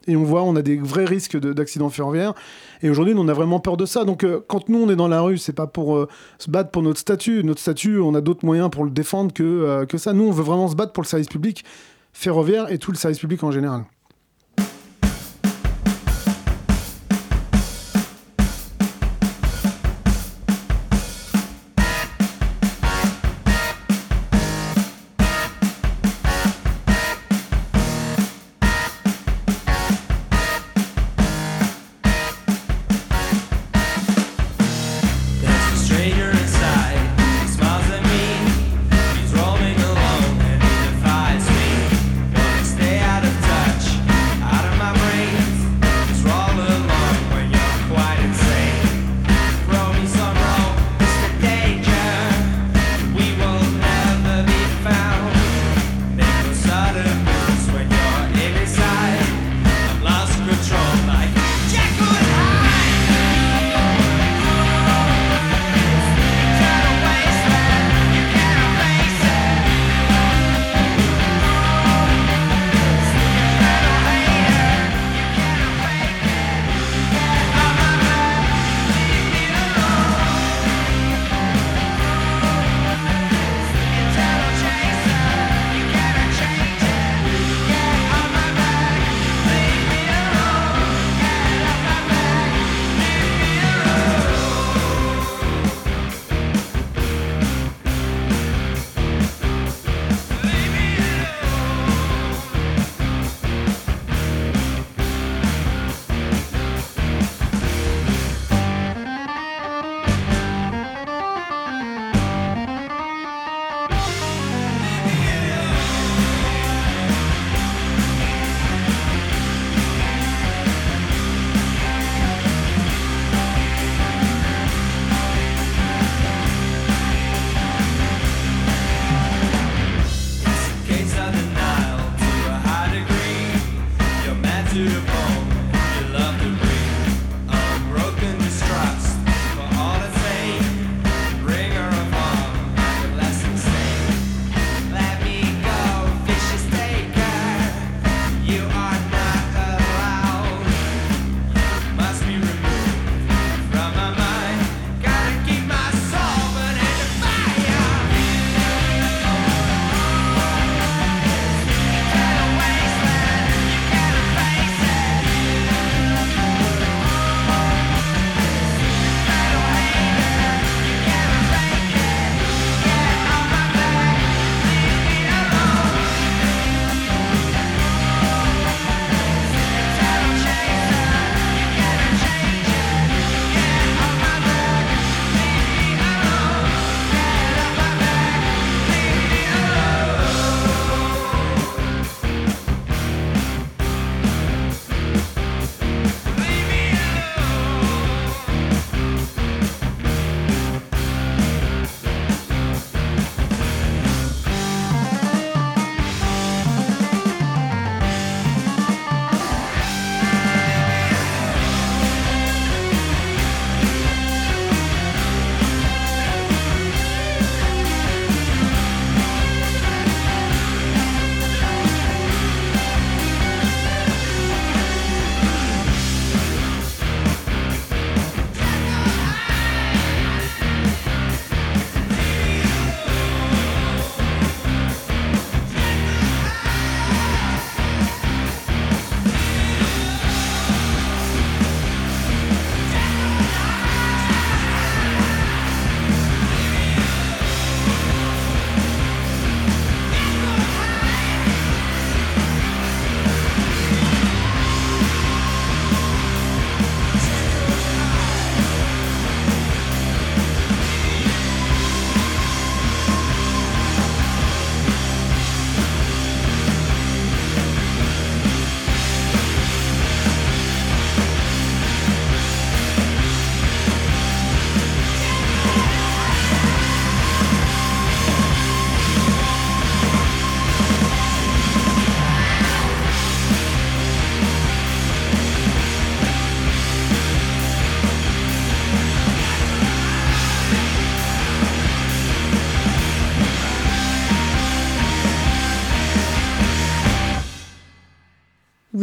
Et 0.08 0.16
on 0.16 0.24
voit, 0.24 0.42
on 0.42 0.56
a 0.56 0.64
des 0.64 0.78
vrais 0.78 1.06
risques 1.06 1.40
de- 1.40 1.54
d'accidents 1.54 1.92
ferroviaires. 1.92 2.34
Et 2.82 2.90
aujourd'hui, 2.90 3.14
on 3.16 3.28
a 3.28 3.34
vraiment 3.34 3.60
peur 3.60 3.78
de 3.78 3.86
ça. 3.86 4.04
Donc, 4.04 4.24
euh, 4.24 4.44
quand 4.48 4.68
nous, 4.68 4.82
on 4.82 4.90
est 4.90 4.96
dans 4.96 5.08
la 5.08 5.22
rue, 5.22 5.38
c'est 5.38 5.54
pas 5.54 5.68
pour 5.68 5.96
euh, 5.96 6.08
se 6.40 6.50
battre 6.50 6.72
pour 6.72 6.82
notre 6.82 7.00
statut. 7.00 7.44
Notre 7.44 7.62
statut, 7.62 8.00
on 8.00 8.16
a 8.16 8.22
d'autres 8.22 8.44
moyens 8.44 8.72
pour 8.72 8.84
le 8.84 8.90
défendre 8.90 9.32
que, 9.32 9.44
euh, 9.44 9.86
que 9.86 10.00
ça. 10.00 10.14
Nous, 10.14 10.24
on 10.24 10.32
veut 10.32 10.42
vraiment 10.42 10.68
se 10.68 10.76
battre 10.76 10.92
pour 10.92 11.04
le 11.04 11.08
service 11.08 11.28
public 11.28 11.64
ferroviaire 12.14 12.72
et 12.72 12.78
tout 12.78 12.92
le 12.92 12.98
service 12.98 13.20
public 13.20 13.44
en 13.44 13.52
général. 13.52 13.86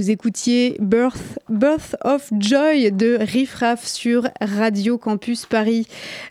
Vous 0.09 0.15
écoutiez 0.15 0.79
Birth, 0.81 1.39
Birth 1.51 1.95
of 2.03 2.31
Joy 2.41 2.93
de 2.93 3.19
Riff 3.21 3.57
Raff 3.57 3.87
sur 3.87 4.27
Radio 4.41 4.97
Campus 4.97 5.45
Paris. 5.45 5.87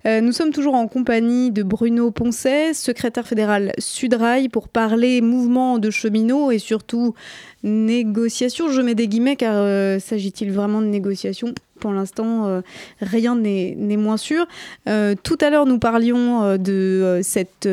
Euh, 0.08 0.20
nous 0.20 0.32
sommes 0.32 0.52
toujours 0.52 0.74
en 0.74 0.88
compagnie 0.88 1.52
de 1.52 1.62
Bruno 1.62 2.10
Poncet, 2.10 2.74
secrétaire 2.74 3.28
fédéral 3.28 3.74
Sudrail, 3.78 4.50
pour 4.50 4.68
parler 4.68 5.22
mouvement 5.22 5.78
de 5.78 5.92
cheminots 5.92 6.50
et 6.50 6.58
surtout 6.58 7.14
négociation. 7.62 8.72
Je 8.72 8.82
mets 8.82 8.96
des 8.96 9.08
guillemets 9.08 9.36
car 9.36 9.54
euh, 9.56 10.00
s'agit-il 10.00 10.52
vraiment 10.52 10.82
de 10.82 10.88
négociation 10.88 11.54
pour 11.78 11.92
l'instant, 11.92 12.48
euh, 12.48 12.62
rien 13.02 13.36
n'est 13.36 13.76
moins 13.98 14.18
sûr. 14.18 14.46
Euh, 14.88 15.16
tout 15.22 15.38
à 15.42 15.50
l'heure, 15.50 15.66
nous 15.66 15.80
parlions 15.80 16.44
euh, 16.44 16.58
de 16.58 17.22
cette 17.24 17.70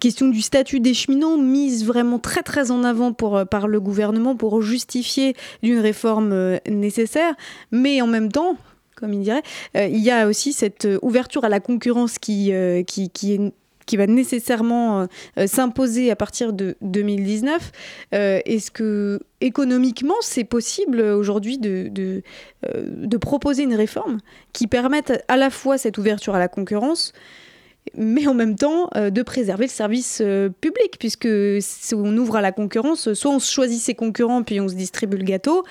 question 0.00 0.28
du 0.28 0.40
statut 0.40 0.80
des 0.80 0.94
cheminots 0.94 1.36
mise 1.36 1.84
vraiment 1.84 2.18
très 2.18 2.42
très 2.42 2.70
en 2.70 2.84
avant 2.84 3.12
par 3.12 3.68
le 3.68 3.80
gouvernement 3.80 4.36
pour 4.36 4.62
justifier 4.62 5.34
d'une 5.62 5.78
réforme 5.78 6.58
nécessaire. 6.68 7.34
Mais 7.70 8.00
en 8.00 8.06
même 8.06 8.30
temps, 8.30 8.56
comme 8.94 9.12
il 9.12 9.22
dirait, 9.22 9.42
il 9.74 9.98
y 9.98 10.10
a 10.10 10.26
aussi 10.26 10.52
cette 10.52 10.86
ouverture 11.02 11.44
à 11.44 11.48
la 11.48 11.60
concurrence 11.60 12.18
qui, 12.18 12.52
qui, 12.86 13.10
qui 13.10 13.34
est 13.34 13.52
qui 13.86 13.96
va 13.96 14.06
nécessairement 14.06 15.00
euh, 15.00 15.06
euh, 15.38 15.46
s'imposer 15.46 16.10
à 16.10 16.16
partir 16.16 16.52
de 16.52 16.76
2019. 16.82 17.72
Euh, 18.14 18.40
Est-ce 18.44 18.70
que 18.70 19.20
économiquement, 19.40 20.14
c'est 20.20 20.44
possible 20.44 21.00
aujourd'hui 21.00 21.58
de, 21.58 21.90
de, 21.90 23.16
proposer 23.16 23.64
une 23.64 23.74
réforme 23.74 24.18
qui 24.52 24.66
permette 24.66 25.24
à 25.28 25.36
la 25.36 25.50
fois 25.50 25.78
cette 25.78 25.98
ouverture 25.98 26.34
à 26.34 26.38
la 26.38 26.48
concurrence, 26.48 27.12
mais 27.96 28.28
en 28.28 28.34
même 28.34 28.54
temps 28.54 28.88
de 28.94 29.22
préserver 29.22 29.64
le 29.64 29.70
service 29.70 30.22
public, 30.60 30.96
puisque 31.00 31.28
si 31.60 31.94
on 31.94 32.16
ouvre 32.16 32.36
à 32.36 32.40
la 32.40 32.52
concurrence, 32.52 33.12
soit 33.14 33.32
on 33.32 33.40
choisit 33.40 33.80
ses 33.80 33.94
concurrents 33.94 34.44
puis 34.44 34.60
on 34.60 34.68
se 34.68 34.74
distribue 34.74 35.16
le 35.16 35.24
gâteau, 35.24 35.64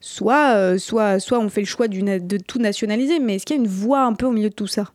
soit, 0.00 0.78
soit, 0.78 1.18
soit 1.18 1.40
on 1.40 1.48
fait 1.48 1.62
le 1.62 1.66
choix 1.66 1.88
de 1.88 2.36
tout 2.38 2.60
nationaliser. 2.60 3.18
Mais 3.18 3.36
est-ce 3.36 3.46
qu'il 3.46 3.56
y 3.56 3.58
a 3.58 3.62
une 3.62 3.68
voie 3.68 4.02
un 4.02 4.14
peu 4.14 4.26
au 4.26 4.32
milieu 4.32 4.50
de 4.50 4.54
tout 4.54 4.68
ça? 4.68 4.92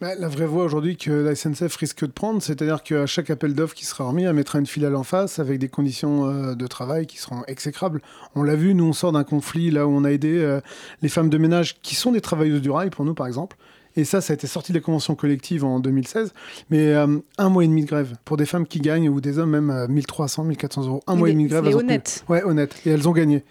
Bah, 0.00 0.14
la 0.16 0.28
vraie 0.28 0.46
voie 0.46 0.64
aujourd'hui 0.64 0.96
que 0.96 1.10
la 1.10 1.34
SNCF 1.34 1.74
risque 1.74 2.06
de 2.06 2.12
prendre, 2.12 2.40
c'est-à-dire 2.40 2.84
qu'à 2.84 3.06
chaque 3.06 3.30
appel 3.30 3.54
d'offres 3.54 3.74
qui 3.74 3.84
sera 3.84 4.04
remis, 4.04 4.22
elle 4.22 4.32
mettra 4.32 4.60
une 4.60 4.66
filiale 4.66 4.94
en 4.94 5.02
face 5.02 5.40
avec 5.40 5.58
des 5.58 5.68
conditions 5.68 6.28
euh, 6.28 6.54
de 6.54 6.66
travail 6.68 7.06
qui 7.06 7.18
seront 7.18 7.42
exécrables. 7.48 8.00
On 8.36 8.44
l'a 8.44 8.54
vu, 8.54 8.74
nous 8.74 8.84
on 8.84 8.92
sort 8.92 9.10
d'un 9.10 9.24
conflit 9.24 9.72
là 9.72 9.88
où 9.88 9.90
on 9.90 10.04
a 10.04 10.12
aidé 10.12 10.38
euh, 10.38 10.60
les 11.02 11.08
femmes 11.08 11.30
de 11.30 11.38
ménage 11.38 11.80
qui 11.82 11.96
sont 11.96 12.12
des 12.12 12.20
travailleuses 12.20 12.62
du 12.62 12.70
rail 12.70 12.90
pour 12.90 13.04
nous 13.04 13.14
par 13.14 13.26
exemple. 13.26 13.56
Et 13.98 14.04
ça, 14.04 14.20
ça 14.20 14.32
a 14.32 14.34
été 14.34 14.46
sorti 14.46 14.72
des 14.72 14.80
conventions 14.80 15.16
collectives 15.16 15.64
en 15.64 15.80
2016. 15.80 16.32
Mais 16.70 16.94
euh, 16.94 17.18
un 17.36 17.48
mois 17.48 17.64
et 17.64 17.66
demi 17.66 17.82
de 17.82 17.88
grève 17.88 18.14
pour 18.24 18.36
des 18.36 18.46
femmes 18.46 18.64
qui 18.64 18.78
gagnent 18.78 19.08
ou 19.08 19.20
des 19.20 19.40
hommes 19.40 19.50
même 19.50 19.70
euh, 19.70 19.88
1300, 19.88 20.44
1400 20.44 20.86
euros. 20.86 21.02
Un 21.08 21.14
Et 21.14 21.16
mois 21.16 21.28
et 21.28 21.32
demi 21.32 21.44
de 21.44 21.48
grève. 21.48 21.64
c'est 21.66 21.74
ont 21.74 21.78
honnête. 21.78 22.24
Ouais, 22.28 22.44
honnête. 22.44 22.80
Et 22.86 22.90
elles 22.90 23.08
ont 23.08 23.12
gagné. 23.12 23.42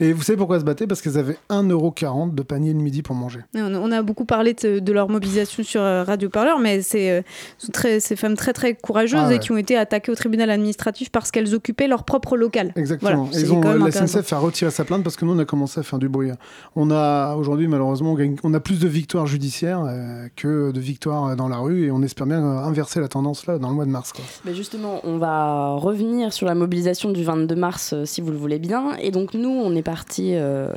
Et 0.00 0.12
vous 0.12 0.22
savez 0.22 0.36
pourquoi 0.36 0.56
elles 0.56 0.60
se 0.62 0.66
battaient? 0.66 0.86
Parce 0.86 1.02
qu'elles 1.02 1.18
avaient 1.18 1.38
1,40€ 1.50 2.34
de 2.34 2.42
panier 2.42 2.72
le 2.72 2.78
midi 2.80 3.02
pour 3.02 3.14
manger. 3.16 3.40
On 3.54 3.90
a 3.92 4.02
beaucoup 4.02 4.24
parlé 4.24 4.54
de, 4.54 4.78
de 4.78 4.92
leur 4.92 5.08
mobilisation 5.08 5.62
sur 5.62 5.80
euh, 5.80 6.04
Radio 6.04 6.28
Parleur, 6.28 6.58
mais 6.58 6.82
c'est 6.82 7.10
euh, 7.10 7.98
ces 8.00 8.16
femmes 8.16 8.36
très 8.36 8.52
très 8.52 8.74
courageuses 8.74 9.20
Ah 9.24 9.28
ouais. 9.28 9.36
et 9.36 9.38
qui 9.38 9.52
ont 9.52 9.56
été 9.56 9.76
attaquées 9.76 10.12
au 10.12 10.14
tribunal 10.14 10.50
administratif 10.50 11.10
parce 11.10 11.30
qu'elles 11.30 11.54
occupaient 11.54 11.88
leur 11.88 12.04
propre 12.04 12.36
local. 12.36 12.72
Exactement. 12.76 13.24
Voilà, 13.24 13.40
Ils 13.40 13.52
ont, 13.52 13.60
la. 13.60 13.90
SNCF 13.90 14.32
a 14.32 14.38
retiré 14.38 14.70
sa 14.70 14.84
plainte 14.84 15.02
parce 15.02 15.16
que 15.16 15.24
nous, 15.24 15.32
on 15.32 15.38
a 15.38 15.44
commencé 15.44 15.80
à 15.80 15.82
faire 15.82 15.98
du 15.98 16.08
bruit. 16.08 16.30
On 16.76 16.90
a, 16.90 17.34
aujourd'hui, 17.34 17.66
malheureusement, 17.68 18.12
on, 18.12 18.14
gagne- 18.14 18.36
on 18.44 18.54
a 18.54 18.60
plus 18.60 18.78
de 18.78 18.88
victoires 18.88 19.26
judiciaires 19.26 19.82
euh, 19.86 20.28
que 20.36 20.70
de 20.70 20.80
victoires 20.80 21.34
dans 21.36 21.48
la 21.48 21.58
rue 21.58 21.86
et 21.86 21.90
on 21.90 22.02
espère 22.02 22.26
bien 22.26 22.42
inverser 22.44 23.00
la 23.00 23.08
tendance 23.08 23.46
là 23.46 23.58
dans 23.58 23.68
le 23.68 23.74
mois 23.74 23.84
de 23.86 23.90
mars. 23.90 24.12
Quoi. 24.12 24.24
Mais 24.44 24.54
justement, 24.54 25.00
on 25.04 25.18
va 25.18 25.72
revenir 25.74 26.32
sur 26.32 26.46
la 26.46 26.54
mobilisation 26.54 27.10
du 27.10 27.24
22 27.24 27.54
mars, 27.56 27.94
si 28.04 28.20
vous 28.20 28.30
le 28.30 28.36
voulez 28.38 28.58
bien. 28.58 28.94
Et 29.00 29.10
donc, 29.10 29.34
nous, 29.34 29.48
on 29.50 29.74
est 29.74 29.82
parti 29.88 30.32
euh, 30.34 30.68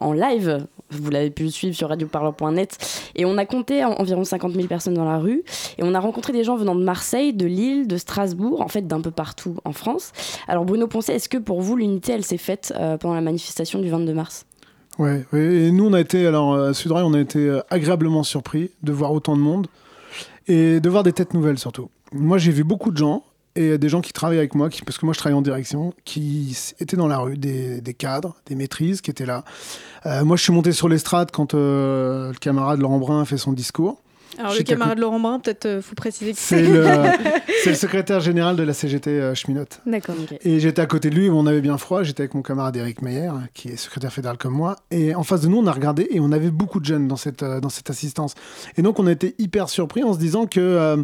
en 0.00 0.12
live. 0.12 0.66
Vous 0.90 1.10
l'avez 1.10 1.30
pu 1.30 1.48
suivre 1.50 1.76
sur 1.76 1.88
radioparleur.net. 1.88 2.76
Et 3.14 3.24
on 3.24 3.38
a 3.38 3.46
compté 3.46 3.84
en- 3.84 3.92
environ 3.92 4.24
50 4.24 4.54
000 4.54 4.66
personnes 4.66 4.94
dans 4.94 5.04
la 5.04 5.18
rue. 5.18 5.44
Et 5.78 5.82
on 5.84 5.94
a 5.94 6.00
rencontré 6.00 6.32
des 6.32 6.42
gens 6.42 6.56
venant 6.56 6.74
de 6.74 6.82
Marseille, 6.82 7.32
de 7.32 7.46
Lille, 7.46 7.86
de 7.86 7.96
Strasbourg, 7.96 8.60
en 8.60 8.66
fait, 8.68 8.82
d'un 8.88 9.00
peu 9.00 9.12
partout 9.12 9.56
en 9.64 9.72
France. 9.72 10.12
Alors, 10.48 10.64
Bruno 10.64 10.88
Poncet, 10.88 11.14
est-ce 11.14 11.28
que 11.28 11.38
pour 11.38 11.60
vous, 11.60 11.76
l'unité, 11.76 12.10
elle 12.12 12.24
s'est 12.24 12.38
faite 12.38 12.72
euh, 12.76 12.96
pendant 12.98 13.14
la 13.14 13.20
manifestation 13.20 13.78
du 13.78 13.88
22 13.88 14.12
mars? 14.14 14.46
Ouais, 14.98 15.24
et 15.32 15.70
nous, 15.70 15.86
on 15.86 15.92
a 15.92 16.00
été, 16.00 16.26
alors, 16.26 16.54
à 16.56 16.74
Sudrail, 16.74 17.04
on 17.04 17.14
a 17.14 17.20
été 17.20 17.38
euh, 17.38 17.60
agréablement 17.70 18.24
surpris 18.24 18.72
de 18.82 18.90
voir 18.92 19.12
autant 19.12 19.36
de 19.36 19.42
monde 19.42 19.68
et 20.48 20.80
de 20.80 20.88
voir 20.90 21.02
des 21.04 21.12
têtes 21.12 21.34
nouvelles 21.34 21.58
surtout. 21.58 21.88
Moi, 22.12 22.38
j'ai 22.38 22.50
vu 22.52 22.64
beaucoup 22.64 22.90
de 22.90 22.96
gens 22.96 23.22
et 23.56 23.78
des 23.78 23.88
gens 23.88 24.00
qui 24.00 24.12
travaillent 24.12 24.38
avec 24.38 24.54
moi, 24.54 24.68
parce 24.84 24.98
que 24.98 25.06
moi, 25.06 25.14
je 25.14 25.18
travaille 25.18 25.36
en 25.36 25.42
direction, 25.42 25.92
qui 26.04 26.56
étaient 26.78 26.96
dans 26.96 27.08
la 27.08 27.18
rue, 27.18 27.36
des, 27.36 27.80
des 27.80 27.94
cadres, 27.94 28.36
des 28.46 28.54
maîtrises 28.54 29.00
qui 29.00 29.10
étaient 29.10 29.26
là. 29.26 29.44
Euh, 30.04 30.24
moi, 30.24 30.36
je 30.36 30.42
suis 30.42 30.52
monté 30.52 30.72
sur 30.72 30.88
l'estrade 30.88 31.30
quand 31.32 31.54
euh, 31.54 32.28
le 32.28 32.38
camarade 32.38 32.80
Laurent 32.80 32.98
Brun 32.98 33.22
a 33.22 33.24
fait 33.24 33.38
son 33.38 33.52
discours. 33.52 34.00
Alors 34.38 34.54
le 34.54 34.62
camarade 34.62 34.98
Laurent 34.98 35.20
Brun, 35.20 35.40
peut-être 35.40 35.66
euh, 35.66 35.82
faut 35.82 35.94
préciser 35.94 36.32
que 36.32 36.38
C'est 36.38 36.62
le, 36.62 36.84
c'est 37.62 37.70
le 37.70 37.76
secrétaire 37.76 38.20
général 38.20 38.56
de 38.56 38.62
la 38.62 38.74
CGT 38.74 39.10
euh, 39.10 39.34
Cheminote. 39.34 39.80
D'accord. 39.86 40.14
Et 40.44 40.60
j'étais 40.60 40.82
à 40.82 40.86
côté 40.86 41.10
de 41.10 41.14
lui, 41.14 41.30
on 41.30 41.46
avait 41.46 41.60
bien 41.60 41.78
froid, 41.78 42.02
j'étais 42.02 42.22
avec 42.22 42.34
mon 42.34 42.42
camarade 42.42 42.76
Eric 42.76 43.02
Meyer, 43.02 43.30
qui 43.54 43.68
est 43.68 43.76
secrétaire 43.76 44.12
fédéral 44.12 44.36
comme 44.38 44.54
moi, 44.54 44.76
et 44.90 45.14
en 45.14 45.22
face 45.22 45.42
de 45.42 45.48
nous, 45.48 45.58
on 45.58 45.66
a 45.66 45.72
regardé 45.72 46.08
et 46.10 46.20
on 46.20 46.32
avait 46.32 46.50
beaucoup 46.50 46.80
de 46.80 46.84
jeunes 46.84 47.08
dans 47.08 47.16
cette, 47.16 47.42
euh, 47.42 47.60
dans 47.60 47.68
cette 47.68 47.90
assistance. 47.90 48.34
Et 48.76 48.82
donc, 48.82 48.98
on 48.98 49.06
a 49.06 49.12
été 49.12 49.34
hyper 49.38 49.68
surpris 49.68 50.02
en 50.02 50.12
se 50.12 50.18
disant 50.18 50.46
que, 50.46 50.60
euh, 50.60 50.96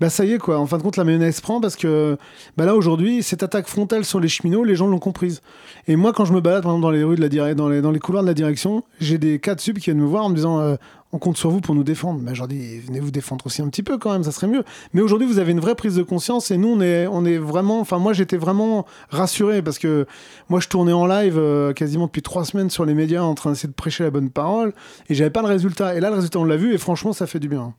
bah 0.00 0.10
ça 0.10 0.24
y 0.24 0.32
est, 0.32 0.38
quoi, 0.38 0.58
en 0.58 0.66
fin 0.66 0.78
de 0.78 0.82
compte, 0.82 0.96
la 0.96 1.04
mayonnaise 1.04 1.40
prend 1.40 1.60
parce 1.60 1.76
que 1.76 2.16
bah 2.56 2.64
là, 2.64 2.74
aujourd'hui, 2.74 3.22
cette 3.22 3.42
attaque 3.42 3.66
frontale 3.66 4.04
sur 4.04 4.20
les 4.20 4.28
cheminots, 4.28 4.64
les 4.64 4.76
gens 4.76 4.86
l'ont 4.86 4.98
comprise. 4.98 5.40
Et 5.88 5.96
moi, 5.96 6.12
quand 6.12 6.24
je 6.24 6.32
me 6.32 6.40
balade, 6.40 6.62
par 6.62 6.72
exemple, 6.72 6.82
dans 6.82 6.90
les 6.90 7.04
rues 7.04 7.16
de 7.16 7.20
la 7.20 7.54
dans 7.54 7.68
les, 7.68 7.80
dans 7.80 7.90
les 7.90 8.00
couloirs 8.00 8.22
de 8.22 8.28
la 8.28 8.34
direction, 8.34 8.82
j'ai 9.00 9.18
des 9.18 9.38
cas 9.38 9.54
de 9.54 9.60
sub 9.60 9.78
qui 9.78 9.86
viennent 9.86 9.98
me 9.98 10.06
voir 10.06 10.24
en 10.24 10.30
me 10.30 10.34
disant, 10.34 10.60
euh, 10.60 10.76
on 11.16 11.18
compte 11.18 11.36
sur 11.38 11.50
vous 11.50 11.60
pour 11.60 11.74
nous 11.74 11.82
défendre. 11.82 12.20
Mais 12.22 12.34
je 12.34 12.40
leur 12.40 12.48
dis, 12.48 12.78
venez 12.78 13.00
vous 13.00 13.10
défendre 13.10 13.46
aussi 13.46 13.62
un 13.62 13.68
petit 13.68 13.82
peu 13.82 13.96
quand 13.98 14.12
même, 14.12 14.22
ça 14.22 14.32
serait 14.32 14.46
mieux. 14.46 14.64
Mais 14.92 15.00
aujourd'hui, 15.00 15.26
vous 15.26 15.38
avez 15.38 15.52
une 15.52 15.60
vraie 15.60 15.74
prise 15.74 15.96
de 15.96 16.02
conscience 16.02 16.50
et 16.50 16.58
nous, 16.58 16.68
on 16.68 16.80
est, 16.80 17.06
on 17.06 17.24
est 17.24 17.38
vraiment, 17.38 17.80
enfin, 17.80 17.98
moi, 17.98 18.12
j'étais 18.12 18.36
vraiment 18.36 18.86
rassuré 19.10 19.62
parce 19.62 19.78
que 19.78 20.06
moi, 20.48 20.60
je 20.60 20.68
tournais 20.68 20.92
en 20.92 21.06
live 21.06 21.38
euh, 21.38 21.72
quasiment 21.72 22.06
depuis 22.06 22.22
trois 22.22 22.44
semaines 22.44 22.70
sur 22.70 22.84
les 22.84 22.94
médias 22.94 23.22
en 23.22 23.34
train 23.34 23.50
d'essayer 23.50 23.68
de 23.68 23.74
prêcher 23.74 24.04
la 24.04 24.10
bonne 24.10 24.30
parole 24.30 24.72
et 25.08 25.14
j'avais 25.14 25.30
pas 25.30 25.42
le 25.42 25.48
résultat. 25.48 25.94
Et 25.94 26.00
là, 26.00 26.10
le 26.10 26.16
résultat, 26.16 26.38
on 26.38 26.44
l'a 26.44 26.56
vu 26.56 26.74
et 26.74 26.78
franchement, 26.78 27.12
ça 27.12 27.26
fait 27.26 27.40
du 27.40 27.48
bien. 27.48 27.74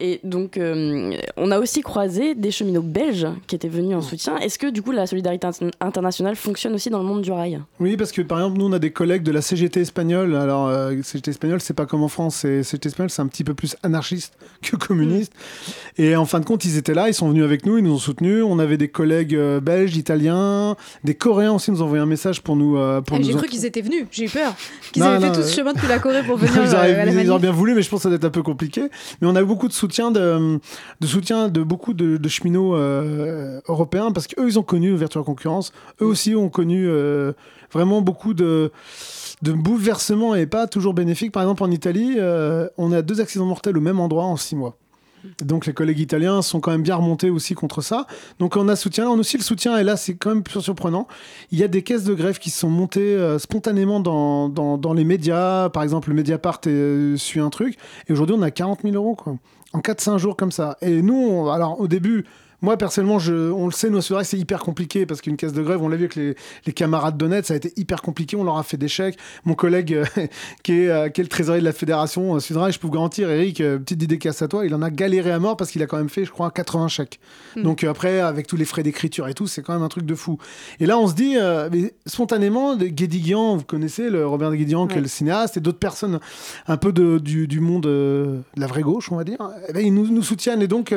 Et 0.00 0.20
donc, 0.24 0.56
euh, 0.56 1.12
on 1.36 1.50
a 1.50 1.58
aussi 1.58 1.82
croisé 1.82 2.34
des 2.34 2.50
cheminots 2.50 2.80
belges 2.82 3.26
qui 3.46 3.54
étaient 3.54 3.68
venus 3.68 3.94
en 3.96 4.00
soutien. 4.00 4.38
Est-ce 4.38 4.58
que, 4.58 4.66
du 4.68 4.80
coup, 4.82 4.92
la 4.92 5.06
solidarité 5.06 5.46
inter- 5.46 5.70
internationale 5.80 6.36
fonctionne 6.36 6.74
aussi 6.74 6.88
dans 6.90 6.98
le 6.98 7.04
monde 7.04 7.20
du 7.22 7.30
rail? 7.32 7.60
Oui, 7.80 7.96
parce 7.96 8.10
que 8.12 8.22
par 8.22 8.38
exemple, 8.38 8.58
nous, 8.58 8.66
on 8.66 8.72
a 8.72 8.78
des 8.78 8.92
collègues 8.92 9.22
de 9.22 9.32
la 9.32 9.42
CGT 9.42 9.80
espagnole. 9.80 10.34
Alors, 10.34 10.68
euh, 10.68 10.94
CGT 11.02 11.30
espagnole, 11.32 11.60
c'est 11.60 11.74
pas 11.74 11.86
comme 11.86 12.02
en 12.02 12.08
France. 12.08 12.36
c'est- 12.36 12.62
CGT 12.62 12.88
espagnole, 12.88 13.10
c'est 13.10 13.20
un 13.22 13.26
petit 13.26 13.44
peu 13.44 13.52
plus 13.54 13.76
anarchiste 13.82 14.32
que 14.62 14.76
communiste. 14.76 15.32
Et 15.98 16.16
en 16.16 16.24
fin 16.24 16.40
de 16.40 16.44
compte, 16.46 16.64
ils 16.64 16.76
étaient 16.78 16.94
là, 16.94 17.08
ils 17.08 17.14
sont 17.14 17.28
venus 17.28 17.44
avec 17.44 17.66
nous, 17.66 17.76
ils 17.76 17.84
nous 17.84 17.92
ont 17.94 17.98
soutenus. 17.98 18.42
On 18.46 18.58
avait 18.58 18.78
des 18.78 18.88
collègues 18.88 19.34
euh, 19.34 19.60
belges, 19.60 19.96
italiens, 19.96 20.76
des 21.04 21.14
Coréens 21.14 21.52
aussi 21.52 21.70
nous 21.70 21.82
ont 21.82 21.84
envoyé 21.84 22.02
un 22.02 22.06
message 22.06 22.40
pour 22.40 22.56
nous. 22.56 22.78
euh, 22.78 23.00
pour 23.02 23.16
Ah, 23.16 23.20
nous 23.20 23.26
J'ai 23.26 23.34
en- 23.34 23.38
cru 23.38 23.48
qu'ils 23.48 23.66
étaient 23.66 23.82
venus, 23.82 24.06
j'ai 24.10 24.24
eu 24.24 24.28
peur. 24.30 24.54
Qu'ils 24.92 25.02
Non, 25.02 25.10
avaient 25.10 25.18
non, 25.26 25.26
fait 25.26 25.40
tout 25.40 25.46
euh, 25.46 25.48
ce 25.50 25.56
chemin 25.56 25.72
depuis 25.74 25.88
la 25.88 25.98
Corée 25.98 26.22
pour 26.22 26.36
venir 26.38 26.54
ils, 26.54 26.74
auraient, 26.74 26.94
à 26.94 27.04
la 27.04 27.12
ils 27.22 27.30
auraient 27.30 27.40
bien 27.40 27.52
voulu, 27.52 27.74
mais 27.74 27.82
je 27.82 27.90
pense 27.90 27.98
que 28.00 28.02
ça 28.04 28.08
doit 28.08 28.16
être 28.16 28.24
un 28.24 28.30
peu 28.30 28.42
compliqué. 28.42 28.82
Mais 29.20 29.28
on 29.28 29.36
a 29.36 29.42
eu 29.42 29.44
beaucoup 29.44 29.68
de 29.68 29.72
soutien 29.72 29.89
de, 29.90 30.58
de 31.00 31.06
soutien 31.06 31.48
de 31.48 31.62
beaucoup 31.62 31.94
de, 31.94 32.16
de 32.16 32.28
cheminots 32.28 32.76
euh, 32.76 33.60
européens 33.68 34.12
parce 34.12 34.26
qu'eux, 34.26 34.48
ils 34.48 34.58
ont 34.58 34.62
connu 34.62 34.90
l'ouverture 34.90 35.20
à 35.20 35.22
la 35.22 35.26
concurrence. 35.26 35.72
Eux 36.00 36.06
aussi 36.06 36.34
ont 36.34 36.48
connu 36.48 36.86
euh, 36.88 37.32
vraiment 37.72 38.00
beaucoup 38.00 38.34
de 38.34 38.70
de 39.42 39.52
bouleversements 39.52 40.34
et 40.34 40.46
pas 40.46 40.66
toujours 40.66 40.92
bénéfiques. 40.92 41.32
Par 41.32 41.42
exemple, 41.42 41.62
en 41.62 41.70
Italie, 41.70 42.16
euh, 42.18 42.68
on 42.76 42.92
a 42.92 43.00
deux 43.00 43.20
accidents 43.22 43.46
mortels 43.46 43.76
au 43.76 43.80
même 43.80 43.98
endroit 43.98 44.24
en 44.24 44.36
six 44.36 44.54
mois. 44.54 44.76
Donc 45.42 45.66
les 45.66 45.72
collègues 45.72 45.98
italiens 45.98 46.42
sont 46.42 46.60
quand 46.60 46.70
même 46.70 46.82
bien 46.82 46.96
remontés 46.96 47.30
aussi 47.30 47.54
contre 47.54 47.82
ça. 47.82 48.06
Donc 48.38 48.56
on 48.56 48.68
a 48.68 48.76
soutien, 48.76 49.08
on 49.08 49.16
a 49.16 49.20
aussi 49.20 49.36
le 49.36 49.42
soutien, 49.42 49.76
et 49.78 49.84
là 49.84 49.96
c'est 49.96 50.14
quand 50.14 50.30
même 50.30 50.42
plus 50.42 50.60
surprenant. 50.60 51.06
Il 51.50 51.58
y 51.58 51.64
a 51.64 51.68
des 51.68 51.82
caisses 51.82 52.04
de 52.04 52.14
grève 52.14 52.38
qui 52.38 52.50
sont 52.50 52.70
montées 52.70 53.14
euh, 53.14 53.38
spontanément 53.38 54.00
dans, 54.00 54.48
dans, 54.48 54.78
dans 54.78 54.94
les 54.94 55.04
médias. 55.04 55.68
Par 55.68 55.82
exemple, 55.82 56.08
le 56.08 56.14
Mediapart 56.14 56.60
euh, 56.66 57.16
suit 57.16 57.40
un 57.40 57.50
truc, 57.50 57.76
et 58.08 58.12
aujourd'hui 58.12 58.36
on 58.38 58.42
a 58.42 58.50
40 58.50 58.82
000 58.82 58.94
euros 58.94 59.14
quoi. 59.14 59.36
En 59.72 59.80
4-5 59.80 60.18
jours 60.18 60.36
comme 60.36 60.52
ça. 60.52 60.76
Et 60.80 61.02
nous, 61.02 61.48
alors 61.50 61.80
au 61.80 61.88
début, 61.88 62.24
moi 62.62 62.76
personnellement, 62.76 63.18
je, 63.18 63.50
on 63.50 63.66
le 63.66 63.72
sait, 63.72 63.90
nous, 63.90 64.00
c'est 64.00 64.14
vrai 64.14 64.22
que 64.22 64.28
c'est 64.28 64.38
hyper 64.38 64.60
compliqué 64.60 65.06
parce 65.06 65.20
qu'une 65.20 65.36
caisse 65.36 65.52
de 65.52 65.62
grève, 65.62 65.82
on 65.82 65.88
l'a 65.88 65.96
vu 65.96 66.04
avec 66.04 66.14
les, 66.14 66.34
les 66.66 66.72
camarades 66.72 67.16
d'Honnête, 67.16 67.46
ça 67.46 67.54
a 67.54 67.56
été 67.56 67.72
hyper 67.76 68.02
compliqué. 68.02 68.36
On 68.36 68.44
leur 68.44 68.58
a 68.58 68.62
fait 68.62 68.76
des 68.76 68.88
chèques. 68.88 69.18
Mon 69.44 69.54
collègue 69.54 69.94
euh, 69.94 70.04
qui, 70.62 70.72
est, 70.72 70.88
euh, 70.88 71.08
qui 71.08 71.20
est 71.20 71.24
le 71.24 71.28
trésorier 71.28 71.60
de 71.60 71.64
la 71.64 71.72
fédération 71.72 72.34
euh, 72.34 72.40
Sudrail, 72.40 72.72
je 72.72 72.78
peux 72.78 72.86
vous 72.86 72.92
garantir, 72.92 73.30
Eric, 73.30 73.60
euh, 73.60 73.78
petite 73.78 73.98
dédicace 73.98 74.42
à 74.42 74.48
toi, 74.48 74.66
il 74.66 74.74
en 74.74 74.82
a 74.82 74.90
galéré 74.90 75.30
à 75.30 75.38
mort 75.38 75.56
parce 75.56 75.70
qu'il 75.70 75.82
a 75.82 75.86
quand 75.86 75.96
même 75.96 76.08
fait, 76.08 76.24
je 76.24 76.30
crois, 76.30 76.50
80 76.50 76.88
chèques. 76.88 77.20
Mm. 77.56 77.62
Donc 77.62 77.84
après, 77.84 78.20
avec 78.20 78.46
tous 78.46 78.56
les 78.56 78.64
frais 78.64 78.82
d'écriture 78.82 79.28
et 79.28 79.34
tout, 79.34 79.46
c'est 79.46 79.62
quand 79.62 79.72
même 79.72 79.82
un 79.82 79.88
truc 79.88 80.04
de 80.04 80.14
fou. 80.14 80.38
Et 80.80 80.86
là, 80.86 80.98
on 80.98 81.06
se 81.06 81.14
dit, 81.14 81.36
mais 81.72 81.94
spontanément, 82.06 82.76
de- 82.76 82.86
Guédiguian, 82.86 83.56
vous 83.56 83.64
connaissez 83.64 84.10
le 84.10 84.26
Robert 84.26 84.50
Guédiguian, 84.52 84.86
qui 84.86 84.98
est 84.98 85.00
le 85.00 85.08
cinéaste, 85.08 85.56
et 85.56 85.60
d'autres 85.60 85.78
personnes 85.78 86.18
un 86.66 86.76
peu 86.76 86.92
de, 86.92 87.18
du, 87.18 87.46
du 87.46 87.60
monde 87.60 87.84
de 87.84 88.40
la 88.56 88.66
vraie 88.66 88.82
gauche, 88.82 89.10
on 89.12 89.16
va 89.16 89.24
dire, 89.24 89.38
eh 89.68 89.72
ben, 89.72 89.84
ils 89.84 89.94
nous, 89.94 90.08
nous 90.08 90.22
soutiennent. 90.22 90.62
Et 90.62 90.68
donc, 90.68 90.92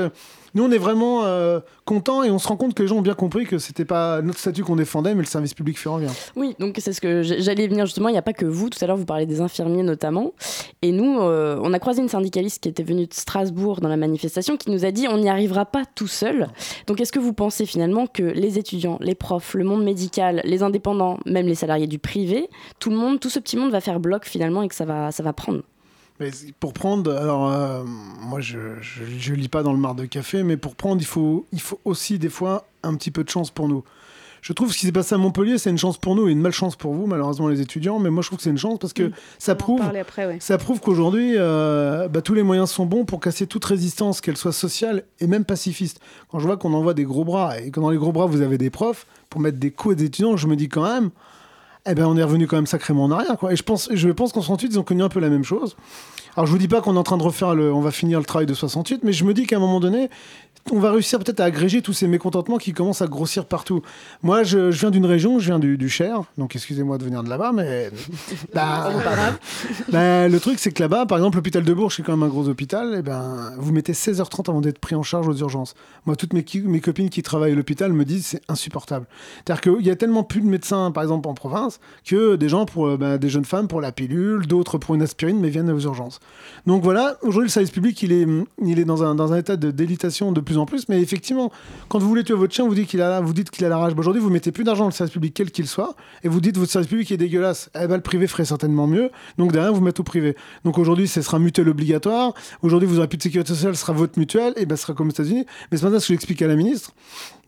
nous, 0.56 0.63
on 0.63 0.71
est 0.71 0.78
vraiment 0.78 1.23
euh, 1.23 1.53
euh, 1.54 1.60
contents 1.86 2.24
et 2.24 2.32
on 2.32 2.39
se 2.39 2.48
rend 2.48 2.58
compte 2.58 2.74
que 2.74 2.82
les 2.82 2.88
gens 2.88 2.98
ont 2.98 3.02
bien 3.02 3.13
compris 3.13 3.46
que 3.46 3.58
c'était 3.58 3.86
pas 3.86 4.22
notre 4.22 4.39
statut 4.39 4.63
qu'on 4.63 4.76
défendait, 4.76 5.13
mais 5.16 5.22
le 5.22 5.28
service 5.28 5.54
public 5.54 5.80
ferroviaire. 5.80 6.12
Oui, 6.36 6.56
donc 6.60 6.78
c'est 6.80 6.94
ce 6.94 7.02
que 7.02 7.24
j'allais 7.24 7.68
venir 7.68 7.86
justement. 7.86 8.10
Il 8.10 8.13
n'y 8.13 8.18
a 8.18 8.24
pas 8.24 8.34
que 8.34 8.46
vous. 8.46 8.70
Tout 8.70 8.78
à 8.82 8.88
l'heure, 8.88 8.98
vous 8.98 9.06
parlez 9.06 9.26
des 9.26 9.42
infirmiers 9.42 9.84
notamment. 9.84 10.34
Et 10.82 10.92
nous, 10.92 11.20
euh, 11.22 11.60
on 11.62 11.74
a 11.74 11.80
croisé 11.80 12.02
une 12.02 12.10
syndicaliste 12.10 12.63
qui 12.63 12.70
était 12.70 12.84
venue 12.84 13.08
de 13.08 13.13
Strasbourg 13.13 13.82
dans 13.82 13.89
la 13.89 13.98
manifestation 13.98 14.58
qui 14.58 14.72
nous 14.72 14.86
a 14.86 14.92
dit 14.92 15.08
on 15.08 15.18
n'y 15.18 15.30
arrivera 15.30 15.66
pas 15.66 15.84
tout 15.86 16.08
seul. 16.08 16.48
Donc 16.88 17.02
est-ce 17.02 17.12
que 17.12 17.20
vous 17.20 17.34
pensez 17.34 17.66
finalement 17.66 18.08
que 18.08 18.24
les 18.24 18.58
étudiants, 18.58 18.98
les 19.02 19.16
profs, 19.16 19.54
le 19.54 19.63
monde 19.63 19.84
médical, 19.84 20.42
les 20.44 20.63
indépendants, 20.63 21.20
même 21.26 21.48
les 21.48 21.56
salariés 21.56 21.88
du 21.88 22.00
privé, 22.00 22.50
tout 22.80 22.89
le 22.89 22.98
monde, 22.98 23.20
tout 23.20 23.30
ce 23.30 23.39
petit 23.39 23.58
monde 23.58 23.72
va 23.72 23.82
faire 23.82 24.00
bloc 24.00 24.26
finalement 24.26 24.62
et 24.62 24.68
que 24.68 24.76
ça 24.76 24.86
va, 24.86 25.12
ça 25.12 25.24
va 25.24 25.34
prendre? 25.34 25.62
Mais 26.19 26.30
pour 26.60 26.73
prendre, 26.73 27.12
alors 27.12 27.52
euh, 27.52 27.84
moi 28.21 28.39
je, 28.39 28.60
je, 28.82 29.04
je 29.17 29.34
lis 29.34 29.49
pas 29.49 29.63
dans 29.63 29.73
le 29.73 29.80
mar 29.80 29.95
de 29.95 30.06
café, 30.06 30.43
mais 30.43 30.58
pour 30.58 30.76
prendre, 30.76 31.02
il 31.02 31.08
faut, 31.08 31.45
il 31.52 31.62
faut 31.62 31.80
aussi 31.86 32.19
des 32.19 32.30
fois 32.30 32.67
un 32.84 32.95
petit 32.95 33.12
peu 33.12 33.23
de 33.23 33.30
chance 33.30 33.49
pour 33.49 33.67
nous. 33.67 33.84
Je 34.43 34.52
trouve 34.52 34.73
ce 34.73 34.78
qui 34.78 34.86
s'est 34.86 34.91
passé 34.91 35.15
à 35.15 35.17
Montpellier, 35.17 35.58
c'est 35.58 35.69
une 35.69 35.78
chance 35.78 35.97
pour 35.97 36.15
nous 36.15 36.28
et 36.28 36.34
une 36.34 36.41
malchance 36.41 36.76
pour 36.76 36.93
vous, 36.93 37.08
malheureusement 37.08 37.47
les 37.47 37.62
étudiants. 37.62 37.97
Mais 37.97 38.10
moi 38.10 38.21
je 38.21 38.28
trouve 38.28 38.38
que 38.38 38.43
c'est 38.43 38.49
une 38.49 38.58
chance 38.58 38.78
parce 38.78 38.91
que 38.91 39.10
ça 39.39 39.56
prouve, 39.56 39.80
parler 39.80 40.02
après, 40.02 40.26
ouais. 40.26 40.38
ça 40.41 40.58
prouve 40.58 40.82
qu'aujourd'hui, 40.82 41.36
euh, 41.38 42.10
bah, 42.10 42.21
tous 42.21 42.34
les 42.34 42.43
moyens 42.43 42.69
sont 42.69 42.86
bons 42.86 43.06
pour 43.06 43.21
casser 43.21 43.47
toute 43.47 43.63
résistance, 43.63 44.19
qu'elle 44.19 44.36
soit 44.36 44.52
sociale 44.52 45.06
et 45.21 45.28
même 45.28 45.45
pacifiste. 45.45 46.02
Quand 46.30 46.39
je 46.39 46.45
vois 46.45 46.58
qu'on 46.58 46.73
envoie 46.73 46.93
des 46.93 47.06
gros 47.06 47.23
bras 47.23 47.58
et 47.58 47.71
que 47.71 47.80
dans 47.80 47.89
les 47.89 47.97
gros 47.97 48.12
bras 48.12 48.26
vous 48.26 48.41
avez 48.41 48.58
des 48.58 48.69
profs 48.69 49.08
pour 49.30 49.39
mettre 49.39 49.60
des 49.60 49.71
coups 49.71 49.95
des 49.95 50.04
étudiants, 50.04 50.36
je 50.36 50.47
me 50.47 50.58
dis 50.58 50.67
quand 50.67 50.84
même, 50.84 51.12
eh 51.86 51.96
ben 51.96 52.06
on 52.06 52.15
est 52.17 52.24
revenu 52.24 52.48
quand 52.48 52.56
même 52.56 52.67
sacrément 52.67 53.04
en 53.04 53.12
arrière. 53.12 53.38
Quoi. 53.38 53.54
Et 53.54 53.56
je 53.56 53.63
pense, 53.63 53.89
je 53.93 54.10
pense 54.10 54.32
qu'en 54.32 54.41
68, 54.41 54.67
ils 54.72 54.80
ont 54.80 54.84
connu 54.84 55.04
un 55.04 55.10
peu 55.10 55.19
la 55.19 55.30
même 55.30 55.43
chose. 55.43 55.76
Alors 56.36 56.48
je 56.48 56.52
vous 56.52 56.58
dis 56.58 56.67
pas 56.67 56.82
qu'on 56.82 56.96
est 56.96 57.00
en 57.00 57.04
train 57.04 57.17
de 57.17 57.24
refaire 57.24 57.54
le, 57.54 57.72
on 57.72 57.82
va 57.82 57.91
finir 57.91 58.19
le 58.19 58.26
travail 58.26 58.48
de 58.48 58.54
68, 58.54 59.02
mais 59.04 59.13
je 59.13 59.24
me 59.24 59.34
dis 59.34 59.46
qu'à 59.46 59.58
un 59.58 59.60
moment 59.60 59.80
donné, 59.80 60.10
on 60.71 60.80
va 60.80 60.91
réussir 60.91 61.19
peut-être 61.19 61.39
à 61.41 61.45
agréger 61.45 61.82
tous 61.82 61.93
ces 61.93 62.08
mécontentements 62.08 62.58
qui 62.58 62.71
commencent 62.73 63.02
à 63.02 63.08
grossir 63.08 63.45
partout. 63.45 63.82
Moi, 64.21 64.43
je, 64.43 64.71
je 64.71 64.80
viens 64.80 64.91
d'une 64.91 65.06
région, 65.06 65.38
je 65.39 65.45
viens 65.47 65.60
du, 65.60 65.78
du 65.78 65.89
Cher, 65.89 66.21
donc 66.38 66.56
excusez-moi 66.56 66.97
de 66.97 67.04
venir 67.04 67.21
de 67.23 67.30
là-bas, 67.30 67.52
mais 67.54 67.91
bah, 68.54 68.89
bah, 69.91 70.28
le 70.28 70.39
truc 70.39 70.60
c'est 70.60 70.71
que 70.71 70.82
là-bas, 70.82 71.06
par 71.06 71.17
exemple, 71.17 71.38
l'hôpital 71.38 71.63
de 71.63 71.73
Bourges, 71.73 71.95
c'est 71.97 72.04
quand 72.04 72.13
même 72.13 72.23
un 72.23 72.28
gros 72.30 72.47
hôpital, 72.47 72.95
et 72.95 73.02
ben 73.02 73.52
vous 73.58 73.71
mettez 73.73 73.93
16h30 73.93 74.49
avant 74.49 74.62
d'être 74.62 74.80
pris 74.80 74.95
en 74.95 75.04
charge 75.04 75.28
aux 75.28 75.36
urgences. 75.36 75.76
Moi, 76.06 76.15
toutes 76.15 76.34
mes, 76.34 76.43
qui- 76.43 76.62
mes 76.62 76.80
copines 76.80 77.10
qui 77.10 77.21
travaillent 77.23 77.52
à 77.52 77.56
l'hôpital 77.56 77.91
me 77.93 78.06
disent 78.06 78.26
c'est 78.28 78.41
insupportable. 78.47 79.06
C'est-à-dire 79.45 79.62
qu'il 79.62 79.86
y 79.86 79.91
a 79.91 79.95
tellement 79.95 80.23
plus 80.23 80.41
de 80.41 80.47
médecins, 80.47 80.91
par 80.91 81.04
exemple 81.04 81.28
en 81.28 81.34
province, 81.34 81.80
que 82.06 82.36
des 82.36 82.49
gens 82.49 82.65
pour 82.65 82.88
euh, 82.88 82.97
bah, 82.97 83.17
des 83.17 83.30
jeunes 83.30 83.45
femmes 83.45 83.67
pour 83.67 83.82
la 83.82 83.91
pilule, 83.91 84.47
d'autres 84.47 84.78
pour 84.78 84.95
une 84.95 85.02
aspirine, 85.02 85.39
mais 85.39 85.49
viennent 85.49 85.69
aux 85.71 85.80
urgences. 85.80 86.19
Donc 86.65 86.84
voilà, 86.84 87.17
aujourd'hui 87.21 87.47
le 87.47 87.52
service 87.52 87.71
public 87.71 88.02
il 88.04 88.12
est, 88.12 88.28
il 88.63 88.80
est 88.80 88.86
dans, 88.86 89.04
un, 89.04 89.15
dans 89.15 89.34
un 89.34 89.38
état 89.38 89.56
de 89.58 89.71
délitation 89.71 90.32
de 90.32 90.39
plus 90.41 90.53
en 90.58 90.66
plus, 90.66 90.88
mais 90.89 91.02
effectivement, 91.02 91.52
quand 91.89 92.00
vous 92.00 92.08
voulez 92.08 92.24
tuer 92.24 92.34
votre 92.34 92.54
chien, 92.54 92.66
vous 92.68 92.76
dites 92.76 92.88
qu'il 92.88 93.02
a, 93.02 93.22
vous 93.22 93.34
dites 93.34 93.50
qu'il 93.50 93.66
a 93.66 93.70
la 93.70 93.78
rage. 93.78 93.94
Aujourd'hui, 93.98 94.22
vous 94.22 94.30
mettez 94.30 94.52
plus 94.52 94.63
d'argent 94.63 94.84
dans 94.84 94.89
le 94.89 94.94
service 94.94 95.13
public 95.13 95.34
quel 95.34 95.52
qu'il 95.52 95.68
soit, 95.68 95.96
et 96.24 96.28
vous 96.28 96.42
dites 96.42 96.58
votre 96.58 96.72
service 96.72 96.89
public 96.89 97.12
est 97.12 97.18
dégueulasse. 97.18 97.70
Eh 97.76 97.88
ben, 97.88 97.96
le 97.96 98.02
privé 98.02 98.28
ferait 98.28 98.46
certainement 98.46 98.88
mieux, 98.88 99.12
donc 99.38 99.52
derrière 99.52 99.74
vous 99.74 99.82
mettez 99.82 100.02
au 100.02 100.04
privé. 100.04 100.36
Donc 100.66 100.78
aujourd'hui, 100.78 101.08
ce 101.08 101.22
sera 101.22 101.39
mutuelle 101.39 101.70
obligatoire. 101.70 102.34
Aujourd'hui, 102.62 102.88
vous 102.88 102.98
aurez 102.98 103.08
plus 103.08 103.18
de 103.18 103.24
sécurité 103.24 103.54
sociale, 103.54 103.76
ce 103.76 103.82
sera 103.82 103.94
votre 103.94 104.18
mutuelle, 104.20 104.54
et 104.58 104.66
ben 104.66 104.76
ce 104.76 104.84
sera 104.84 104.94
comme 104.94 105.08
aux 105.08 105.12
États-Unis. 105.12 105.46
Mais 105.72 105.78
ce 105.78 105.86
matin, 105.86 106.00
ce 106.00 106.08
que 106.08 106.13
j'explique 106.13 106.42
à 106.42 106.48
la 106.48 106.56
ministre, 106.56 106.92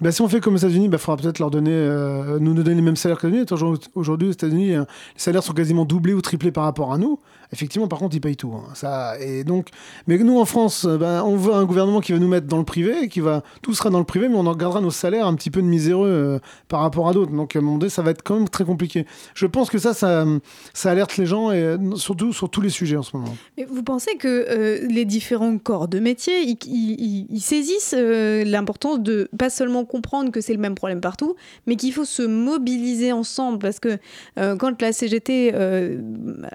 bah, 0.01 0.12
si 0.12 0.21
on 0.21 0.27
fait 0.27 0.41
comme 0.41 0.55
aux 0.55 0.58
États-Unis, 0.58 0.86
il 0.86 0.89
bah, 0.89 0.97
faudra 0.97 1.21
peut-être 1.21 1.39
leur 1.39 1.49
donner, 1.49 1.71
euh, 1.71 2.38
nous, 2.39 2.53
nous 2.53 2.63
donner 2.63 2.75
les 2.75 2.81
mêmes 2.81 2.97
salaires 2.97 3.17
que 3.17 3.27
les 3.27 3.39
États-Unis. 3.39 3.79
Aujourd'hui, 3.95 4.27
aux 4.27 4.31
États-Unis, 4.31 4.75
euh, 4.75 4.81
les 4.81 5.19
salaires 5.21 5.41
sont 5.41 5.53
quasiment 5.53 5.86
doublés 5.86 6.13
ou 6.13 6.21
triplés 6.21 6.51
par 6.51 6.65
rapport 6.65 6.91
à 6.91 6.97
nous. 6.97 7.19
Effectivement, 7.53 7.88
par 7.88 7.99
contre, 7.99 8.13
ils 8.13 8.19
payent 8.19 8.36
tout. 8.36 8.51
hein. 8.53 8.65
Ça, 8.73 9.17
et 9.21 9.45
donc, 9.45 9.69
mais 10.08 10.17
nous, 10.17 10.38
en 10.38 10.43
France, 10.43 10.84
euh, 10.84 10.97
bah, 10.97 11.23
on 11.25 11.38
veut 11.38 11.53
un 11.53 11.63
gouvernement 11.63 12.01
qui 12.01 12.12
va 12.12 12.19
nous 12.19 12.27
mettre 12.27 12.47
dans 12.47 12.58
le 12.58 12.65
privé, 12.65 13.08
qui 13.08 13.21
va, 13.21 13.41
tout 13.62 13.73
sera 13.73 13.89
dans 13.89 13.99
le 13.99 14.05
privé, 14.05 14.27
mais 14.27 14.36
on 14.36 14.45
en 14.47 14.55
gardera 14.55 14.81
nos 14.81 14.91
salaires 14.91 15.27
un 15.27 15.36
petit 15.36 15.49
peu 15.49 15.62
de 15.62 15.67
miséreux 15.67 16.41
par 16.67 16.81
rapport 16.81 17.08
à 17.08 17.13
d'autres. 17.13 17.31
Donc, 17.31 17.55
à 17.55 17.60
un 17.60 17.62
moment 17.62 17.79
ça 17.88 18.01
va 18.01 18.12
être 18.12 18.23
quand 18.23 18.36
même 18.36 18.49
très 18.49 18.65
compliqué. 18.65 19.05
Je 19.34 19.45
pense 19.45 19.69
que 19.69 19.77
ça, 19.77 19.93
ça, 19.93 20.25
ça 20.73 20.91
alerte 20.91 21.15
les 21.15 21.25
gens, 21.25 21.51
et 21.51 21.77
surtout 21.95 22.34
sur 22.34 22.49
tous 22.49 22.62
les 22.62 22.69
sujets 22.69 22.97
en 22.97 23.03
ce 23.03 23.15
moment. 23.15 23.34
Mais 23.58 23.63
vous 23.63 23.84
pensez 23.84 24.17
que 24.17 24.86
les 24.89 25.05
différents 25.05 25.58
corps 25.58 25.88
de 25.88 25.99
métier, 25.99 26.58
ils, 26.65 27.41
saisissent 27.41 27.95
l'importance 27.95 28.99
de 28.99 29.29
pas 29.38 29.49
seulement 29.49 29.85
comprendre 29.86 30.32
que 30.32 30.41
c'est 30.41 30.54
le 30.54 30.60
même 30.60 30.76
problème 30.76 31.02
partout, 31.02 31.36
mais 31.67 31.76
qu'il 31.76 31.93
faut 31.93 32.06
se 32.06 32.21
mobiliser 32.24 33.12
ensemble 33.12 33.60
parce 33.60 33.80
que 33.80 33.98
euh, 34.39 34.56
quand 34.56 34.82
la 34.82 34.91
CGT 34.91 35.52
euh, 35.54 36.02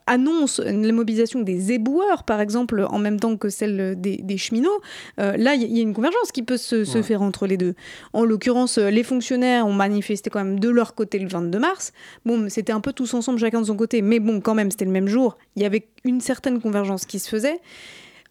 annonce 0.07 0.59
la 0.61 0.93
mobilisation 0.93 1.41
des 1.41 1.73
éboueurs, 1.73 2.25
par 2.25 2.41
exemple, 2.41 2.87
en 2.89 2.99
même 2.99 3.19
temps 3.19 3.37
que 3.37 3.49
celle 3.49 4.01
des, 4.01 4.19
des 4.19 4.37
cheminots, 4.39 4.69
euh, 5.19 5.37
là, 5.37 5.55
il 5.55 5.63
y, 5.63 5.77
y 5.77 5.79
a 5.79 5.83
une 5.83 5.95
convergence 5.95 6.33
qui 6.33 6.43
peut 6.43 6.57
se, 6.57 6.85
se 6.85 6.99
Ouais. 6.99 7.03
faire 7.03 7.23
entre 7.23 7.47
les 7.47 7.57
deux. 7.57 7.75
En 8.13 8.25
l'occurrence, 8.25 8.77
les 8.79 9.03
fonctionnaires 9.03 9.67
ont 9.67 9.73
manifesté 9.73 10.29
quand 10.31 10.45
même 10.45 10.61
de 10.61 10.69
leur 10.69 10.95
côté 10.95 11.19
le 11.19 11.29
22 11.29 11.59
mars. 11.59 11.93
Bon, 12.27 12.49
c'était 12.49 12.73
un 12.73 12.81
peu 12.81 12.93
tous 12.93 13.15
ensemble, 13.15 13.39
chacun 13.39 13.61
de 13.61 13.67
son 13.67 13.77
côté, 13.77 14.03
mais 14.03 14.19
bon, 14.21 14.41
quand 14.41 14.55
même, 14.55 14.71
c'était 14.71 14.85
le 14.85 14.91
même 14.91 15.09
jour. 15.09 15.39
Il 15.57 15.63
y 15.63 15.65
avait 15.67 15.87
une 16.05 16.21
certaine 16.21 16.61
convergence 16.61 17.05
qui 17.07 17.19
se 17.19 17.29
faisait. 17.29 17.61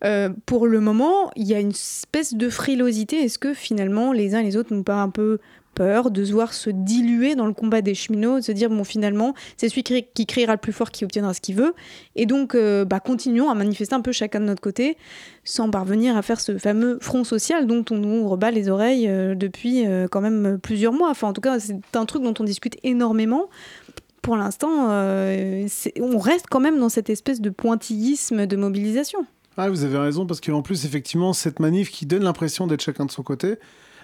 Euh, 0.06 0.30
pour 0.46 0.68
le 0.68 0.80
moment, 0.80 1.32
il 1.36 1.48
y 1.48 1.54
a 1.54 1.60
une 1.60 1.72
espèce 1.72 2.34
de 2.34 2.50
frilosité. 2.50 3.24
Est-ce 3.24 3.40
que 3.40 3.54
finalement, 3.54 4.12
les 4.14 4.36
uns 4.36 4.40
et 4.40 4.44
les 4.44 4.58
autres 4.58 4.74
n'ont 4.74 4.84
pas 4.84 5.02
un 5.02 5.10
peu 5.10 5.40
peur 5.76 6.12
de 6.12 6.26
se 6.26 6.34
voir 6.34 6.54
se 6.54 6.70
diluer 6.70 7.36
dans 7.36 7.46
le 7.46 7.54
combat 7.54 7.82
des 7.82 7.94
cheminots, 7.94 8.38
de 8.38 8.44
se 8.44 8.52
dire, 8.52 8.70
bon, 8.70 8.84
finalement, 8.84 9.34
c'est 9.56 9.70
celui 9.70 9.84
qui, 9.84 10.26
criera 10.26 10.54
le 10.54 10.58
plus 10.58 10.74
fort 10.74 10.92
qui 10.92 11.06
obtiendra 11.06 11.34
ce 11.34 11.42
qu'il 11.42 11.56
veut. 11.56 11.74
Et 12.16 12.26
donc, 12.26 12.56
euh, 12.56 12.86
bah, 12.86 13.00
continuons 13.00 13.50
à 13.50 13.56
manifester 13.56 13.96
un 13.96 14.02
peu 14.02 14.12
chacun 14.12 14.40
de 14.40 14.46
notre 14.46 14.62
côté, 14.62 14.98
sans 15.44 15.70
parvenir 15.70 16.18
à 16.18 16.22
faire 16.22 16.40
ce 16.40 16.58
fameux 16.58 16.98
front 17.02 17.24
social 17.24 17.68
dont 17.68 17.86
on 17.92 17.96
nous 17.96 18.28
rebat 18.28 18.52
les 18.52 18.70
oreilles 18.70 19.08
euh, 19.08 19.36
depuis 19.36 19.86
quand 20.12 20.22
même 20.22 20.60
plusieurs 20.62 20.94
mois. 20.94 21.10
Enfin, 21.10 21.28
en 21.28 21.34
tout 21.34 21.42
cas, 21.42 21.60
c'est 21.60 21.80
un 21.94 22.06
truc 22.06 22.24
dont 22.24 22.34
on 22.40 22.44
discute 22.44 22.78
énormément. 22.84 23.50
Pour 24.22 24.36
l'instant, 24.36 24.90
on 24.90 26.18
reste 26.18 26.46
quand 26.50 26.60
même 26.60 26.78
dans 26.78 26.90
cette 26.90 27.10
espèce 27.10 27.42
de 27.42 27.50
pointillisme 27.50 28.46
de 28.46 28.56
mobilisation. 28.58 29.26
Ah, 29.62 29.69
vous 29.69 29.84
avez 29.84 29.98
raison, 29.98 30.26
parce 30.26 30.39
qu'en 30.39 30.62
plus, 30.62 30.86
effectivement, 30.86 31.34
cette 31.34 31.60
manif 31.60 31.91
qui 31.91 32.06
donne 32.06 32.24
l'impression 32.24 32.65
d'être 32.65 32.82
chacun 32.82 33.06
de 33.06 33.12
son 33.12 33.24
côté, 33.24 33.58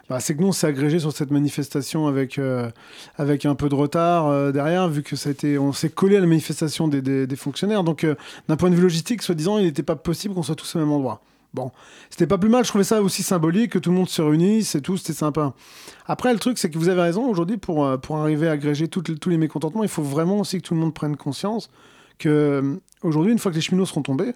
bah, 0.10 0.20
c'est 0.20 0.36
que 0.36 0.42
nous, 0.42 0.50
on 0.50 0.52
s'est 0.52 0.68
agrégé 0.68 1.00
sur 1.00 1.14
cette 1.14 1.32
manifestation 1.32 2.08
avec, 2.08 2.38
euh, 2.40 2.70
avec 3.16 3.46
un 3.46 3.56
peu 3.56 3.70
de 3.70 3.76
retard 3.76 4.28
euh, 4.28 4.52
derrière, 4.52 4.90
vu 4.90 5.02
que 5.02 5.16
ça 5.16 5.30
a 5.30 5.32
été, 5.32 5.58
on 5.58 5.72
s'est 5.72 5.88
collé 5.88 6.18
à 6.18 6.20
la 6.20 6.28
manifestation 6.28 6.90
des, 6.90 7.36
fonctionnaires. 7.38 7.86
Donc, 7.86 8.04
euh, 8.04 8.16
d'un 8.50 8.58
point 8.58 8.70
de 8.70 8.76
vue 8.76 8.82
logistique, 8.82 9.22
soi-disant, 9.22 9.58
il 9.58 9.64
n'était 9.64 9.82
pas 9.82 9.96
possible 9.96 10.34
qu'on 10.34 10.44
soit 10.44 10.56
tous 10.56 10.76
au 10.76 10.80
même 10.80 10.92
endroit. 10.92 11.22
Bon, 11.54 11.72
c'était 12.10 12.28
pas 12.28 12.38
plus 12.38 12.50
mal, 12.50 12.66
je 12.66 12.70
trouvais 12.70 12.84
ça 12.84 13.02
aussi 13.02 13.24
symbolique, 13.24 13.72
que 13.72 13.80
tout 13.80 13.92
le 13.92 13.96
monde 13.96 14.10
se 14.10 14.22
réunisse 14.22 14.76
et 14.76 14.82
tout, 14.82 14.98
c'était 14.98 15.14
sympa. 15.14 15.54
Après, 16.06 16.34
le 16.34 16.40
truc, 16.40 16.58
c'est 16.58 16.70
que 16.70 16.78
vous 16.78 16.90
avez 16.90 17.02
raison, 17.02 17.30
aujourd'hui, 17.30 17.56
pour, 17.56 17.98
pour 18.02 18.18
arriver 18.18 18.50
à 18.50 18.52
agréger 18.52 18.90
tous 18.90 19.30
les 19.30 19.38
mécontentements, 19.38 19.84
il 19.84 19.90
faut 19.90 20.04
vraiment 20.04 20.38
aussi 20.40 20.58
que 20.58 20.68
tout 20.68 20.74
le 20.74 20.82
monde 20.82 20.94
prenne 20.94 21.16
conscience 21.16 21.70
que, 22.20 22.78
aujourd'hui, 23.04 23.32
une 23.32 23.40
fois 23.40 23.52
que 23.52 23.56
les 23.56 23.62
cheminots 23.62 23.86
seront 23.86 24.02
tombés, 24.02 24.34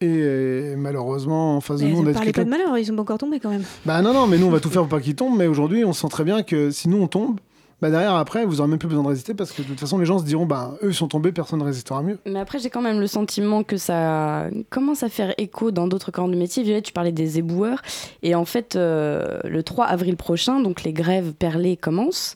et 0.00 0.06
euh, 0.06 0.76
malheureusement, 0.76 1.56
en 1.56 1.60
face 1.60 1.80
de 1.80 1.88
nous, 1.88 1.98
on 1.98 2.06
a 2.06 2.12
parlez 2.12 2.32
pas 2.32 2.44
de 2.44 2.50
malheur, 2.50 2.78
ils 2.78 2.86
sont 2.86 2.94
pas 2.94 3.02
encore 3.02 3.18
tombés 3.18 3.40
quand 3.40 3.50
même. 3.50 3.64
bah 3.84 4.00
non, 4.00 4.12
non, 4.14 4.28
mais 4.28 4.38
nous, 4.38 4.46
on 4.46 4.50
va 4.50 4.60
tout 4.60 4.70
faire 4.70 4.82
pour 4.82 4.90
pas 4.90 5.00
qu'ils 5.00 5.16
tombent. 5.16 5.36
Mais 5.36 5.48
aujourd'hui, 5.48 5.84
on 5.84 5.92
sent 5.92 6.08
très 6.08 6.22
bien 6.22 6.44
que 6.44 6.70
si 6.70 6.88
nous, 6.88 7.02
on 7.02 7.08
tombe, 7.08 7.40
bah 7.80 7.90
derrière, 7.90 8.14
après, 8.14 8.44
vous 8.44 8.60
aurez 8.60 8.68
même 8.68 8.78
plus 8.78 8.88
besoin 8.88 9.04
de 9.04 9.08
résister 9.08 9.34
parce 9.34 9.52
que 9.52 9.62
de 9.62 9.66
toute 9.66 9.78
façon, 9.78 9.98
les 9.98 10.06
gens 10.06 10.20
se 10.20 10.24
diront, 10.24 10.46
bah 10.46 10.76
eux, 10.82 10.90
ils 10.90 10.94
sont 10.94 11.08
tombés, 11.08 11.32
personne 11.32 11.60
ne 11.60 11.64
résistera 11.64 12.02
mieux. 12.02 12.18
Mais 12.26 12.38
après, 12.38 12.58
j'ai 12.60 12.70
quand 12.70 12.82
même 12.82 13.00
le 13.00 13.06
sentiment 13.08 13.64
que 13.64 13.76
ça 13.76 14.46
commence 14.70 15.02
à 15.02 15.08
faire 15.08 15.34
écho 15.38 15.72
dans 15.72 15.88
d'autres 15.88 16.12
corps 16.12 16.28
de 16.28 16.36
métier. 16.36 16.62
Violette, 16.62 16.84
tu 16.84 16.92
parlais 16.92 17.12
des 17.12 17.38
éboueurs. 17.38 17.82
Et 18.22 18.34
en 18.34 18.44
fait, 18.44 18.76
euh, 18.76 19.40
le 19.44 19.62
3 19.62 19.86
avril 19.86 20.16
prochain, 20.16 20.60
donc 20.60 20.82
les 20.82 20.92
grèves 20.92 21.34
perlées 21.34 21.76
commencent. 21.76 22.34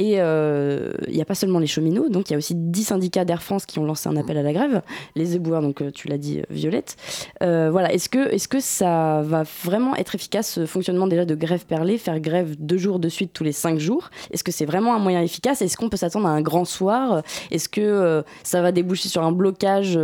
Et 0.00 0.14
euh, 0.16 0.92
il 1.08 1.14
n'y 1.14 1.20
a 1.20 1.26
pas 1.26 1.34
seulement 1.34 1.58
les 1.58 1.66
cheminots, 1.66 2.08
donc 2.08 2.30
il 2.30 2.32
y 2.32 2.34
a 2.34 2.38
aussi 2.38 2.54
10 2.54 2.84
syndicats 2.84 3.26
d'Air 3.26 3.42
France 3.42 3.66
qui 3.66 3.78
ont 3.78 3.84
lancé 3.84 4.08
un 4.08 4.16
appel 4.16 4.38
à 4.38 4.42
la 4.42 4.54
grève. 4.54 4.80
Les 5.14 5.36
éboueurs, 5.36 5.60
donc 5.60 5.82
euh, 5.82 5.90
tu 5.90 6.08
l'as 6.08 6.16
dit, 6.16 6.38
euh, 6.38 6.44
Violette. 6.48 6.96
Voilà, 7.42 7.92
est-ce 7.92 8.08
que, 8.08 8.32
est 8.34 8.46
que 8.48 8.60
ça 8.60 9.20
va 9.22 9.42
vraiment 9.64 9.94
être 9.96 10.14
efficace, 10.14 10.52
ce 10.52 10.64
fonctionnement 10.64 11.06
déjà 11.06 11.26
de 11.26 11.34
grève 11.34 11.66
perlée, 11.66 11.98
faire 11.98 12.18
grève 12.18 12.56
deux 12.58 12.78
jours 12.78 12.98
de 12.98 13.10
suite 13.10 13.32
tous 13.34 13.44
les 13.44 13.52
cinq 13.52 13.78
jours? 13.78 14.08
Est-ce 14.30 14.42
que 14.42 14.52
c'est 14.52 14.64
vraiment 14.64 14.94
un 14.94 14.98
moyen 14.98 15.20
efficace? 15.20 15.60
Est-ce 15.60 15.76
qu'on 15.76 15.90
peut 15.90 15.98
s'attendre 15.98 16.26
à 16.28 16.30
un 16.30 16.40
grand 16.40 16.64
soir? 16.64 17.22
Est-ce 17.50 17.68
que 17.68 18.24
ça 18.42 18.62
va 18.62 18.72
déboucher 18.72 19.10
sur 19.10 19.22
un 19.22 19.32
blocage 19.32 19.98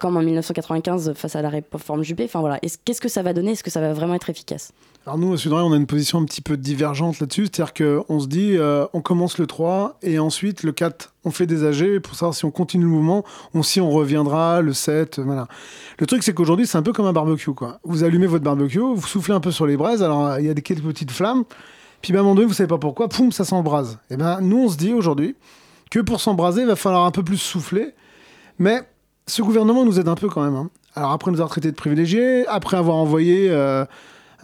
comme 0.00 0.16
en 0.16 0.22
1995 0.22 1.12
face 1.14 1.36
à 1.36 1.42
la 1.42 1.50
réforme 1.50 2.02
Juppé? 2.02 2.24
Enfin 2.24 2.40
voilà, 2.40 2.58
Est-ce- 2.62 2.78
qu'est-ce 2.84 3.00
que 3.00 3.08
ça 3.08 3.22
va 3.22 3.32
donner? 3.32 3.52
Est-ce 3.52 3.62
que 3.62 3.70
ça 3.70 3.80
va 3.80 3.92
vraiment 3.92 4.14
être 4.14 4.28
efficace? 4.28 4.72
Alors 5.06 5.18
nous, 5.18 5.32
à 5.32 5.36
Sud 5.36 5.52
on 5.52 5.72
a 5.72 5.76
une 5.76 5.86
position 5.86 6.18
un 6.18 6.24
petit 6.24 6.40
peu 6.40 6.56
divergente 6.56 7.20
là-dessus. 7.20 7.44
C'est-à-dire 7.46 7.74
qu'on 8.06 8.18
se 8.18 8.26
dit, 8.26 8.56
euh, 8.56 8.86
on 8.92 9.00
commence 9.00 9.38
le 9.38 9.46
3 9.46 9.98
et 10.02 10.18
ensuite 10.18 10.64
le 10.64 10.72
4, 10.72 11.12
on 11.24 11.30
fait 11.30 11.46
des 11.46 11.64
AG 11.64 12.00
pour 12.00 12.14
savoir 12.16 12.34
si 12.34 12.44
on 12.44 12.50
continue 12.50 12.82
le 12.84 12.90
mouvement, 12.90 13.24
on, 13.54 13.62
si 13.62 13.80
on 13.80 13.88
reviendra 13.90 14.62
le 14.62 14.72
7. 14.72 15.20
euh, 15.20 15.22
Voilà. 15.22 15.46
Le 16.00 16.06
truc, 16.06 16.24
c'est 16.24 16.34
qu'aujourd'hui, 16.34 16.66
c'est 16.66 16.76
un 16.76 16.82
peu 16.82 16.92
comme 16.92 17.06
un 17.06 17.12
barbecue. 17.12 17.50
Vous 17.84 18.02
allumez 18.02 18.26
votre 18.26 18.42
barbecue, 18.42 18.80
vous 18.80 19.00
soufflez 19.06 19.32
un 19.32 19.38
peu 19.38 19.52
sur 19.52 19.64
les 19.66 19.76
braises, 19.76 20.02
alors 20.02 20.26
euh, 20.26 20.40
il 20.40 20.46
y 20.46 20.50
a 20.50 20.54
quelques 20.54 20.82
petites 20.82 21.12
flammes, 21.12 21.44
puis 22.02 22.12
ben, 22.12 22.18
à 22.18 22.20
un 22.22 22.24
moment 22.24 22.34
donné, 22.34 22.48
vous 22.48 22.54
savez 22.54 22.66
pas 22.66 22.78
pourquoi, 22.78 23.08
poum, 23.08 23.30
ça 23.30 23.44
s'embrase. 23.44 23.98
Et 24.10 24.16
ben 24.16 24.40
nous, 24.40 24.64
on 24.64 24.68
se 24.68 24.76
dit 24.76 24.92
aujourd'hui 24.92 25.36
que 25.88 26.00
pour 26.00 26.20
s'embraser, 26.20 26.62
il 26.62 26.66
va 26.66 26.74
falloir 26.74 27.04
un 27.04 27.12
peu 27.12 27.22
plus 27.22 27.36
souffler. 27.38 27.94
Mais 28.58 28.82
ce 29.28 29.40
gouvernement 29.42 29.84
nous 29.84 30.00
aide 30.00 30.08
un 30.08 30.16
peu 30.16 30.28
quand 30.28 30.42
même. 30.42 30.56
hein. 30.56 30.68
Alors 30.96 31.12
après 31.12 31.30
nous 31.30 31.36
avoir 31.36 31.50
traités 31.50 31.70
de 31.70 31.76
privilégiés, 31.76 32.44
après 32.48 32.76
avoir 32.76 32.96
envoyé 32.96 33.48
euh, 33.50 33.84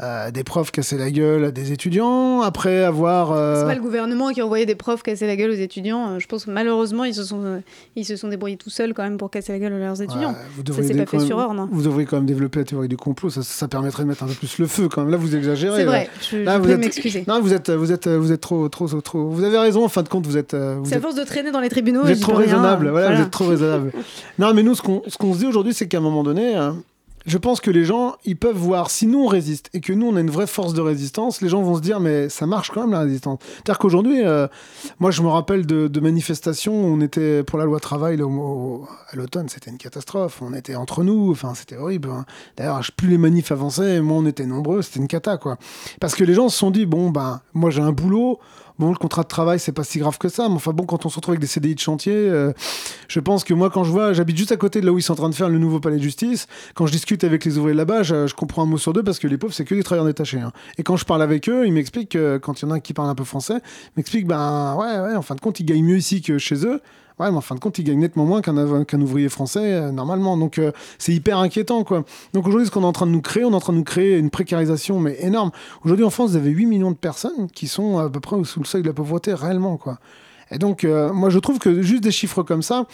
euh, 0.01 0.31
des 0.31 0.43
profs 0.45 0.71
casser 0.71 0.97
la 0.97 1.11
gueule 1.11 1.45
à 1.45 1.51
des 1.51 1.71
étudiants, 1.73 2.41
après 2.41 2.83
avoir... 2.83 3.33
euh, 3.33 3.61
C'est 3.61 3.67
pas 3.67 3.75
le 3.75 3.81
gouvernement 3.83 4.31
qui 4.31 4.41
a 4.41 4.45
envoyé 4.45 4.65
des 4.67 4.75
profs 4.75 5.03
casser 5.03 5.27
la 5.27 5.37
gueule 5.37 5.51
aux 5.51 5.55
étudiants. 5.55 6.13
Euh, 6.13 6.19
Je 6.19 6.27
pense 6.27 6.47
que 6.47 6.51
malheureusement, 6.51 7.05
ils 7.05 7.15
se 7.15 7.25
sont, 7.25 7.45
euh, 7.45 7.59
ils 7.97 8.05
se 8.05 8.17
sont 8.17 8.29
débrouillés 8.29 8.57
tout 8.57 8.71
seuls 8.71 8.95
quand 8.95 9.03
même 9.03 9.19
pour 9.19 9.31
casser 9.31 9.53
la 9.53 9.59
gueule 9.59 9.75
à 9.75 9.79
leurs 9.79 10.01
étudiants. 10.01 10.31
Ouais, 10.31 10.37
vous 10.57 10.73
ça 10.75 10.83
s'est 10.83 10.95
pas 10.95 11.07
fait 11.07 11.17
même- 11.19 11.27
sur 11.27 11.37
or, 11.37 11.53
non 11.55 11.69
Vous 11.71 11.83
devriez 11.83 12.07
quand 12.07 12.17
même 12.17 12.27
développer 12.27 12.61
la 12.61 12.65
théorie 12.65 12.89
du 12.89 12.97
complot, 12.97 13.31
ça, 13.31 13.43
ça 13.43 13.69
permettrait 13.69 14.05
de 14.05 14.09
mettre 14.09 14.25
un 14.25 14.29
peu 14.29 14.35
plus 14.35 14.59
le 14.59 14.67
feu 14.67 14.89
quand 14.89 15.03
même. 15.03 15.11
Là, 15.11 15.17
vous 15.19 15.37
exagérez. 15.37 15.77
C'est 15.81 15.85
vrai, 15.85 16.09
je, 16.31 16.37
Là, 16.39 16.55
je 16.55 16.59
vous 16.59 16.65
peux 16.65 16.71
êtes- 16.71 16.79
m'excuser. 16.81 17.25
Non, 17.29 17.41
vous 17.41 17.53
êtes, 17.53 17.71
vous 17.71 17.93
êtes, 17.93 18.09
vous 18.09 18.33
êtes 18.33 18.41
trop, 18.41 18.69
trop, 18.71 18.87
trop. 19.01 19.29
Vous 19.29 19.45
avez 19.45 19.59
raison. 19.59 19.85
En 19.85 19.89
fin 19.89 20.03
de 20.03 20.09
compte, 20.09 20.27
vous 20.27 20.37
êtes. 20.37 20.55
Vous 20.55 20.85
C'est 20.87 20.95
à 20.95 20.97
êtes, 20.97 21.03
force 21.03 21.15
de 21.17 21.25
traîner 21.25 21.51
dans 21.53 21.61
les 21.61 21.69
tribunaux. 21.69 22.03
vous 22.03 22.11
êtes 22.11 22.21
trop 22.21 22.35
raisonnable. 22.35 22.89
Voilà, 22.89 23.07
Voilà. 23.09 23.17
vous 23.17 23.23
êtes 23.25 23.31
trop 23.31 23.47
raisonnable. 23.47 23.93
non, 24.39 24.55
mais 24.55 24.63
nous, 24.63 24.75
ce 24.75 24.83
qu'on, 24.83 25.03
ce 25.07 25.17
qu'on 25.19 25.35
se 25.35 25.39
dit 25.41 25.47
aujourd'hui, 25.47 25.75
c'est 25.75 25.87
qu'à 25.87 25.99
un 25.99 26.01
moment 26.01 26.23
donné. 26.23 26.57
euh, 26.57 26.71
je 27.27 27.39
pense 27.39 27.61
que 27.61 27.71
les 27.71 27.85
gens, 27.85 28.17
ils 28.25 28.37
peuvent 28.37 28.57
voir, 28.57 28.91
si 28.91 29.07
nous 29.07 29.25
on 29.25 29.27
résiste 29.27 29.71
et 29.75 29.81
que 29.81 29.93
nous 29.93 30.07
on 30.07 30.17
a 30.17 30.21
une 30.21 30.31
vraie 30.31 30.47
force 30.47 30.75
de 30.75 30.81
résistance, 30.81 31.41
les 31.41 31.49
gens 31.49 31.63
vont 31.63 31.77
se 31.77 31.81
dire, 31.81 32.01
mais 32.01 32.29
ça 32.29 32.47
marche 32.47 32.71
quand 32.71 32.83
même 32.83 32.93
la 32.93 33.01
résistance. 33.01 33.39
C'est-à-dire 33.43 33.79
qu'aujourd'hui, 33.79 34.25
euh, 34.25 34.49
moi 34.99 35.11
je 35.11 35.23
me 35.23 35.29
rappelle 35.29 35.67
de, 35.67 36.01
manifestations 36.01 36.75
où 36.75 36.87
on 36.87 37.01
était 37.01 37.45
pour 37.45 37.59
la 37.59 37.65
loi 37.65 37.79
travail 37.79 38.21
à 38.21 39.17
l'automne, 39.17 39.49
c'était 39.49 39.71
une 39.71 39.79
catastrophe. 39.79 40.43
On 40.43 40.53
était 40.53 40.75
entre 40.75 41.05
nous, 41.05 41.31
enfin 41.31 41.55
c'était 41.55 41.77
horrible. 41.77 42.11
hein. 42.11 42.25
D'ailleurs, 42.57 42.81
plus 42.97 43.09
les 43.09 43.19
manifs 43.19 43.53
avançaient, 43.53 44.01
moins 44.01 44.19
on 44.19 44.27
était 44.27 44.47
nombreux, 44.47 44.83
c'était 44.83 44.99
une 44.99 45.07
cata 45.07 45.37
quoi. 45.37 45.59
Parce 46.01 46.15
que 46.17 46.25
les 46.25 46.35
gens 46.35 46.49
se 46.49 46.59
sont 46.59 46.73
dit, 46.73 46.87
bon, 46.87 47.11
ben, 47.11 47.41
moi 47.55 47.71
j'ai 47.71 47.83
un 47.83 47.93
boulot. 47.93 48.41
Le 48.91 48.97
contrat 48.97 49.23
de 49.23 49.29
travail, 49.29 49.59
c'est 49.59 49.73
pas 49.73 49.85
si 49.85 49.99
grave 49.99 50.19
que 50.19 50.29
ça, 50.29 50.49
mais 50.49 50.57
enfin 50.57 50.73
bon, 50.73 50.85
quand 50.85 51.07
on 51.07 51.09
se 51.09 51.17
retrouve 51.17 51.33
avec 51.33 51.41
des 51.41 51.47
CDI 51.47 51.75
de 51.75 51.81
chantier, 51.81 52.13
euh, 52.15 52.53
je 53.09 53.21
pense 53.21 53.45
que 53.45 53.55
moi, 53.55 53.71
quand 53.71 53.85
je 53.85 53.91
vois, 53.91 54.13
j'habite 54.13 54.37
juste 54.37 54.53
à 54.53 54.57
côté 54.57 54.81
de 54.81 54.87
là 54.87 54.93
où 54.93 54.99
ils 54.99 55.03
sont 55.03 55.13
en 55.13 55.17
train 55.17 55.29
de 55.29 55.35
faire 55.35 55.49
le 55.49 55.59
nouveau 55.59 55.81
palais 55.81 55.99
de 55.99 56.03
justice, 56.03 56.47
quand 56.75 56.87
je 56.87 56.93
discute 56.93 57.25
avec 57.25 57.45
les 57.45 57.59
ouvriers 57.59 57.77
là-bas, 57.77 58.03
je, 58.03 58.33
comprends 58.35 58.63
un 58.63 58.67
mot 58.67 58.79
sur 58.79 58.93
deux 58.93 59.03
parce 59.03 59.19
que 59.19 59.29
les 59.29 59.39
pauvres, 59.39 59.55
c'est 59.55 59.65
que 59.65 59.75
des 59.75 59.83
travailleurs 59.83 60.07
détachés. 60.07 60.41
hein. 60.41 60.53
Et 60.79 60.83
quand 60.83 60.97
je 60.97 61.05
parle 61.05 61.23
avec 61.23 61.49
eux, 61.49 61.67
ils 61.67 61.73
m'expliquent, 61.73 62.13
que, 62.13 62.39
quand 62.39 62.61
il 62.61 62.67
y 62.67 62.69
en 62.69 62.73
a 62.73 62.75
un 62.77 62.81
qui 62.81 62.93
parle 62.93 63.09
un 63.09 63.15
peu 63.15 63.25
français, 63.25 63.61
m'expliquent, 63.97 64.27
ben 64.27 64.75
ouais, 64.77 65.01
ouais, 65.01 65.17
en 65.17 65.23
fin 65.23 65.35
de 65.35 65.41
compte, 65.41 65.61
ils 65.61 65.65
gagnent 65.65 65.85
mieux 65.85 65.99
ici 65.99 66.23
que 66.23 66.39
chez 66.39 66.67
eux. 66.67 66.81
Ouais, 67.19 67.31
mais 67.31 67.37
en 67.37 67.41
fin 67.41 67.55
de 67.55 67.61
compte, 67.61 67.79
ils 67.79 67.85
gagnent 67.85 68.01
nettement 68.01 68.25
moins 68.25 68.41
qu'un 68.43 69.01
ouvrier 69.01 69.29
français, 69.29 69.75
euh, 69.75 69.93
normalement. 69.93 70.37
Donc, 70.37 70.59
euh, 70.59 70.73
c'est 70.99 71.13
hyper 71.13 71.39
inquiétant, 71.39 71.85
quoi. 71.85 72.05
Donc, 72.33 72.47
aujourd'hui, 72.47 72.67
ce 72.67 72.71
qu'on 72.71 72.83
est 72.83 72.87
en 72.87 72.93
train 72.93 73.07
de 73.07 73.13
nous 73.13 73.21
créer, 73.21 73.45
on 73.45 73.53
est 73.53 73.55
en 73.55 73.61
train 73.61 73.73
de 73.73 73.79
nous 73.79 73.85
créer 73.85 74.19
une 74.19 74.31
précarisation, 74.31 74.99
mais 75.01 75.17
énorme. 75.21 75.51
Aujourd'hui, 75.85 76.05
en 76.05 76.11
France, 76.11 76.31
vous 76.31 76.37
avez 76.37 76.51
8 76.51 76.67
millions 76.67 76.91
de 76.91 76.97
personnes 76.97 77.49
qui 77.53 77.69
sont 77.69 77.99
à 77.99 78.09
peu 78.11 78.21
près 78.21 78.43
sous 78.45 78.61
le 78.61 78.65
seuil 78.67 78.83
de 78.83 78.87
la 78.89 78.95
pauvreté, 78.95 79.35
réellement, 79.35 79.77
quoi. 79.77 79.99
Et 80.51 80.59
donc, 80.59 80.85
euh, 80.85 81.13
moi, 81.13 81.31
je 81.31 81.39
trouve 81.39 81.59
que 81.59 81.83
juste 81.83 82.03
des 82.03 82.11
chiffres 82.13 82.43
comme 82.43 82.63
ça, 82.63 82.87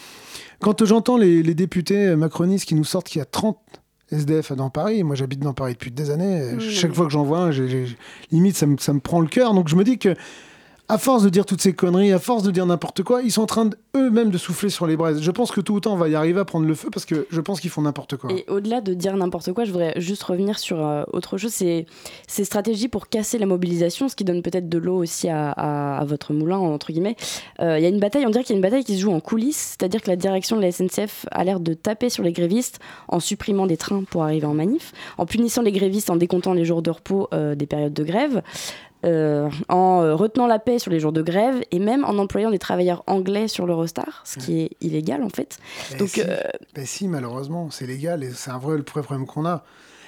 quand 0.61 0.85
j'entends 0.85 1.17
les, 1.17 1.41
les 1.43 1.53
députés 1.55 2.15
macronistes 2.15 2.65
qui 2.65 2.75
nous 2.75 2.83
sortent 2.85 3.07
qu'il 3.07 3.19
y 3.19 3.21
a 3.21 3.25
30 3.25 3.57
SDF 4.11 4.53
dans 4.53 4.69
Paris, 4.71 5.03
moi 5.03 5.15
j'habite 5.15 5.39
dans 5.39 5.53
Paris 5.53 5.73
depuis 5.73 5.91
des 5.91 6.09
années, 6.09 6.53
Mmh. 6.55 6.59
chaque 6.61 6.93
fois 6.93 7.05
que 7.05 7.11
j'en 7.11 7.23
vois 7.23 7.51
j'ai- 7.51 7.85
limite 8.31 8.55
ça 8.55 8.65
me, 8.65 8.75
ça 8.79 8.91
me 8.91 8.99
prend 8.99 9.19
le 9.21 9.27
cœur. 9.27 9.53
Donc 9.53 9.67
je 9.67 9.75
me 9.75 9.83
dis 9.83 9.99
que, 9.99 10.15
à 10.89 10.97
force 10.97 11.23
de 11.23 11.29
dire 11.29 11.45
toutes 11.45 11.61
ces 11.61 11.73
conneries, 11.73 12.11
à 12.11 12.19
force 12.19 12.41
de 12.41 12.49
dire 12.49 12.65
n'importe 12.65 13.03
quoi, 13.03 13.21
ils 13.21 13.31
sont 13.31 13.43
en 13.43 13.45
train 13.45 13.69
eux-mêmes 13.95 14.31
de 14.31 14.37
souffler 14.39 14.69
sur 14.69 14.87
les 14.87 14.97
braises. 14.97 15.21
Je 15.21 15.31
pense 15.31 15.51
que 15.51 15.61
tout 15.61 15.75
autant 15.75 15.93
on 15.93 15.97
va 15.97 16.09
y 16.09 16.15
arriver 16.15 16.39
à 16.39 16.45
prendre 16.45 16.65
le 16.65 16.73
feu 16.73 16.89
parce 16.91 17.05
que 17.05 17.27
je 17.29 17.41
pense 17.41 17.59
qu'ils 17.59 17.69
font 17.69 17.83
n'importe 17.83 18.17
quoi. 18.17 18.31
Et 18.31 18.43
au-delà 18.47 18.81
de 18.81 18.95
dire 18.95 19.15
n'importe 19.15 19.53
quoi, 19.53 19.65
je 19.65 19.71
voudrais 19.71 19.93
juste 19.97 20.23
revenir 20.23 20.57
sur 20.57 20.83
euh, 20.83 21.03
autre 21.13 21.37
chose, 21.37 21.51
c'est 21.51 21.85
ces 22.27 22.43
stratégies 22.43 22.87
pour 22.87 23.07
casser 23.07 23.37
la 23.37 23.45
mobilisation, 23.45 24.09
ce 24.09 24.15
qui 24.15 24.23
donne 24.23 24.41
peut-être 24.41 24.67
de 24.67 24.77
l'eau 24.79 24.97
aussi 24.97 25.29
à 25.29 26.03
votre 26.07 26.33
moulin, 26.33 26.57
entre 26.57 26.91
guillemets. 26.91 27.15
Euh, 27.61 27.77
Il 27.77 27.83
y 27.83 27.85
a 27.85 27.89
une 27.89 27.99
bataille, 27.99 28.25
on 28.25 28.31
dirait 28.31 28.43
qu'il 28.43 28.55
y 28.55 28.57
a 28.57 28.59
une 28.59 28.63
bataille 28.63 28.83
qui 28.83 28.95
se 28.95 29.01
joue 29.01 29.11
en 29.11 29.19
coulisses, 29.19 29.75
c'est-à-dire 29.77 30.01
que 30.01 30.09
la 30.09 30.15
direction 30.15 30.55
de 30.57 30.61
la 30.61 30.71
SNCF 30.71 31.27
a 31.31 31.43
l'air 31.43 31.59
de 31.59 31.73
taper 31.73 32.09
sur 32.09 32.23
les 32.23 32.31
grévistes 32.31 32.79
en 33.07 33.19
supprimant 33.19 33.67
des 33.67 33.77
trains 33.77 34.03
pour 34.03 34.23
arriver 34.23 34.47
en 34.47 34.55
manif, 34.55 34.93
en 35.19 35.27
punissant 35.27 35.61
les 35.61 35.71
grévistes 35.71 36.09
en 36.09 36.15
décomptant 36.15 36.53
les 36.53 36.65
jours 36.65 36.81
de 36.81 36.89
repos 36.89 37.27
euh, 37.33 37.53
des 37.53 37.67
périodes 37.67 37.93
de 37.93 38.03
grève. 38.03 38.41
Euh, 39.05 39.49
en 39.69 40.01
euh, 40.03 40.15
retenant 40.15 40.47
la 40.47 40.59
paix 40.59 40.77
sur 40.79 40.91
les 40.91 40.99
jours 40.99 41.13
de 41.13 41.21
grève 41.21 41.63
et 41.71 41.79
même 41.79 42.03
en 42.03 42.17
employant 42.17 42.51
des 42.51 42.59
travailleurs 42.59 43.03
anglais 43.07 43.47
sur 43.47 43.65
l'Eurostar, 43.65 44.21
ce 44.25 44.39
qui 44.39 44.59
est 44.61 44.71
illégal 44.81 45.23
en 45.23 45.29
fait. 45.29 45.57
Ben 45.91 45.97
Donc, 45.99 46.09
si. 46.09 46.21
euh, 46.21 46.37
Ben 46.75 46.85
si, 46.85 47.07
malheureusement, 47.07 47.69
c'est 47.71 47.87
légal 47.87 48.23
et 48.23 48.31
c'est 48.31 48.51
un 48.51 48.57
vrai, 48.57 48.77
le 48.77 48.83
vrai 48.83 49.01
problème 49.01 49.25
qu'on 49.25 49.45
a. 49.45 49.63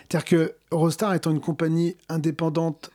C'est-à-dire 0.09 0.25
que 0.25 0.53
Eurostar 0.71 1.13
étant 1.13 1.31
une 1.31 1.39
compagnie 1.39 1.95
indépendante, 2.09 2.91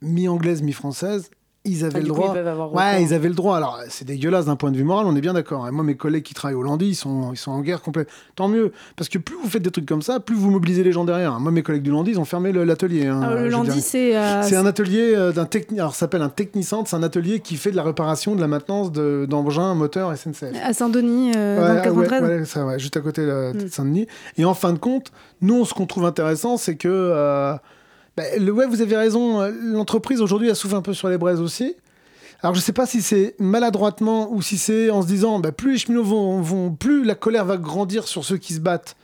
mi-anglaise, 0.00 0.62
mi-française, 0.62 1.30
ils 1.64 1.84
avaient 1.84 1.98
Ah, 1.98 2.00
le 2.00 2.08
coup, 2.08 2.14
droit. 2.20 2.34
ils 2.34 2.48
avoir 2.48 2.74
ouais, 2.74 3.02
ils 3.04 3.14
avaient 3.14 3.28
le 3.28 3.34
droit. 3.34 3.56
Alors, 3.56 3.78
c'est 3.88 4.04
dégueulasse 4.04 4.46
d'un 4.46 4.56
point 4.56 4.70
de 4.72 4.76
vue 4.76 4.82
moral, 4.82 5.06
on 5.06 5.14
est 5.14 5.20
bien 5.20 5.32
d'accord. 5.32 5.68
Et 5.68 5.70
moi, 5.70 5.84
mes 5.84 5.94
collègues 5.94 6.24
qui 6.24 6.34
travaillent 6.34 6.56
au 6.56 6.62
Landy, 6.64 6.86
ils 6.88 6.94
sont, 6.96 7.32
ils 7.32 7.36
sont 7.36 7.52
en 7.52 7.60
guerre 7.60 7.82
complète. 7.82 8.08
Tant 8.34 8.48
mieux. 8.48 8.72
Parce 8.96 9.08
que 9.08 9.18
plus 9.18 9.36
vous 9.40 9.48
faites 9.48 9.62
des 9.62 9.70
trucs 9.70 9.86
comme 9.86 10.02
ça, 10.02 10.18
plus 10.18 10.34
vous 10.34 10.50
mobilisez 10.50 10.82
les 10.82 10.90
gens 10.90 11.04
derrière. 11.04 11.38
Moi, 11.38 11.52
mes 11.52 11.62
collègues 11.62 11.82
du 11.82 11.90
Landy, 11.90 12.10
ils 12.12 12.18
ont 12.20 12.24
fermé 12.24 12.50
l'atelier. 12.52 13.06
hein, 13.06 13.20
je 13.38 13.56
le 13.56 13.64
dire. 13.64 13.74
c'est. 13.82 14.16
euh, 14.16 14.42
C'est 14.42 14.56
un 14.56 14.66
atelier 14.66 15.14
euh, 15.14 15.30
d'un 15.30 15.44
techni... 15.44 15.78
Alors, 15.78 15.92
ça 15.94 16.00
s'appelle 16.00 16.22
un 16.22 16.28
technicentre. 16.28 16.90
C'est 16.90 16.96
un 16.96 17.02
atelier 17.04 17.38
qui 17.40 17.56
fait 17.56 17.70
de 17.70 17.76
la 17.76 17.84
réparation, 17.84 18.34
de 18.34 18.40
la 18.40 18.48
maintenance 18.48 18.90
de- 18.90 19.26
d'engins, 19.30 19.74
moteurs 19.74 20.12
SNCF. 20.16 20.54
à 20.64 20.72
Saint-Denis, 20.72 21.32
euh, 21.36 21.60
Ouais, 21.60 21.62
dans 21.62 21.68
le 21.74 21.78
ouais, 22.00 22.06
93. 22.08 22.22
ouais, 22.40 22.44
ça, 22.44 22.66
ouais, 22.66 22.78
juste 22.80 22.96
à 22.96 23.00
côté 23.00 23.22
de 23.24 23.52
Mm. 23.54 23.68
Saint-Denis. 23.68 24.06
Et 24.36 24.44
en 24.44 24.54
fin 24.54 24.72
de 24.72 24.78
compte, 24.78 25.12
nous, 25.40 25.64
ce 25.64 25.74
qu'on 25.74 25.86
trouve 25.86 26.06
intéressant, 26.06 26.56
c'est 26.56 26.74
que. 26.74 26.88
euh, 26.90 27.54
bah, 28.16 28.24
le, 28.38 28.52
ouais, 28.52 28.66
vous 28.66 28.82
avez 28.82 28.96
raison, 28.96 29.40
euh, 29.40 29.50
l'entreprise 29.50 30.20
aujourd'hui, 30.20 30.48
elle 30.48 30.56
souffle 30.56 30.74
un 30.74 30.82
peu 30.82 30.94
sur 30.94 31.08
les 31.08 31.18
braises 31.18 31.40
aussi. 31.40 31.76
Alors, 32.42 32.54
je 32.54 32.60
sais 32.60 32.72
pas 32.72 32.86
si 32.86 33.02
c'est 33.02 33.34
maladroitement 33.38 34.32
ou 34.32 34.42
si 34.42 34.58
c'est 34.58 34.90
en 34.90 35.02
se 35.02 35.06
disant, 35.06 35.38
bah, 35.38 35.52
plus 35.52 35.72
les 35.72 35.78
cheminots 35.78 36.02
vont. 36.04 36.72
plus 36.72 37.04
la 37.04 37.14
colère 37.14 37.44
va 37.44 37.56
grandir 37.56 38.08
sur 38.08 38.24
ceux 38.24 38.36
qui 38.36 38.54
se 38.54 38.60
battent. 38.60 38.96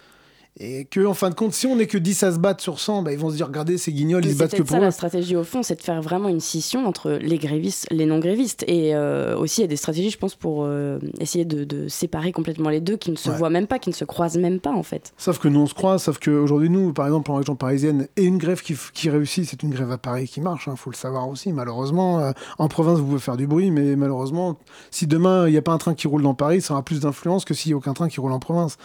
Et 0.61 0.87
que, 0.87 1.07
en 1.07 1.15
fin 1.15 1.31
de 1.31 1.35
compte, 1.37 1.53
si 1.53 1.67
on 1.69 1.77
n'est 1.77 1.87
que 1.87 1.99
10 1.99 2.23
à 2.25 2.33
se 2.33 2.39
battre 2.39 2.61
sur 2.63 2.81
100, 2.81 3.03
bah, 3.03 3.13
ils 3.13 3.19
vont 3.19 3.31
se 3.31 3.37
dire, 3.37 3.47
regardez, 3.47 3.79
ces 3.79 3.93
guignols, 3.93 4.25
ils 4.27 4.33
se 4.33 4.39
battent 4.39 4.57
que 4.57 4.63
pour 4.63 4.71
ça 4.71 4.79
eux. 4.79 4.83
la 4.83 4.91
stratégie 4.91 5.37
au 5.37 5.45
fond, 5.45 5.63
c'est 5.63 5.77
de 5.77 5.83
faire 5.83 6.03
vraiment 6.03 6.29
une 6.29 6.41
scission 6.41 6.85
entre 6.87 7.13
les 7.13 7.39
grévistes, 7.39 7.87
les 7.93 8.07
non-grévistes. 8.07 8.65
Et 8.67 8.95
euh, 8.95 9.37
aussi, 9.39 9.61
il 9.61 9.65
y 9.65 9.67
a 9.67 9.69
des 9.69 9.77
stratégies, 9.77 10.11
je 10.11 10.19
pense, 10.19 10.35
pour 10.35 10.65
euh, 10.65 10.99
essayer 11.21 11.45
de, 11.45 11.63
de 11.63 11.87
séparer 11.87 12.33
complètement 12.33 12.71
les 12.71 12.81
deux, 12.81 12.97
qui 12.97 13.13
ne 13.13 13.17
se 13.17 13.31
Ouais. 13.31 13.37
voient 13.37 13.51
même 13.51 13.69
pas, 13.69 13.79
qui 13.79 13.91
ne 13.91 13.95
se 13.95 14.05
croisent 14.05 14.39
même 14.39 14.59
pas, 14.59 14.73
en 14.73 14.83
fait. 14.83 15.13
Sauf 15.17 15.39
que 15.39 15.47
nous, 15.47 15.61
on 15.61 15.67
se 15.67 15.75
croit, 15.75 15.99
sauf 16.01 16.19
qu'aujourd'hui, 16.19 16.71
nous, 16.71 16.93
par 16.93 17.07
exemple, 17.07 17.31
en 17.31 17.37
région 17.37 17.55
parisienne, 17.55 18.09
et 18.17 18.25
une 18.25 18.39
grève 18.39 18.61
qui, 18.61 19.11
réussit, 19.11 19.45
c'est 19.45 19.63
une 19.63 19.71
grève 19.71 19.93
à 19.93 19.99
Paris 19.99 20.27
qui 20.27 20.41
marche, 20.41 20.69
il 20.71 20.77
faut 20.77 20.91
le 20.91 20.97
savoir 20.97 21.29
aussi. 21.29 21.53
Malheureusement, 21.53 22.19
euh, 22.19 22.33
en 22.59 22.67
province, 22.67 22.99
vous 22.99 23.07
pouvez 23.07 23.21
faire 23.21 23.37
du 23.37 23.47
bruit, 23.47 23.71
mais 23.71 23.95
malheureusement, 23.95 24.57
si 24.91 25.07
demain, 25.07 25.47
il 25.47 25.53
n'y 25.53 25.57
a 25.59 25.63
pas 25.63 25.73
un 25.73 25.79
train 25.79 25.95
qui 25.95 26.09
roule 26.09 26.23
dans 26.23 26.35
Paris, 26.35 26.61
ça 26.63 26.75
aura 26.75 26.83
plus 26.83 26.99
d'influence 27.01 27.45
que 27.45 27.55
s'il 27.55 27.71
n'y 27.71 27.75
a 27.75 27.77
aucun 27.77 27.95
train 27.95 28.09
qui 28.09 28.19
roule 28.19 28.33
en 28.33 28.41
province. 28.41 28.77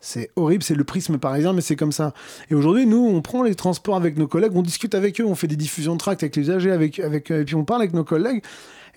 C'est 0.00 0.30
horrible, 0.34 0.62
c'est 0.62 0.74
le 0.74 0.84
prisme 0.84 1.18
parisien, 1.18 1.52
mais 1.52 1.60
c'est 1.60 1.76
comme 1.76 1.92
ça. 1.92 2.14
Et 2.50 2.54
aujourd'hui, 2.54 2.86
nous, 2.86 3.06
on 3.06 3.20
prend 3.20 3.42
les 3.42 3.54
transports 3.54 3.96
avec 3.96 4.16
nos 4.16 4.26
collègues, 4.26 4.52
on 4.54 4.62
discute 4.62 4.94
avec 4.94 5.20
eux, 5.20 5.24
on 5.24 5.34
fait 5.34 5.46
des 5.46 5.56
diffusions 5.56 5.92
de 5.92 5.98
tracts 5.98 6.22
avec 6.22 6.36
les 6.36 6.42
usagers, 6.42 6.70
avec, 6.70 6.98
avec, 7.00 7.30
et 7.30 7.44
puis 7.44 7.54
on 7.54 7.64
parle 7.64 7.82
avec 7.82 7.92
nos 7.92 8.04
collègues. 8.04 8.42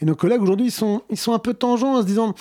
Et 0.01 0.05
nos 0.05 0.15
collègues, 0.15 0.41
aujourd'hui, 0.41 0.67
ils 0.67 0.71
sont, 0.71 1.01
ils 1.09 1.17
sont 1.17 1.33
un 1.33 1.39
peu 1.39 1.53
tangents 1.53 1.95
en 1.95 2.01
se 2.01 2.07
disant 2.07 2.33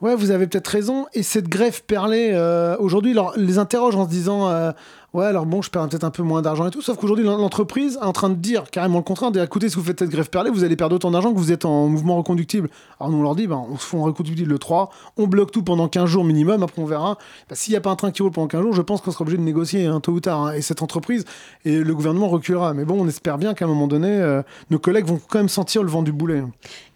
Ouais, 0.00 0.14
vous 0.14 0.30
avez 0.30 0.46
peut-être 0.46 0.68
raison. 0.68 1.06
Et 1.14 1.22
cette 1.22 1.48
grève 1.48 1.82
perlée, 1.82 2.30
euh, 2.32 2.76
aujourd'hui, 2.78 3.16
les 3.36 3.58
interroge 3.58 3.96
en 3.96 4.04
se 4.04 4.10
disant 4.10 4.50
euh, 4.50 4.72
Ouais, 5.14 5.26
alors 5.26 5.46
bon, 5.46 5.62
je 5.62 5.70
perds 5.70 5.88
peut-être 5.88 6.02
un 6.04 6.10
peu 6.10 6.24
moins 6.24 6.42
d'argent 6.42 6.66
et 6.66 6.70
tout. 6.70 6.82
Sauf 6.82 6.96
qu'aujourd'hui, 6.98 7.24
l'en- 7.24 7.36
l'entreprise 7.38 7.96
est 8.02 8.04
en 8.04 8.12
train 8.12 8.28
de 8.30 8.34
dire 8.34 8.64
carrément 8.70 8.98
le 8.98 9.04
contraire 9.04 9.30
écoutez, 9.42 9.68
si 9.68 9.76
vous 9.76 9.82
faites 9.84 10.00
cette 10.00 10.10
grève 10.10 10.28
perlée, 10.28 10.50
vous 10.50 10.64
allez 10.64 10.74
perdre 10.74 10.96
autant 10.96 11.12
d'argent 11.12 11.32
que 11.32 11.38
vous 11.38 11.52
êtes 11.52 11.64
en 11.64 11.86
mouvement 11.86 12.16
reconductible. 12.16 12.68
Alors 12.98 13.12
nous, 13.12 13.18
on 13.18 13.22
leur 13.22 13.36
dit 13.36 13.46
ben, 13.46 13.64
on 13.70 13.78
se 13.78 13.86
fait 13.86 13.96
en 13.96 14.02
reconductible 14.02 14.50
le 14.50 14.58
3, 14.58 14.90
on 15.16 15.28
bloque 15.28 15.52
tout 15.52 15.62
pendant 15.62 15.86
15 15.88 16.06
jours 16.10 16.24
minimum, 16.24 16.62
après 16.64 16.82
on 16.82 16.84
verra. 16.84 17.16
Ben, 17.48 17.54
S'il 17.54 17.72
n'y 17.72 17.76
a 17.76 17.80
pas 17.80 17.90
un 17.90 17.96
train 17.96 18.10
qui 18.10 18.22
roule 18.22 18.32
pendant 18.32 18.48
15 18.48 18.62
jours, 18.62 18.72
je 18.74 18.82
pense 18.82 19.00
qu'on 19.02 19.12
sera 19.12 19.22
obligé 19.22 19.38
de 19.38 19.42
négocier 19.44 19.86
hein, 19.86 20.00
tôt 20.00 20.10
ou 20.12 20.20
tard. 20.20 20.46
hein. 20.46 20.52
et 20.54 20.62
cette 20.62 20.82
entreprise, 20.82 21.24
et 21.64 21.76
le 21.78 21.94
gouvernement 21.94 22.28
reculera. 22.28 22.74
Mais 22.74 22.84
bon, 22.84 23.00
on 23.00 23.06
espère 23.06 23.38
bien 23.38 23.54
qu'à 23.54 23.66
un 23.66 23.68
moment 23.68 23.86
donné, 23.86 24.08
euh, 24.08 24.42
nos 24.70 24.80
collègues 24.80 25.06
vont 25.06 25.20
quand 25.28 25.38
même 25.38 25.48
sentir 25.48 25.84
le 25.84 25.90
vent 25.90 26.02
du 26.02 26.12
boulet. 26.12 26.42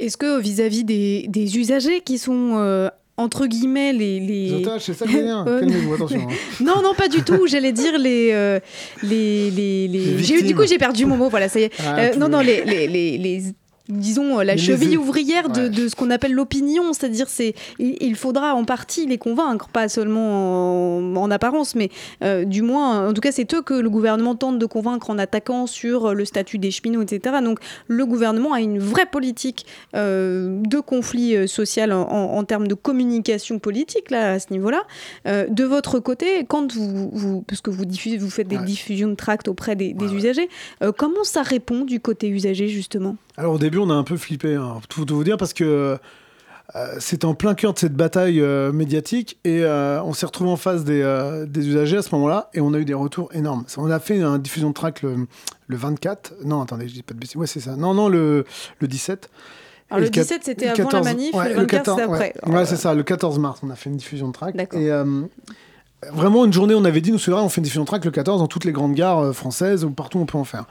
Est-ce 0.01 0.17
que 0.17 0.41
vis-à-vis 0.41 0.83
des, 0.83 1.27
des 1.29 1.57
usagers 1.57 2.01
qui 2.01 2.19
sont 2.19 2.55
euh, 2.57 2.89
entre 3.19 3.47
guillemets 3.47 3.93
les, 3.93 4.19
les... 4.21 4.49
Les 4.49 4.55
otages, 4.55 4.83
c'est 4.85 4.95
ça 4.95 5.05
le. 5.05 5.13
Euh, 5.19 5.61
Calmez-vous, 5.61 5.95
attention. 5.95 6.21
hein. 6.31 6.35
non, 6.65 6.81
non, 6.83 6.95
pas 6.95 7.09
du 7.09 7.23
tout. 7.23 7.47
J'allais 7.47 7.73
dire 7.73 7.99
les, 7.99 8.31
euh, 8.33 8.59
les, 9.03 9.51
les, 9.51 9.89
les- 9.89 10.19
J'ai 10.23 10.37
eu- 10.37 10.43
du 10.43 10.55
coup, 10.55 10.65
j'ai 10.67 10.79
perdu 10.79 11.05
mon 11.05 11.17
mot. 11.17 11.29
Voilà, 11.29 11.49
ça 11.49 11.61
y 11.61 11.65
est. 11.65 11.73
Ah, 11.81 11.99
Euh, 11.99 12.15
non, 12.17 12.29
non, 12.29 12.41
les, 12.41 12.65
les, 12.65 12.87
les- 13.19 13.43
disons 13.89 14.39
euh, 14.39 14.45
la 14.45 14.55
Les 14.55 14.61
cheville 14.61 14.97
ouvrière 14.99 15.49
de, 15.49 15.63
Ouais. 15.63 15.69
de 15.71 15.89
ce 15.89 15.97
qu'on 15.97 16.11
appelle 16.11 16.33
l'opinion, 16.33 16.93
c'est-à-dire 16.93 17.29
c'est 17.29 17.55
il, 17.79 17.97
il 18.01 18.15
faudra 18.17 18.55
en 18.55 18.65
partie 18.65 19.07
les 19.07 19.19
convaincre, 19.19 19.69
pas 19.69 19.89
seulement 19.89 20.99
en, 20.99 21.17
en 21.17 21.31
apparence, 21.31 21.75
mais 21.75 21.91
euh, 22.23 22.45
du 22.45 22.63
moins, 22.63 23.09
en 23.09 23.13
tout 23.13 23.21
cas, 23.21 23.33
c'est 23.33 23.53
eux 23.55 23.63
que 23.63 23.75
le 23.75 23.91
gouvernement 23.91 24.35
tente 24.35 24.59
de 24.59 24.67
convaincre 24.67 25.11
en 25.11 25.19
attaquant 25.19 25.67
sur 25.67 26.15
le 26.15 26.25
statut 26.25 26.59
des 26.59 26.71
cheminots, 26.71 27.03
etc. 27.03 27.37
Donc 27.43 27.59
le 27.87 28.05
gouvernement 28.07 28.53
a 28.53 28.61
une 28.61 28.79
vraie 28.79 29.07
politique 29.07 29.67
euh, 29.97 30.61
de 30.67 30.81
conflit 30.81 31.35
euh, 31.37 31.47
social 31.47 31.93
en, 31.93 32.03
en- 32.03 32.37
en 32.39 32.45
termes 32.45 32.69
de 32.69 32.75
communication 32.75 33.59
politique 33.59 34.11
là 34.11 34.33
à 34.33 34.39
ce 34.39 34.53
niveau-là. 34.53 34.83
Euh, 35.27 35.47
de 35.49 35.65
votre 35.65 35.99
côté, 35.99 36.45
quand 36.49 36.73
vous, 36.75 37.11
vous 37.13 37.43
parce 37.43 37.61
que 37.61 37.71
vous 37.71 37.85
diffusez, 37.85 38.17
vous 38.19 38.31
faites 38.31 38.49
des 38.49 38.57
Ouais. 38.59 38.65
diffusions 38.65 39.09
de 39.09 39.15
tracts 39.15 39.49
auprès 39.49 39.77
des, 39.77 39.93
des 39.95 40.05
Ouais, 40.07 40.11
ouais. 40.11 40.17
usagers, 40.19 40.49
euh, 40.83 40.93
comment 40.97 41.23
ça 41.25 41.43
répond 41.43 41.85
du 41.85 42.01
côté 42.01 42.29
usager 42.29 42.69
justement? 42.69 43.17
Alors 43.39 43.55
au 43.55 43.59
début, 43.59 43.79
on 43.79 43.89
a 43.89 43.95
un 43.95 44.03
peu 44.05 44.17
flippé, 44.17 44.55
hein, 44.57 44.81
tout, 44.89 45.05
tout 45.05 45.15
vous 45.17 45.25
dire, 45.25 45.37
parce 45.37 45.53
que 45.53 45.97
euh, 46.77 46.95
c'était 46.99 47.25
en 47.25 47.35
plein 47.35 47.55
cœur 47.55 47.73
de 47.73 47.79
cette 47.79 47.95
bataille 47.95 48.41
euh, 48.43 48.73
médiatique 48.73 49.39
et 49.45 49.63
euh, 49.63 50.03
on 50.03 50.13
s'est 50.13 50.27
retrouvé 50.27 50.51
en 50.51 50.57
face 50.57 50.85
des, 50.85 51.01
euh, 51.03 51.47
des 51.47 51.67
usagers 51.69 51.97
à 51.99 52.03
ce 52.03 52.15
moment-là 52.17 52.51
et 52.53 52.61
on 52.61 52.75
a 52.75 52.79
eu 52.79 52.85
des 52.85 52.95
retours 52.95 53.31
énormes. 53.33 53.65
On 53.79 53.91
a 53.91 53.99
fait 54.01 54.17
une 54.19 54.37
diffusion 54.39 54.69
de 54.71 54.75
track 54.75 55.01
le, 55.03 55.27
le 55.69 55.77
24. 55.77 56.35
Non, 56.45 56.61
attendez, 56.61 56.89
je 56.89 56.95
dis 56.95 57.03
pas 57.03 57.15
de 57.15 57.21
bêtises. 57.21 57.37
Ouais, 57.37 57.47
c'est 57.47 57.61
ça. 57.61 57.77
Non, 57.77 57.95
non, 57.95 58.09
le, 58.09 58.45
le 58.81 58.89
17. 58.89 59.31
Alors, 59.91 60.03
Et 60.03 60.07
le 60.07 60.11
quat- 60.11 60.23
17, 60.25 60.45
c'était 60.45 60.67
avant 60.69 60.91
la 60.91 61.01
manif, 61.03 61.33
le 61.33 61.55
24, 61.55 61.91
c'était 61.91 62.07
ouais. 62.07 62.35
après. 62.43 62.53
Ouais, 62.53 62.67
c'est 62.67 62.77
ça. 62.77 62.93
Le 62.93 63.03
14 63.03 63.39
mars, 63.39 63.61
on 63.63 63.71
a 63.71 63.75
fait 63.77 63.89
une 63.89 63.97
diffusion 63.97 64.27
de 64.29 64.33
track. 64.35 64.55
Et 64.75 64.91
vraiment, 66.13 66.45
une 66.45 66.53
journée, 66.53 66.75
on 66.75 66.85
avait 66.85 67.01
dit, 67.01 67.13
nous, 67.13 67.19
c'est 67.19 67.31
vrai, 67.31 67.41
on 67.41 67.49
fait 67.49 67.61
une 67.61 67.65
diffusion 67.65 67.83
de 67.83 67.87
track 67.87 68.05
le 68.05 68.11
14 68.11 68.41
dans 68.41 68.47
toutes 68.47 68.67
les 68.67 68.73
grandes 68.73 68.95
gares 68.95 69.35
françaises 69.35 69.85
ou 69.85 69.91
partout 69.91 70.19
où 70.19 70.23
on 70.23 70.27
peut 70.27 70.37
en 70.39 70.45
faire. 70.45 70.67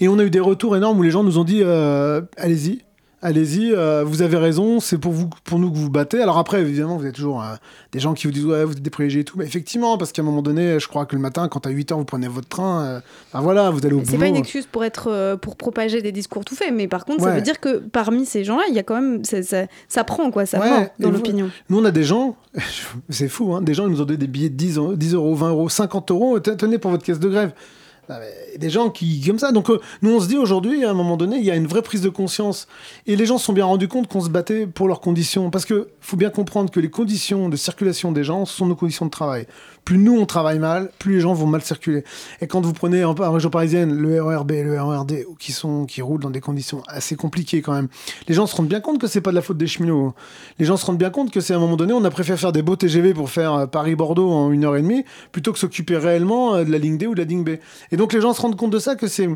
Et 0.00 0.08
on 0.08 0.18
a 0.18 0.24
eu 0.24 0.30
des 0.30 0.40
retours 0.40 0.76
énormes 0.76 0.98
où 0.98 1.02
les 1.02 1.10
gens 1.10 1.22
nous 1.22 1.38
ont 1.38 1.44
dit 1.44 1.60
euh, 1.62 2.20
allez-y, 2.36 2.80
allez-y, 3.24 3.72
euh, 3.72 4.02
vous 4.04 4.20
avez 4.22 4.36
raison, 4.36 4.80
c'est 4.80 4.98
pour 4.98 5.12
vous, 5.12 5.30
pour 5.44 5.60
nous 5.60 5.70
que 5.70 5.76
vous 5.76 5.90
battez. 5.90 6.20
Alors 6.20 6.38
après, 6.38 6.60
évidemment, 6.60 6.96
vous 6.96 7.06
êtes 7.06 7.14
toujours 7.14 7.40
euh, 7.40 7.54
des 7.92 8.00
gens 8.00 8.14
qui 8.14 8.26
vous 8.26 8.32
disent 8.32 8.46
ouais, 8.46 8.64
vous 8.64 8.72
êtes 8.72 8.82
des 8.82 8.90
privilégiés 8.90 9.20
et 9.20 9.24
tout. 9.24 9.38
Mais 9.38 9.44
effectivement, 9.44 9.96
parce 9.96 10.10
qu'à 10.10 10.22
un 10.22 10.24
moment 10.24 10.42
donné, 10.42 10.80
je 10.80 10.88
crois 10.88 11.06
que 11.06 11.14
le 11.14 11.22
matin, 11.22 11.46
quand 11.46 11.64
à 11.66 11.70
8 11.70 11.92
h 11.92 11.94
vous 11.94 12.04
prenez 12.04 12.26
votre 12.26 12.48
train, 12.48 12.82
euh, 12.84 13.00
ben 13.32 13.40
voilà, 13.40 13.70
vous 13.70 13.84
allez 13.86 13.94
au 13.94 14.00
C'est 14.00 14.06
boulot. 14.06 14.18
pas 14.18 14.26
une 14.26 14.34
excuse 14.36 14.66
pour 14.66 14.82
être 14.84 15.36
pour 15.40 15.54
propager 15.54 16.02
des 16.02 16.10
discours 16.10 16.44
tout 16.44 16.56
faits, 16.56 16.72
mais 16.74 16.88
par 16.88 17.04
contre, 17.04 17.22
ça 17.22 17.30
veut 17.30 17.42
dire 17.42 17.60
que 17.60 17.76
parmi 17.78 18.26
ces 18.26 18.42
gens-là, 18.42 18.64
il 18.68 18.74
y 18.74 18.80
a 18.80 18.82
quand 18.82 19.00
même 19.00 19.24
ça, 19.24 19.40
ça, 19.44 19.66
ça 19.88 20.02
prend 20.02 20.30
quoi, 20.32 20.44
ça 20.46 20.58
Ouais, 20.58 20.90
et 20.98 21.02
dans 21.02 21.10
l'opinion. 21.12 21.48
Nous, 21.68 21.78
on 21.78 21.84
a 21.84 21.92
des 21.92 22.02
gens, 22.04 22.34
c'est 23.08 23.28
fou, 23.28 23.54
hein, 23.54 23.62
des 23.62 23.74
gens 23.74 23.86
ils 23.86 23.92
nous 23.92 24.00
ont 24.00 24.04
donné 24.04 24.18
des 24.18 24.26
billets 24.26 24.50
de 24.50 24.56
10, 24.56 24.78
euros- 24.78 24.94
10 24.96 25.14
euros, 25.14 25.34
20 25.36 25.50
euros, 25.50 25.68
50 25.68 26.10
euros, 26.10 26.40
Te- 26.40 26.50
tenez 26.50 26.78
pour 26.78 26.90
votre 26.90 27.04
caisse 27.04 27.20
de 27.20 27.28
grève. 27.28 27.52
Ah, 28.08 28.18
mais 28.18 28.58
Des 28.58 28.68
gens 28.68 28.90
qui, 28.90 29.20
comme 29.24 29.38
ça. 29.38 29.52
Donc, 29.52 29.70
euh, 29.70 29.80
nous, 30.02 30.14
on 30.14 30.20
se 30.20 30.26
dit 30.26 30.36
aujourd'hui, 30.36 30.84
à 30.84 30.90
un 30.90 30.94
moment 30.94 31.16
donné, 31.16 31.38
il 31.38 31.44
y 31.44 31.50
a 31.50 31.56
une 31.56 31.66
vraie 31.66 31.82
prise 31.82 32.00
de 32.00 32.08
conscience. 32.08 32.66
Et 33.06 33.14
les 33.14 33.26
gens 33.26 33.38
se 33.38 33.46
sont 33.46 33.52
bien 33.52 33.64
rendus 33.64 33.88
compte 33.88 34.08
qu'on 34.08 34.20
se 34.20 34.28
battait 34.28 34.66
pour 34.66 34.88
leurs 34.88 35.00
conditions. 35.00 35.50
Parce 35.50 35.64
que 35.64 35.88
faut 36.00 36.16
bien 36.16 36.30
comprendre 36.30 36.70
que 36.70 36.80
les 36.80 36.90
conditions 36.90 37.48
de 37.48 37.56
circulation 37.56 38.10
des 38.10 38.24
gens 38.24 38.44
sont 38.44 38.66
nos 38.66 38.74
conditions 38.74 39.06
de 39.06 39.10
travail. 39.10 39.46
Plus 39.84 39.98
nous, 39.98 40.16
on 40.16 40.26
travaille 40.26 40.60
mal, 40.60 40.90
plus 40.98 41.14
les 41.14 41.20
gens 41.20 41.34
vont 41.34 41.46
mal 41.46 41.62
circuler. 41.62 42.04
Et 42.40 42.46
quand 42.46 42.60
vous 42.60 42.72
prenez 42.72 43.04
en, 43.04 43.14
région 43.14 43.50
parisienne 43.50 43.94
le 43.94 44.22
RERB 44.22 44.52
le 44.52 44.80
RERD, 44.80 45.24
qui, 45.38 45.52
sont, 45.52 45.86
qui 45.86 46.02
roulent 46.02 46.20
dans 46.20 46.30
des 46.30 46.40
conditions 46.40 46.82
assez 46.86 47.16
compliquées 47.16 47.62
quand 47.62 47.72
même, 47.72 47.88
les 48.28 48.34
gens 48.34 48.46
se 48.46 48.54
rendent 48.54 48.68
bien 48.68 48.80
compte 48.80 49.00
que 49.00 49.06
c'est 49.06 49.20
pas 49.20 49.30
de 49.30 49.36
la 49.36 49.42
faute 49.42 49.56
des 49.56 49.66
cheminots. 49.66 50.14
Les 50.58 50.64
gens 50.64 50.76
se 50.76 50.86
rendent 50.86 50.98
bien 50.98 51.10
compte 51.10 51.32
que 51.32 51.40
c'est 51.40 51.52
à 51.52 51.56
un 51.56 51.60
moment 51.60 51.76
donné, 51.76 51.92
on 51.92 52.04
a 52.04 52.10
préféré 52.10 52.38
faire 52.38 52.52
des 52.52 52.62
beaux 52.62 52.76
TGV 52.76 53.12
pour 53.14 53.30
faire 53.30 53.54
euh, 53.54 53.66
Paris-Bordeaux 53.66 54.30
en 54.30 54.52
une 54.52 54.64
heure 54.64 54.76
et 54.76 54.82
demie, 54.82 55.04
plutôt 55.32 55.52
que 55.52 55.58
s'occuper 55.58 55.96
réellement 55.96 56.54
euh, 56.54 56.64
de 56.64 56.70
la 56.70 56.78
ligne 56.78 56.96
D 56.96 57.06
ou 57.06 57.14
de 57.14 57.20
la 57.20 57.26
ligne 57.26 57.42
B. 57.42 57.50
Et 57.90 57.96
donc 57.96 58.12
les 58.12 58.20
gens 58.20 58.32
se 58.32 58.40
rendent 58.40 58.56
compte 58.56 58.70
de 58.70 58.78
ça, 58.78 58.94
que, 58.94 59.08
c'est, 59.08 59.28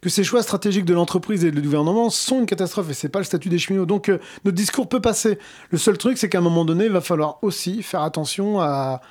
que 0.00 0.08
ces 0.08 0.24
choix 0.24 0.42
stratégiques 0.42 0.86
de 0.86 0.94
l'entreprise 0.94 1.44
et 1.44 1.50
du 1.50 1.60
gouvernement 1.60 2.08
sont 2.08 2.40
une 2.40 2.46
catastrophe, 2.46 2.90
et 2.90 2.94
c'est 2.94 3.10
pas 3.10 3.18
le 3.18 3.26
statut 3.26 3.50
des 3.50 3.58
cheminots. 3.58 3.86
Donc 3.86 4.08
euh, 4.08 4.18
notre 4.44 4.56
discours 4.56 4.88
peut 4.88 5.00
passer. 5.00 5.38
Le 5.70 5.78
seul 5.78 5.98
truc, 5.98 6.16
c'est 6.16 6.30
qu'à 6.30 6.38
un 6.38 6.42
moment 6.42 6.64
donné, 6.64 6.86
il 6.86 6.92
va 6.92 7.02
falloir 7.02 7.38
aussi 7.42 7.82
faire 7.82 8.02
attention 8.02 8.60
à, 8.60 9.02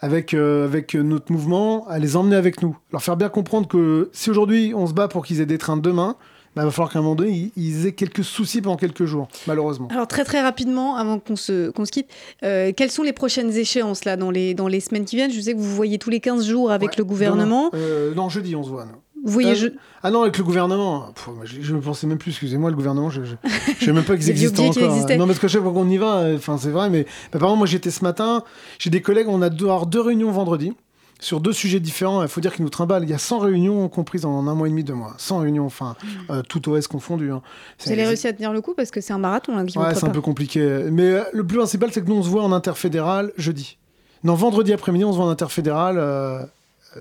avec, 0.00 0.35
euh, 0.36 0.64
avec 0.64 0.94
notre 0.94 1.32
mouvement, 1.32 1.86
à 1.88 1.98
les 1.98 2.16
emmener 2.16 2.36
avec 2.36 2.62
nous. 2.62 2.76
Leur 2.92 3.02
faire 3.02 3.16
bien 3.16 3.28
comprendre 3.28 3.66
que 3.66 4.10
si 4.12 4.30
aujourd'hui 4.30 4.72
on 4.74 4.86
se 4.86 4.92
bat 4.92 5.08
pour 5.08 5.24
qu'ils 5.24 5.40
aient 5.40 5.46
des 5.46 5.58
trains 5.58 5.76
demain, 5.76 6.16
bah, 6.56 6.62
il 6.62 6.64
va 6.64 6.70
falloir 6.70 6.90
qu'à 6.90 7.00
un 7.00 7.02
moment 7.02 7.14
donné, 7.14 7.52
ils, 7.54 7.86
aient 7.86 7.92
quelques 7.92 8.24
soucis 8.24 8.62
pendant 8.62 8.76
quelques 8.76 9.04
jours, 9.04 9.28
malheureusement. 9.46 9.88
Alors 9.90 10.08
très 10.08 10.24
très 10.24 10.40
rapidement, 10.40 10.96
avant 10.96 11.18
qu'on 11.18 11.36
se, 11.36 11.68
qu'on 11.68 11.84
se 11.84 11.92
quitte, 11.92 12.08
euh, 12.44 12.72
quelles 12.74 12.90
sont 12.90 13.02
les 13.02 13.12
prochaines 13.12 13.54
échéances 13.54 14.06
là 14.06 14.16
dans 14.16 14.30
les, 14.30 14.54
dans 14.54 14.66
les 14.66 14.80
semaines 14.80 15.04
qui 15.04 15.16
viennent? 15.16 15.30
Je 15.30 15.40
sais 15.40 15.52
que 15.52 15.58
vous 15.58 15.74
voyez 15.74 15.98
tous 15.98 16.08
les 16.08 16.20
15 16.20 16.46
jours 16.46 16.70
avec 16.70 16.96
le 16.96 17.04
gouvernement. 17.04 17.68
Demain, 17.74 17.82
euh, 17.82 18.14
non, 18.14 18.30
jeudi, 18.30 18.56
on 18.56 18.62
se 18.62 18.70
voit. 18.70 18.86
non. 18.86 18.92
Vous 19.24 19.32
voyez, 19.32 19.50
Ah, 19.52 19.54
je- 19.54 19.66
Ah 20.02 20.10
non, 20.10 20.22
avec 20.22 20.38
le 20.38 20.44
gouvernement. 20.44 21.12
Pff, 21.14 21.28
je, 21.44 21.62
je 21.62 21.74
me 21.74 21.80
pensais 21.80 22.06
même 22.06 22.18
plus, 22.18 22.30
excusez-moi, 22.30 22.70
le 22.70 22.76
gouvernement, 22.76 23.10
je, 23.10 23.24
je, 23.24 23.34
je 23.80 23.84
sais 23.84 23.92
même 23.92 24.04
pas 24.04 24.16
qu'ils 24.16 24.34
qu'il 24.34 24.48
encore. 24.82 24.94
existait. 24.94 25.16
Non, 25.16 25.26
parce 25.26 25.38
que 25.38 25.48
chaque 25.48 25.62
fois 25.62 25.72
qu'on 25.72 25.88
y 25.88 25.96
va, 25.96 26.18
euh, 26.18 26.36
enfin 26.36 26.58
c'est 26.58 26.70
vrai, 26.70 26.90
mais 26.90 27.04
bah, 27.32 27.38
par 27.38 27.42
exemple, 27.48 27.58
moi 27.58 27.66
j'étais 27.66 27.90
ce 27.90 28.04
matin, 28.04 28.44
j'ai 28.78 28.90
des 28.90 29.00
collègues, 29.02 29.26
on 29.28 29.42
a 29.42 29.48
deux, 29.50 29.64
alors, 29.66 29.86
deux 29.86 30.00
réunions 30.00 30.30
vendredi 30.30 30.72
sur 31.18 31.40
deux 31.40 31.54
sujets 31.54 31.80
différents. 31.80 32.22
Il 32.22 32.28
faut 32.28 32.42
dire 32.42 32.54
qu'ils 32.54 32.62
nous 32.64 32.70
trimballent. 32.70 33.04
Il 33.04 33.08
y 33.10 33.14
a 33.14 33.18
100 33.18 33.38
réunions 33.38 33.88
comprises 33.88 34.26
en 34.26 34.46
un 34.46 34.54
mois 34.54 34.66
et 34.66 34.70
demi, 34.70 34.84
deux 34.84 34.92
mois. 34.94 35.14
100 35.16 35.38
réunions, 35.38 35.64
enfin, 35.64 35.96
euh, 36.30 36.42
tout 36.46 36.68
OS 36.68 36.86
confondu. 36.88 37.32
hein. 37.32 37.40
vous 37.84 37.90
allez 37.90 38.04
réussir 38.04 38.28
à 38.30 38.32
tenir 38.34 38.52
le 38.52 38.60
coup 38.60 38.74
parce 38.74 38.90
que 38.90 39.00
c'est 39.00 39.14
un 39.14 39.18
marathon 39.18 39.52
vous 39.54 39.80
Ouais, 39.80 39.94
c'est 39.94 40.04
un 40.04 40.10
peu 40.10 40.20
compliqué. 40.20 40.60
Mais 40.92 41.04
euh, 41.04 41.22
le 41.32 41.44
plus 41.46 41.56
principal, 41.56 41.90
c'est 41.90 42.02
que 42.02 42.08
nous, 42.08 42.16
on 42.16 42.22
se 42.22 42.28
voit 42.28 42.42
en 42.42 42.52
interfédéral 42.52 43.32
jeudi. 43.38 43.78
Non, 44.24 44.34
vendredi 44.34 44.74
après-midi, 44.74 45.04
on 45.06 45.12
se 45.12 45.16
voit 45.16 45.26
en 45.26 45.30
interfédéral. 45.30 45.96
euh, 45.98 46.42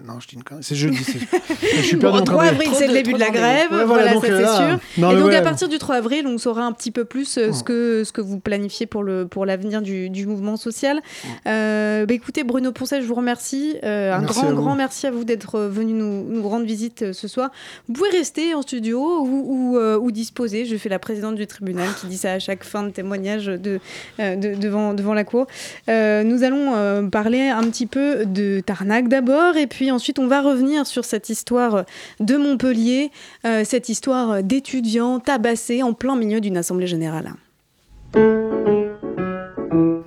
Non, 0.06 0.20
je 0.20 0.28
dis 0.28 0.36
une 0.36 0.44
connerie. 0.44 0.64
C'est 0.64 0.76
jeudi. 0.76 0.98
je 1.62 1.82
suis 1.82 1.96
Bon, 1.96 2.02
perdu 2.12 2.20
en 2.20 2.24
3 2.24 2.44
calendrier. 2.46 2.68
avril, 2.70 2.70
c'est 2.80 2.88
le 2.88 2.94
début 2.94 3.14
de 3.14 3.20
la 3.20 3.30
grève, 3.30 3.72
Ouais, 3.72 3.86
voilà, 3.86 4.14
donc, 4.14 4.26
ça 4.26 4.32
euh, 4.32 4.38
c'est 4.38 4.42
là, 4.44 4.56
sûr. 4.70 4.80
non, 4.98 5.12
et 5.12 5.16
donc 5.16 5.26
ouais. 5.28 5.36
à 5.36 5.42
partir 5.42 5.68
du 5.70 5.78
3 5.78 5.96
avril, 5.96 6.26
on 6.28 6.38
saura 6.38 6.64
un 6.64 6.72
petit 6.72 6.92
peu 6.92 7.06
plus 7.06 7.38
euh, 7.38 7.52
ce, 7.54 7.64
que, 7.64 8.04
ce 8.06 8.12
que 8.12 8.22
vous 8.22 8.40
planifiez 8.40 8.86
pour 8.86 9.04
le 9.04 9.28
pour 9.28 9.46
l'avenir 9.46 9.82
du, 9.82 10.10
du 10.10 10.26
mouvement 10.28 10.58
social. 10.58 11.02
Euh, 11.48 12.06
bah, 12.06 12.14
écoutez, 12.14 12.44
Bruno 12.44 12.72
Poncet, 12.72 13.02
je 13.02 13.08
vous 13.08 13.16
remercie. 13.16 13.76
Euh, 13.84 14.14
un 14.14 14.20
Merci 14.22 14.40
grand, 14.42 14.54
grand 14.54 14.76
merci 14.76 15.08
à 15.08 15.12
vous 15.12 15.24
d'être 15.24 15.56
euh, 15.56 15.70
venu 15.70 15.94
nous, 15.94 16.24
nous 16.28 16.48
rendre 16.48 16.66
visite 16.66 17.02
euh, 17.04 17.14
ce 17.14 17.28
soir. 17.28 17.52
Vous 17.88 17.94
pouvez 17.94 18.10
rester 18.10 18.54
en 18.54 18.62
studio 18.62 19.00
ou, 19.22 19.44
ou, 19.74 19.78
euh, 19.78 19.98
ou 19.98 20.12
disposer. 20.12 20.66
Je 20.66 20.76
fais 20.78 20.90
la 20.90 21.00
présidente 21.00 21.36
du 21.36 21.48
tribunal 21.48 21.88
qui 22.00 22.08
dit 22.08 22.18
ça 22.18 22.34
à 22.34 22.40
chaque 22.40 22.64
fin 22.64 22.84
de 22.84 22.90
témoignage 22.90 23.46
de, 23.46 23.80
euh, 24.20 24.36
de- 24.36 24.56
devant, 24.56 24.94
devant 24.94 25.14
la 25.14 25.24
cour. 25.24 25.48
Euh, 25.90 26.24
nous 26.24 26.44
allons 26.44 26.74
euh, 26.76 27.04
parler 27.08 27.48
un 27.50 27.64
petit 27.64 27.86
peu 27.86 28.26
de 28.26 28.60
Tarnac 28.60 29.08
d'abord, 29.08 29.58
et 29.58 29.68
puis 29.68 29.85
ensuite 29.92 30.20
on 30.20 30.28
va 30.28 30.42
revenir 30.42 30.86
sur 30.88 31.06
cette 31.06 31.30
histoire 31.30 31.86
de 32.20 32.38
Montpellier, 32.38 33.12
euh, 33.46 33.64
cette 33.66 33.90
histoire 33.90 34.44
d'étudiants 34.44 35.20
tabassés 35.20 35.84
en 35.84 35.94
plein 35.94 36.16
milieu 36.16 36.42
d'une 36.42 36.58
assemblée 36.58 36.88
générale. 36.88 37.34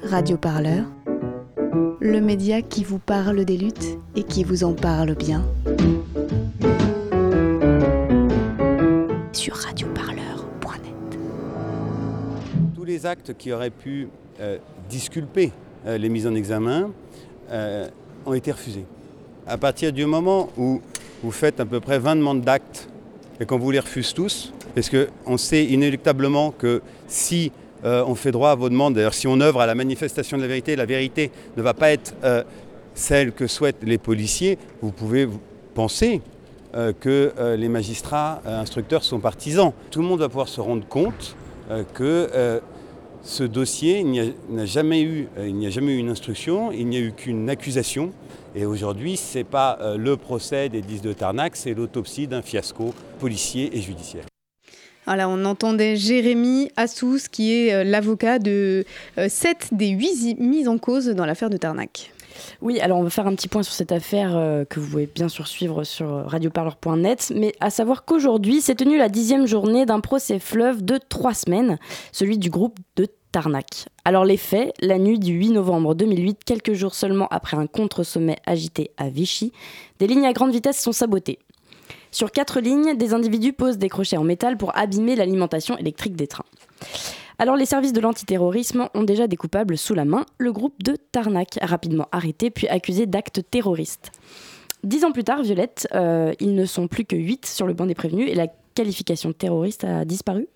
Radio 0.02 0.36
Parleur, 0.36 0.84
le 2.00 2.20
média 2.20 2.62
qui 2.62 2.84
vous 2.84 2.98
parle 2.98 3.44
des 3.44 3.56
luttes 3.56 3.98
et 4.16 4.22
qui 4.22 4.44
vous 4.44 4.64
en 4.64 4.72
parle 4.72 5.14
bien. 5.14 5.44
Sur 9.32 9.54
radioparleur.net. 9.56 11.18
Tous 12.74 12.84
les 12.84 13.04
actes 13.06 13.36
qui 13.36 13.52
auraient 13.52 13.70
pu 13.70 14.08
euh, 14.40 14.58
disculper 14.88 15.52
euh, 15.86 15.98
les 15.98 16.08
mises 16.08 16.26
en 16.26 16.34
examen 16.34 16.90
euh, 17.50 17.88
ont 18.24 18.34
été 18.34 18.52
refusés. 18.52 18.84
À 19.48 19.56
partir 19.56 19.94
du 19.94 20.04
moment 20.04 20.50
où 20.58 20.82
vous 21.22 21.30
faites 21.30 21.58
à 21.58 21.64
peu 21.64 21.80
près 21.80 21.98
20 21.98 22.16
demandes 22.16 22.42
d'actes 22.42 22.86
et 23.40 23.46
qu'on 23.46 23.58
vous 23.58 23.70
les 23.70 23.80
refuse 23.80 24.12
tous, 24.12 24.52
parce 24.74 24.90
qu'on 24.90 25.38
sait 25.38 25.64
inéluctablement 25.64 26.50
que 26.50 26.82
si 27.06 27.50
euh, 27.82 28.04
on 28.06 28.14
fait 28.14 28.30
droit 28.30 28.50
à 28.50 28.54
vos 28.54 28.68
demandes, 28.68 28.92
d'ailleurs 28.92 29.14
si 29.14 29.26
on 29.26 29.40
œuvre 29.40 29.62
à 29.62 29.66
la 29.66 29.74
manifestation 29.74 30.36
de 30.36 30.42
la 30.42 30.48
vérité, 30.48 30.76
la 30.76 30.84
vérité 30.84 31.30
ne 31.56 31.62
va 31.62 31.72
pas 31.72 31.92
être 31.92 32.14
euh, 32.24 32.44
celle 32.92 33.32
que 33.32 33.46
souhaitent 33.46 33.82
les 33.82 33.96
policiers, 33.96 34.58
vous 34.82 34.92
pouvez 34.92 35.26
penser 35.72 36.20
euh, 36.74 36.92
que 36.92 37.32
les 37.56 37.70
magistrats 37.70 38.42
instructeurs 38.44 39.02
sont 39.02 39.18
partisans. 39.18 39.72
Tout 39.90 40.02
le 40.02 40.08
monde 40.08 40.20
va 40.20 40.28
pouvoir 40.28 40.48
se 40.48 40.60
rendre 40.60 40.86
compte 40.86 41.36
que 41.94 42.60
ce 43.22 43.44
dossier, 43.44 44.04
n'a 44.04 44.66
jamais 44.66 45.02
eu, 45.02 45.28
il 45.38 45.54
n'y 45.54 45.66
a 45.66 45.70
jamais 45.70 45.92
eu 45.92 45.98
une 45.98 46.10
instruction, 46.10 46.70
il 46.70 46.86
n'y 46.86 46.96
a 46.96 47.00
eu 47.00 47.12
qu'une 47.12 47.48
accusation. 47.48 48.12
Et 48.58 48.66
aujourd'hui, 48.66 49.16
ce 49.16 49.38
n'est 49.38 49.44
pas 49.44 49.78
euh, 49.80 49.96
le 49.96 50.16
procès 50.16 50.68
des 50.68 50.82
10 50.82 51.00
de 51.00 51.12
Tarnac, 51.12 51.54
c'est 51.54 51.74
l'autopsie 51.74 52.26
d'un 52.26 52.42
fiasco 52.42 52.92
policier 53.20 53.70
et 53.76 53.80
judiciaire. 53.80 54.24
Voilà, 55.06 55.28
on 55.28 55.44
entendait 55.44 55.94
Jérémy 55.94 56.68
Assous, 56.76 57.28
qui 57.30 57.54
est 57.54 57.72
euh, 57.72 57.84
l'avocat 57.84 58.40
de 58.40 58.84
7 59.16 59.68
des 59.70 59.90
8 59.90 60.40
mises 60.40 60.66
en 60.66 60.76
cause 60.76 61.06
dans 61.06 61.24
l'affaire 61.24 61.50
de 61.50 61.56
Tarnac. 61.56 62.10
Oui, 62.60 62.80
alors 62.80 62.98
on 62.98 63.02
va 63.02 63.10
faire 63.10 63.26
un 63.26 63.34
petit 63.34 63.48
point 63.48 63.62
sur 63.62 63.72
cette 63.72 63.92
affaire 63.92 64.36
euh, 64.36 64.64
que 64.64 64.80
vous 64.80 64.88
pouvez 64.88 65.08
bien 65.12 65.28
sûr 65.28 65.46
suivre 65.46 65.84
sur 65.84 66.12
euh, 66.12 66.22
radioparleur.net, 66.24 67.32
mais 67.34 67.54
à 67.60 67.70
savoir 67.70 68.04
qu'aujourd'hui 68.04 68.60
s'est 68.60 68.74
tenue 68.74 68.98
la 68.98 69.08
dixième 69.08 69.46
journée 69.46 69.86
d'un 69.86 70.00
procès 70.00 70.38
fleuve 70.38 70.84
de 70.84 70.98
trois 71.08 71.34
semaines, 71.34 71.78
celui 72.12 72.38
du 72.38 72.50
groupe 72.50 72.78
de 72.96 73.06
Tarnac. 73.32 73.86
Alors 74.04 74.24
les 74.24 74.36
faits, 74.36 74.74
la 74.80 74.98
nuit 74.98 75.18
du 75.18 75.32
8 75.32 75.50
novembre 75.50 75.94
2008, 75.94 76.40
quelques 76.44 76.72
jours 76.72 76.94
seulement 76.94 77.28
après 77.30 77.56
un 77.56 77.66
contre-sommet 77.66 78.38
agité 78.46 78.90
à 78.96 79.08
Vichy, 79.08 79.52
des 79.98 80.06
lignes 80.06 80.26
à 80.26 80.32
grande 80.32 80.52
vitesse 80.52 80.80
sont 80.80 80.92
sabotées. 80.92 81.38
Sur 82.10 82.32
quatre 82.32 82.60
lignes, 82.60 82.96
des 82.96 83.12
individus 83.12 83.52
posent 83.52 83.78
des 83.78 83.88
crochets 83.88 84.16
en 84.16 84.24
métal 84.24 84.56
pour 84.56 84.76
abîmer 84.76 85.14
l'alimentation 85.14 85.76
électrique 85.76 86.16
des 86.16 86.26
trains. 86.26 86.44
Alors 87.38 87.54
les 87.54 87.66
services 87.66 87.92
de 87.92 88.00
l'antiterrorisme 88.00 88.88
ont 88.94 89.04
déjà 89.04 89.28
des 89.28 89.36
coupables 89.36 89.78
sous 89.78 89.94
la 89.94 90.04
main, 90.04 90.26
le 90.38 90.52
groupe 90.52 90.82
de 90.82 90.96
Tarnac, 91.12 91.58
rapidement 91.62 92.08
arrêté 92.10 92.50
puis 92.50 92.66
accusé 92.66 93.06
d'actes 93.06 93.42
terroristes. 93.50 94.10
Dix 94.84 95.04
ans 95.04 95.12
plus 95.12 95.24
tard, 95.24 95.42
Violette, 95.42 95.86
euh, 95.94 96.32
ils 96.40 96.54
ne 96.54 96.64
sont 96.64 96.88
plus 96.88 97.04
que 97.04 97.16
huit 97.16 97.46
sur 97.46 97.66
le 97.66 97.74
banc 97.74 97.86
des 97.86 97.94
prévenus 97.94 98.28
et 98.28 98.34
la 98.34 98.48
qualification 98.74 99.32
terroriste 99.32 99.84
a 99.84 100.04
disparu? 100.04 100.48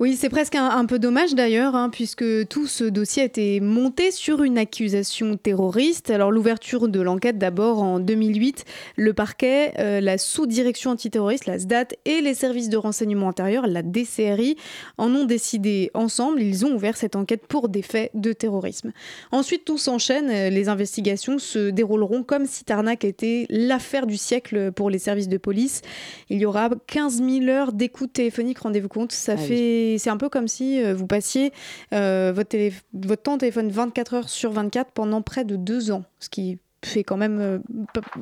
Oui, 0.00 0.16
c'est 0.16 0.28
presque 0.28 0.56
un, 0.56 0.70
un 0.70 0.86
peu 0.86 0.98
dommage 0.98 1.36
d'ailleurs, 1.36 1.76
hein, 1.76 1.88
puisque 1.88 2.48
tout 2.48 2.66
ce 2.66 2.82
dossier 2.82 3.22
a 3.22 3.26
été 3.26 3.60
monté 3.60 4.10
sur 4.10 4.42
une 4.42 4.58
accusation 4.58 5.36
terroriste. 5.36 6.10
Alors 6.10 6.32
l'ouverture 6.32 6.88
de 6.88 7.00
l'enquête 7.00 7.38
d'abord 7.38 7.80
en 7.80 8.00
2008, 8.00 8.64
le 8.96 9.12
parquet, 9.12 9.72
euh, 9.78 10.00
la 10.00 10.18
sous-direction 10.18 10.90
antiterroriste, 10.90 11.46
la 11.46 11.60
SDAT, 11.60 11.94
et 12.06 12.20
les 12.22 12.34
services 12.34 12.68
de 12.68 12.76
renseignement 12.76 13.28
intérieur, 13.28 13.68
la 13.68 13.82
DCRI, 13.82 14.56
en 14.98 15.14
ont 15.14 15.26
décidé 15.26 15.92
ensemble. 15.94 16.42
Ils 16.42 16.66
ont 16.66 16.74
ouvert 16.74 16.96
cette 16.96 17.14
enquête 17.14 17.46
pour 17.46 17.68
des 17.68 17.82
faits 17.82 18.10
de 18.14 18.32
terrorisme. 18.32 18.90
Ensuite, 19.30 19.64
tout 19.64 19.78
s'enchaîne. 19.78 20.26
Les 20.26 20.68
investigations 20.68 21.38
se 21.38 21.70
dérouleront 21.70 22.24
comme 22.24 22.46
si 22.46 22.64
Tarnac 22.64 23.04
était 23.04 23.46
l'affaire 23.48 24.08
du 24.08 24.16
siècle 24.16 24.72
pour 24.72 24.90
les 24.90 24.98
services 24.98 25.28
de 25.28 25.38
police. 25.38 25.82
Il 26.30 26.40
y 26.40 26.46
aura 26.46 26.68
15 26.88 27.22
000 27.22 27.46
heures 27.46 27.72
d'écoute 27.72 28.12
téléphonique, 28.12 28.58
rendez-vous 28.58 28.88
compte. 28.88 29.12
Ça 29.12 29.34
Ah 29.38 29.40
oui. 29.48 29.83
C'est 29.98 30.10
un 30.10 30.16
peu 30.16 30.28
comme 30.28 30.48
si 30.48 30.82
euh, 30.82 30.94
vous 30.94 31.06
passiez 31.06 31.52
euh, 31.92 32.32
votre, 32.34 32.48
télé- 32.50 32.72
votre 32.92 33.22
temps 33.22 33.34
au 33.34 33.38
téléphone 33.38 33.68
24 33.70 34.14
heures 34.14 34.28
sur 34.28 34.50
24 34.52 34.90
pendant 34.92 35.22
près 35.22 35.44
de 35.44 35.56
deux 35.56 35.90
ans, 35.90 36.04
ce 36.20 36.28
qui 36.28 36.58
fait 36.84 37.02
quand 37.04 37.16
même 37.16 37.40
euh, 37.40 37.58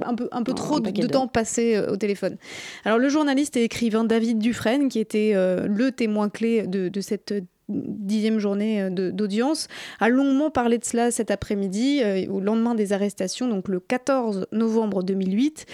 un 0.04 0.14
peu, 0.14 0.28
un 0.30 0.42
peu 0.42 0.52
Un 0.52 0.54
trop 0.54 0.78
de, 0.80 1.06
temps 1.06 1.26
passé 1.26 1.78
au 1.88 1.96
téléphone. 1.96 2.36
Alors 2.84 2.98
le 2.98 3.08
journaliste 3.08 3.56
et 3.56 3.64
écrivain 3.64 4.04
David 4.04 4.38
Dufresne, 4.38 4.88
qui 4.88 5.00
était 5.00 5.32
euh, 5.34 5.66
le 5.66 5.90
témoin 5.90 6.28
clé 6.28 6.66
de, 6.66 6.88
de 6.88 7.00
cette 7.00 7.34
dixième 7.68 8.38
journée 8.38 8.88
d'audience, 8.90 9.68
a 10.00 10.08
longuement 10.08 10.50
parlé 10.50 10.78
de 10.78 10.84
cela 10.84 11.10
cet 11.10 11.30
après-midi, 11.30 12.00
euh, 12.02 12.26
au 12.28 12.40
lendemain 12.40 12.74
des 12.74 12.92
arrestations, 12.92 13.48
donc 13.48 13.68
le 13.68 13.80
14 13.80 14.46
novembre 14.52 15.02
2008. 15.02 15.66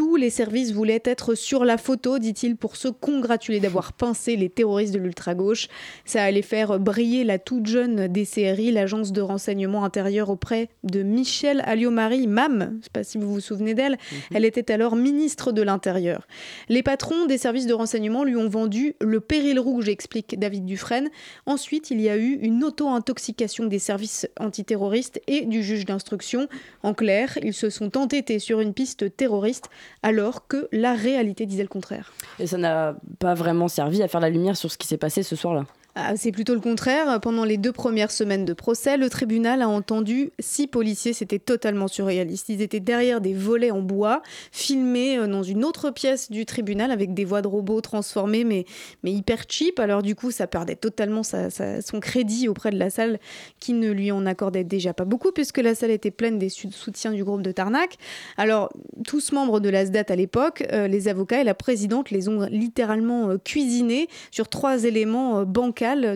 Tous 0.00 0.16
les 0.16 0.30
services 0.30 0.72
voulaient 0.72 1.02
être 1.04 1.34
sur 1.34 1.62
la 1.66 1.76
photo, 1.76 2.18
dit-il, 2.18 2.56
pour 2.56 2.76
se 2.76 2.88
congratuler 2.88 3.60
d'avoir 3.60 3.92
pincé 3.98 4.34
les 4.34 4.48
terroristes 4.48 4.94
de 4.94 4.98
l'ultra-gauche. 4.98 5.68
Ça 6.06 6.24
allait 6.24 6.40
faire 6.40 6.80
briller 6.80 7.22
la 7.22 7.38
toute 7.38 7.66
jeune 7.66 8.08
DCRI, 8.08 8.72
l'agence 8.72 9.12
de 9.12 9.20
renseignement 9.20 9.84
intérieur 9.84 10.30
auprès 10.30 10.70
de 10.84 11.02
Michelle 11.02 11.62
Alliot-Marie, 11.66 12.28
MAM, 12.28 12.78
je 12.78 12.84
sais 12.84 12.90
pas 12.90 13.04
si 13.04 13.18
vous 13.18 13.30
vous 13.30 13.40
souvenez 13.40 13.74
d'elle, 13.74 13.98
elle 14.34 14.46
était 14.46 14.72
alors 14.72 14.96
ministre 14.96 15.52
de 15.52 15.60
l'Intérieur. 15.60 16.26
Les 16.70 16.82
patrons 16.82 17.26
des 17.26 17.36
services 17.36 17.66
de 17.66 17.74
renseignement 17.74 18.24
lui 18.24 18.36
ont 18.36 18.48
vendu 18.48 18.94
le 19.02 19.20
péril 19.20 19.60
rouge, 19.60 19.90
explique 19.90 20.38
David 20.38 20.64
Dufresne. 20.64 21.10
Ensuite, 21.44 21.90
il 21.90 22.00
y 22.00 22.08
a 22.08 22.16
eu 22.16 22.38
une 22.40 22.64
auto-intoxication 22.64 23.66
des 23.66 23.78
services 23.78 24.26
antiterroristes 24.38 25.20
et 25.26 25.42
du 25.42 25.62
juge 25.62 25.84
d'instruction. 25.84 26.48
En 26.82 26.94
clair, 26.94 27.38
ils 27.42 27.52
se 27.52 27.68
sont 27.68 27.98
entêtés 27.98 28.38
sur 28.38 28.60
une 28.60 28.72
piste 28.72 29.14
terroriste 29.14 29.68
alors 30.02 30.46
que 30.46 30.68
la 30.72 30.94
réalité 30.94 31.46
disait 31.46 31.62
le 31.62 31.68
contraire. 31.68 32.12
Et 32.38 32.46
ça 32.46 32.58
n'a 32.58 32.96
pas 33.18 33.34
vraiment 33.34 33.68
servi 33.68 34.02
à 34.02 34.08
faire 34.08 34.20
la 34.20 34.30
lumière 34.30 34.56
sur 34.56 34.70
ce 34.70 34.78
qui 34.78 34.86
s'est 34.86 34.96
passé 34.98 35.22
ce 35.22 35.36
soir-là. 35.36 35.66
Ah, 35.96 36.16
C'est 36.16 36.30
plutôt 36.30 36.54
le 36.54 36.60
contraire. 36.60 37.20
Pendant 37.20 37.44
les 37.44 37.56
deux 37.56 37.72
premières 37.72 38.12
semaines 38.12 38.44
de 38.44 38.52
procès, 38.52 38.96
le 38.96 39.10
tribunal 39.10 39.60
a 39.60 39.68
entendu 39.68 40.30
six 40.38 40.68
policiers. 40.68 41.12
C'était 41.12 41.40
totalement 41.40 41.88
surréaliste. 41.88 42.48
Ils 42.48 42.62
étaient 42.62 42.80
derrière 42.80 43.20
des 43.20 43.34
volets 43.34 43.72
en 43.72 43.80
bois, 43.82 44.22
filmés 44.52 45.18
euh, 45.18 45.26
dans 45.26 45.42
une 45.42 45.64
autre 45.64 45.90
pièce 45.90 46.30
du 46.30 46.46
tribunal 46.46 46.90
avec 46.92 47.12
des 47.12 47.24
voix 47.24 47.42
de 47.42 47.48
robots 47.48 47.80
transformées, 47.80 48.44
mais, 48.44 48.64
hyper 49.04 49.44
cheap. 49.48 49.80
Alors 49.80 50.02
du 50.02 50.14
coup, 50.14 50.30
ça 50.30 50.46
perdait 50.46 50.76
totalement 50.76 51.22
son 51.24 52.00
crédit 52.00 52.48
auprès 52.48 52.70
de 52.70 52.78
la 52.78 52.90
salle 52.90 53.18
qui 53.58 53.72
ne 53.72 53.90
lui 53.90 54.12
en 54.12 54.26
accordait 54.26 54.64
déjà 54.64 54.94
pas 54.94 55.04
beaucoup 55.04 55.32
puisque 55.32 55.58
la 55.58 55.74
salle 55.74 55.90
était 55.90 56.10
pleine 56.12 56.38
des 56.38 56.48
sou- 56.48 56.70
soutiens 56.70 57.12
du 57.12 57.24
groupe 57.24 57.42
de 57.42 57.50
Tarnac. 57.50 57.96
Alors, 58.36 58.70
tous 59.06 59.32
membres 59.32 59.58
de 59.60 59.68
la 59.68 59.84
SDAT 59.84 60.04
à 60.08 60.16
l'époque, 60.16 60.64
euh, 60.72 60.86
les 60.86 61.08
avocats 61.08 61.40
et 61.40 61.44
la 61.44 61.54
présidente 61.54 62.10
les 62.10 62.28
ont 62.28 62.46
littéralement 62.50 63.30
euh, 63.30 63.38
cuisinés 63.38 64.08
sur 64.30 64.48
trois 64.48 64.84
éléments 64.84 65.40
euh, 65.40 65.44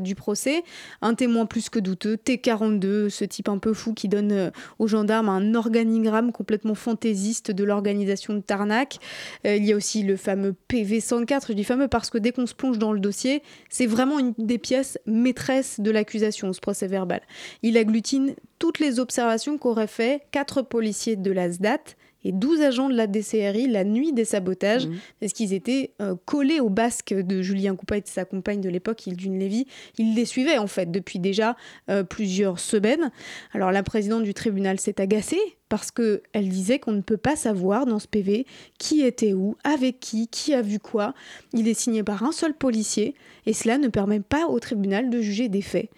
du 0.00 0.14
procès. 0.14 0.62
Un 1.00 1.14
témoin 1.14 1.46
plus 1.46 1.70
que 1.70 1.78
douteux, 1.78 2.16
T42, 2.16 3.08
ce 3.08 3.24
type 3.24 3.48
un 3.48 3.58
peu 3.58 3.72
fou 3.72 3.94
qui 3.94 4.08
donne 4.08 4.32
euh, 4.32 4.50
aux 4.78 4.86
gendarmes 4.86 5.28
un 5.28 5.54
organigramme 5.54 6.32
complètement 6.32 6.74
fantaisiste 6.74 7.50
de 7.50 7.64
l'organisation 7.64 8.34
de 8.34 8.40
Tarnac. 8.40 8.98
Euh, 9.46 9.56
il 9.56 9.64
y 9.64 9.72
a 9.72 9.76
aussi 9.76 10.02
le 10.02 10.16
fameux 10.16 10.54
PV104, 10.68 11.48
je 11.48 11.52
dis 11.54 11.64
fameux 11.64 11.88
parce 11.88 12.10
que 12.10 12.18
dès 12.18 12.32
qu'on 12.32 12.46
se 12.46 12.54
plonge 12.54 12.78
dans 12.78 12.92
le 12.92 13.00
dossier, 13.00 13.42
c'est 13.70 13.86
vraiment 13.86 14.18
une 14.18 14.34
des 14.38 14.58
pièces 14.58 14.98
maîtresses 15.06 15.80
de 15.80 15.90
l'accusation, 15.90 16.52
ce 16.52 16.60
procès 16.60 16.86
verbal. 16.86 17.22
Il 17.62 17.78
agglutine 17.78 18.34
toutes 18.58 18.78
les 18.78 19.00
observations 19.00 19.56
qu'auraient 19.58 19.86
fait 19.86 20.22
quatre 20.30 20.62
policiers 20.62 21.16
de 21.16 21.30
la 21.30 21.50
SDAT 21.50 21.96
et 22.24 22.32
12 22.32 22.60
agents 22.62 22.88
de 22.88 22.94
la 22.94 23.06
DCRI 23.06 23.68
la 23.68 23.84
nuit 23.84 24.12
des 24.12 24.24
sabotages, 24.24 24.88
parce 25.20 25.32
qu'ils 25.32 25.52
étaient 25.52 25.92
euh, 26.00 26.14
collés 26.24 26.60
au 26.60 26.68
basque 26.68 27.14
de 27.14 27.42
Julien 27.42 27.76
Coupa 27.76 27.98
et 27.98 28.00
de 28.00 28.06
sa 28.06 28.24
compagne 28.24 28.60
de 28.60 28.68
l'époque, 28.68 29.06
Hildune 29.06 29.38
Lévy. 29.38 29.66
Ils 29.98 30.14
les 30.14 30.24
suivaient 30.24 30.58
en 30.58 30.66
fait 30.66 30.90
depuis 30.90 31.18
déjà 31.18 31.56
euh, 31.90 32.02
plusieurs 32.02 32.58
semaines. 32.58 33.10
Alors 33.52 33.72
la 33.72 33.82
présidente 33.82 34.22
du 34.22 34.34
tribunal 34.34 34.80
s'est 34.80 35.00
agacée 35.00 35.40
parce 35.68 35.90
que 35.90 36.22
elle 36.32 36.48
disait 36.48 36.78
qu'on 36.78 36.92
ne 36.92 37.00
peut 37.00 37.16
pas 37.16 37.36
savoir 37.36 37.86
dans 37.86 37.98
ce 37.98 38.06
PV 38.06 38.46
qui 38.78 39.02
était 39.02 39.32
où, 39.32 39.56
avec 39.64 40.00
qui, 40.00 40.28
qui 40.28 40.54
a 40.54 40.62
vu 40.62 40.78
quoi. 40.78 41.14
Il 41.52 41.68
est 41.68 41.74
signé 41.74 42.02
par 42.02 42.22
un 42.22 42.32
seul 42.32 42.54
policier 42.54 43.14
et 43.46 43.52
cela 43.52 43.78
ne 43.78 43.88
permet 43.88 44.20
pas 44.20 44.46
au 44.46 44.58
tribunal 44.60 45.10
de 45.10 45.20
juger 45.20 45.48
des 45.48 45.62
faits. 45.62 45.90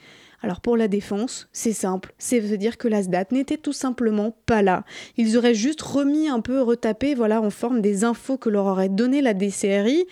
Alors 0.42 0.60
pour 0.60 0.76
la 0.76 0.88
défense, 0.88 1.48
c'est 1.52 1.72
simple, 1.72 2.14
c'est 2.18 2.40
veut 2.40 2.58
dire 2.58 2.78
que 2.78 2.88
la 2.88 3.02
SDAT 3.02 3.26
n'était 3.32 3.56
tout 3.56 3.72
simplement 3.72 4.36
pas 4.46 4.62
là. 4.62 4.84
Ils 5.16 5.36
auraient 5.36 5.54
juste 5.54 5.82
remis 5.82 6.28
un 6.28 6.40
peu, 6.40 6.60
retapé, 6.60 7.14
voilà, 7.14 7.40
en 7.40 7.50
forme 7.50 7.80
des 7.80 8.04
infos 8.04 8.36
que 8.36 8.48
leur 8.48 8.66
aurait 8.66 8.88
donné 8.88 9.22
la 9.22 9.34
DCRI. 9.34 10.06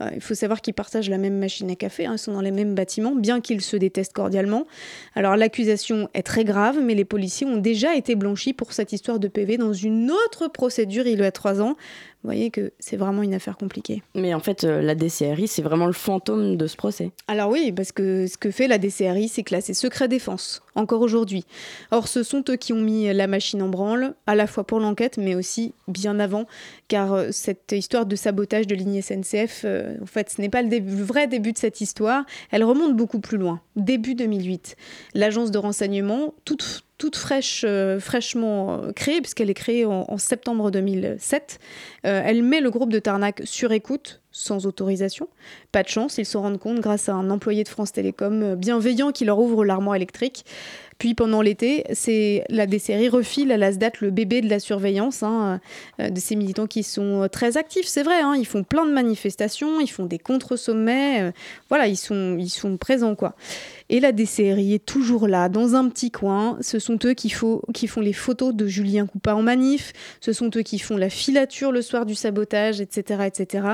Euh, 0.00 0.10
il 0.14 0.20
faut 0.20 0.34
savoir 0.34 0.60
qu'ils 0.60 0.74
partagent 0.74 1.10
la 1.10 1.18
même 1.18 1.38
machine 1.38 1.70
à 1.70 1.74
café, 1.74 2.06
hein, 2.06 2.14
ils 2.14 2.18
sont 2.18 2.32
dans 2.32 2.40
les 2.40 2.50
mêmes 2.50 2.74
bâtiments, 2.74 3.14
bien 3.14 3.40
qu'ils 3.40 3.62
se 3.62 3.76
détestent 3.76 4.12
cordialement. 4.12 4.66
Alors 5.14 5.36
l'accusation 5.36 6.08
est 6.14 6.22
très 6.22 6.44
grave, 6.44 6.78
mais 6.82 6.94
les 6.94 7.04
policiers 7.04 7.46
ont 7.46 7.56
déjà 7.56 7.94
été 7.94 8.14
blanchis 8.14 8.52
pour 8.52 8.72
cette 8.72 8.92
histoire 8.92 9.18
de 9.18 9.28
PV 9.28 9.56
dans 9.56 9.72
une 9.72 10.10
autre 10.10 10.48
procédure 10.48 11.06
il 11.06 11.20
y 11.20 11.24
a 11.24 11.32
trois 11.32 11.60
ans. 11.60 11.76
Vous 12.22 12.28
voyez 12.28 12.50
que 12.50 12.72
c'est 12.78 12.96
vraiment 12.96 13.22
une 13.22 13.32
affaire 13.32 13.56
compliquée. 13.56 14.02
Mais 14.14 14.34
en 14.34 14.40
fait, 14.40 14.64
euh, 14.64 14.82
la 14.82 14.94
DCRI, 14.94 15.48
c'est 15.48 15.62
vraiment 15.62 15.86
le 15.86 15.94
fantôme 15.94 16.56
de 16.56 16.66
ce 16.66 16.76
procès. 16.76 17.12
Alors 17.28 17.48
oui, 17.50 17.72
parce 17.72 17.92
que 17.92 18.26
ce 18.26 18.36
que 18.36 18.50
fait 18.50 18.68
la 18.68 18.78
DCRI, 18.78 19.28
c'est 19.28 19.42
classer 19.42 19.72
secret 19.72 20.06
défense, 20.06 20.62
encore 20.74 21.00
aujourd'hui. 21.00 21.44
Or, 21.90 22.08
ce 22.08 22.22
sont 22.22 22.44
eux 22.48 22.56
qui 22.56 22.72
ont 22.72 22.80
mis 22.80 23.12
la 23.12 23.26
machine 23.26 23.62
en 23.62 23.68
branle, 23.68 24.14
à 24.26 24.34
la 24.34 24.46
fois 24.46 24.64
pour 24.64 24.80
l'enquête, 24.80 25.18
mais 25.18 25.34
aussi 25.34 25.74
bien 25.88 26.18
avant, 26.20 26.46
car 26.88 27.12
euh, 27.12 27.28
cette 27.32 27.72
histoire 27.72 28.06
de 28.06 28.16
sabotage 28.16 28.66
de 28.66 28.74
ligne 28.74 29.00
SNCF, 29.00 29.62
euh, 29.64 29.96
en 30.02 30.06
fait, 30.06 30.30
ce 30.30 30.40
n'est 30.40 30.48
pas 30.48 30.62
le, 30.62 30.80
vrai 31.04 31.26
début 31.26 31.52
de 31.52 31.58
cette 31.58 31.80
histoire, 31.80 32.24
elle 32.50 32.64
remonte 32.64 32.96
beaucoup 32.96 33.20
plus 33.20 33.38
loin, 33.38 33.60
début 33.76 34.14
2008. 34.14 34.76
L'agence 35.14 35.50
de 35.50 35.58
renseignement, 35.58 36.34
toute 36.44 37.16
fraîche, 37.16 37.64
euh, 37.66 37.98
fraîchement 37.98 38.92
créée, 38.94 39.20
puisqu'elle 39.20 39.50
est 39.50 39.54
créée 39.54 39.84
en, 39.86 40.18
septembre 40.18 40.70
2007. 40.70 41.58
Euh, 42.06 42.22
elle 42.24 42.42
met 42.42 42.60
le 42.60 42.70
groupe 42.70 42.92
de 42.92 42.98
Tarnac 42.98 43.40
sur 43.44 43.72
écoute, 43.72 44.20
sans 44.40 44.66
autorisation. 44.66 45.28
Pas 45.70 45.82
de 45.82 45.88
chance, 45.88 46.18
ils 46.18 46.24
se 46.24 46.38
rendent 46.38 46.58
compte 46.58 46.80
grâce 46.80 47.08
à 47.08 47.14
un 47.14 47.30
employé 47.30 47.62
de 47.62 47.68
France 47.68 47.92
Télécom 47.92 48.42
euh, 48.42 48.56
bienveillant 48.56 49.12
qui 49.12 49.24
leur 49.24 49.38
ouvre 49.38 49.64
l'armoire 49.64 49.96
électrique. 49.96 50.44
Puis 50.98 51.14
pendant 51.14 51.40
l'été, 51.40 51.84
c'est 51.92 52.44
la 52.50 52.66
DCRI 52.66 53.08
refile 53.08 53.52
à 53.52 53.56
la 53.56 53.72
SDAT 53.72 53.92
le 54.00 54.10
bébé 54.10 54.42
de 54.42 54.50
la 54.50 54.60
surveillance 54.60 55.22
hein, 55.22 55.60
euh, 55.98 56.10
de 56.10 56.20
ces 56.20 56.36
militants 56.36 56.66
qui 56.66 56.82
sont 56.82 57.22
euh, 57.22 57.28
très 57.28 57.56
actifs, 57.56 57.86
c'est 57.86 58.02
vrai. 58.02 58.20
hein, 58.20 58.34
ils 58.36 58.46
font 58.46 58.64
plein 58.64 58.86
de 58.86 58.92
manifestations, 58.92 59.80
ils 59.80 59.90
font 59.90 60.06
des 60.06 60.18
contre-sommets. 60.18 61.32
voilà, 61.68 61.86
ils 61.86 61.96
sont, 61.96 62.36
ils 62.38 62.50
sont 62.50 62.76
présents 62.76 63.14
quoi. 63.14 63.34
Et 63.90 63.98
la 64.00 64.12
DCRI 64.12 64.74
est 64.74 64.86
toujours 64.86 65.26
là, 65.26 65.48
dans 65.48 65.74
un 65.74 65.88
petit 65.88 66.10
coin. 66.10 66.56
Ce 66.60 66.78
sont 66.78 66.98
eux 67.04 67.14
qui, 67.14 67.34
qui 67.74 67.86
font 67.88 68.00
les 68.00 68.12
photos 68.12 68.54
de 68.54 68.66
Julien 68.66 69.06
Coupa 69.06 69.34
en 69.34 69.42
manif. 69.42 69.92
Ce 70.20 70.32
sont 70.32 70.50
eux 70.56 70.62
qui 70.62 70.78
font 70.78 70.96
la 70.96 71.10
filature 71.10 71.72
le 71.72 71.82
soir 71.82 72.06
du 72.06 72.14
sabotage, 72.14 72.80
etc. 72.80 73.24
etc. 73.26 73.66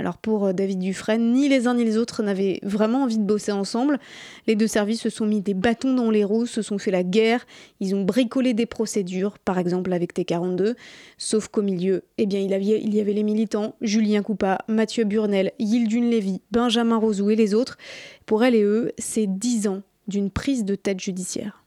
Alors 0.00 0.16
pour 0.16 0.46
euh, 0.46 0.52
David 0.54 0.78
Dufresne, 0.78 1.34
ni 1.34 1.50
les 1.50 1.66
uns 1.66 1.74
ni 1.74 1.84
les 1.84 1.98
autres 1.98 2.22
n'avaient 2.22 2.58
vraiment 2.62 3.02
envie 3.02 3.18
de 3.18 3.22
bosser 3.22 3.52
ensemble. 3.52 4.00
Les 4.46 4.56
deux 4.56 4.66
services 4.66 5.02
se 5.02 5.10
sont 5.10 5.26
mis 5.26 5.42
des 5.42 5.52
bâtons 5.52 5.92
dans 5.92 6.10
les 6.10 6.24
roues, 6.24 6.46
se 6.46 6.62
sont 6.62 6.78
fait 6.78 6.90
la 6.90 7.02
guerre, 7.02 7.46
ils 7.80 7.94
ont 7.94 8.02
bricolé 8.02 8.54
des 8.54 8.64
procédures, 8.64 9.38
par 9.38 9.58
exemple 9.58 9.92
avec 9.92 10.16
T42, 10.16 10.74
sauf 11.18 11.48
qu'au 11.48 11.60
milieu, 11.60 12.04
eh 12.16 12.24
bien, 12.24 12.40
il, 12.40 12.50
y 12.94 13.00
avait 13.00 13.12
les 13.12 13.22
militants, 13.22 13.74
Julien 13.82 14.22
Coupa, 14.22 14.64
Mathieu 14.68 15.04
Burnel, 15.04 15.52
Yildune 15.58 16.08
Lévy, 16.08 16.40
Benjamin 16.50 16.96
Rosou 16.96 17.28
et 17.28 17.36
les 17.36 17.52
autres. 17.52 17.76
Pour 18.24 18.42
elle 18.42 18.54
et 18.54 18.62
eux, 18.62 18.92
c'est 18.96 19.26
10 19.26 19.68
ans 19.68 19.82
d'une 20.08 20.30
prise 20.30 20.64
de 20.64 20.76
tête 20.76 20.98
judiciaire. 20.98 21.59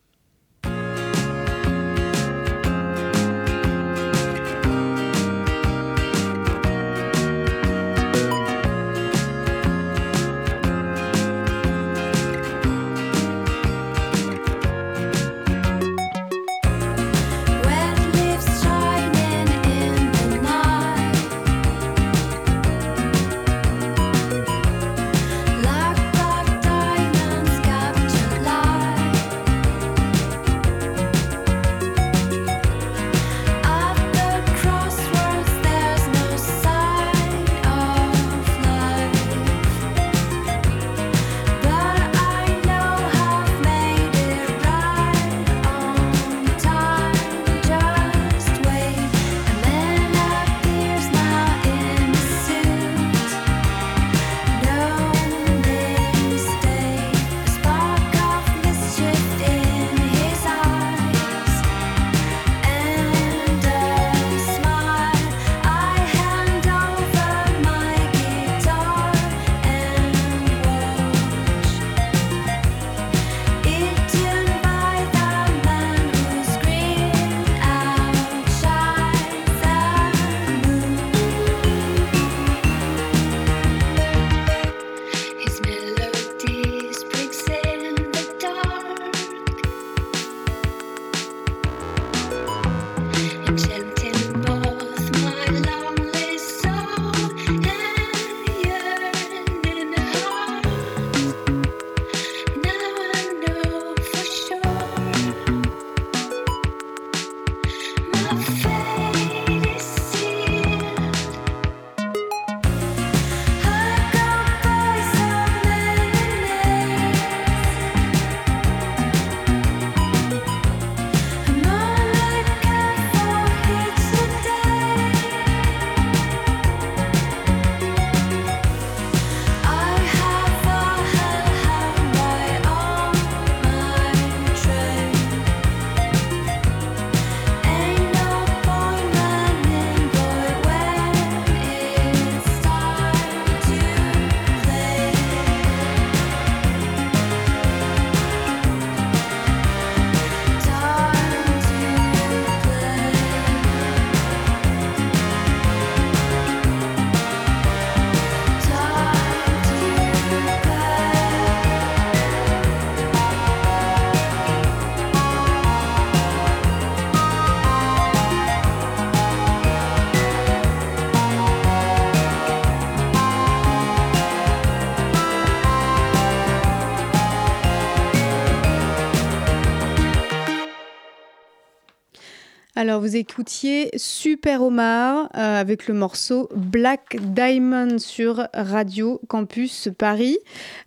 Alors 182.84 183.00
vous 183.00 183.16
écoutiez 183.16 183.92
Super 183.96 184.62
Omar 184.62 185.30
euh, 185.38 185.62
avec 185.62 185.88
le 185.88 185.94
morceau 185.94 186.50
Black 186.54 187.16
Diamond 187.34 187.98
sur 187.98 188.46
Radio 188.54 189.22
Campus 189.30 189.88
Paris. 189.98 190.38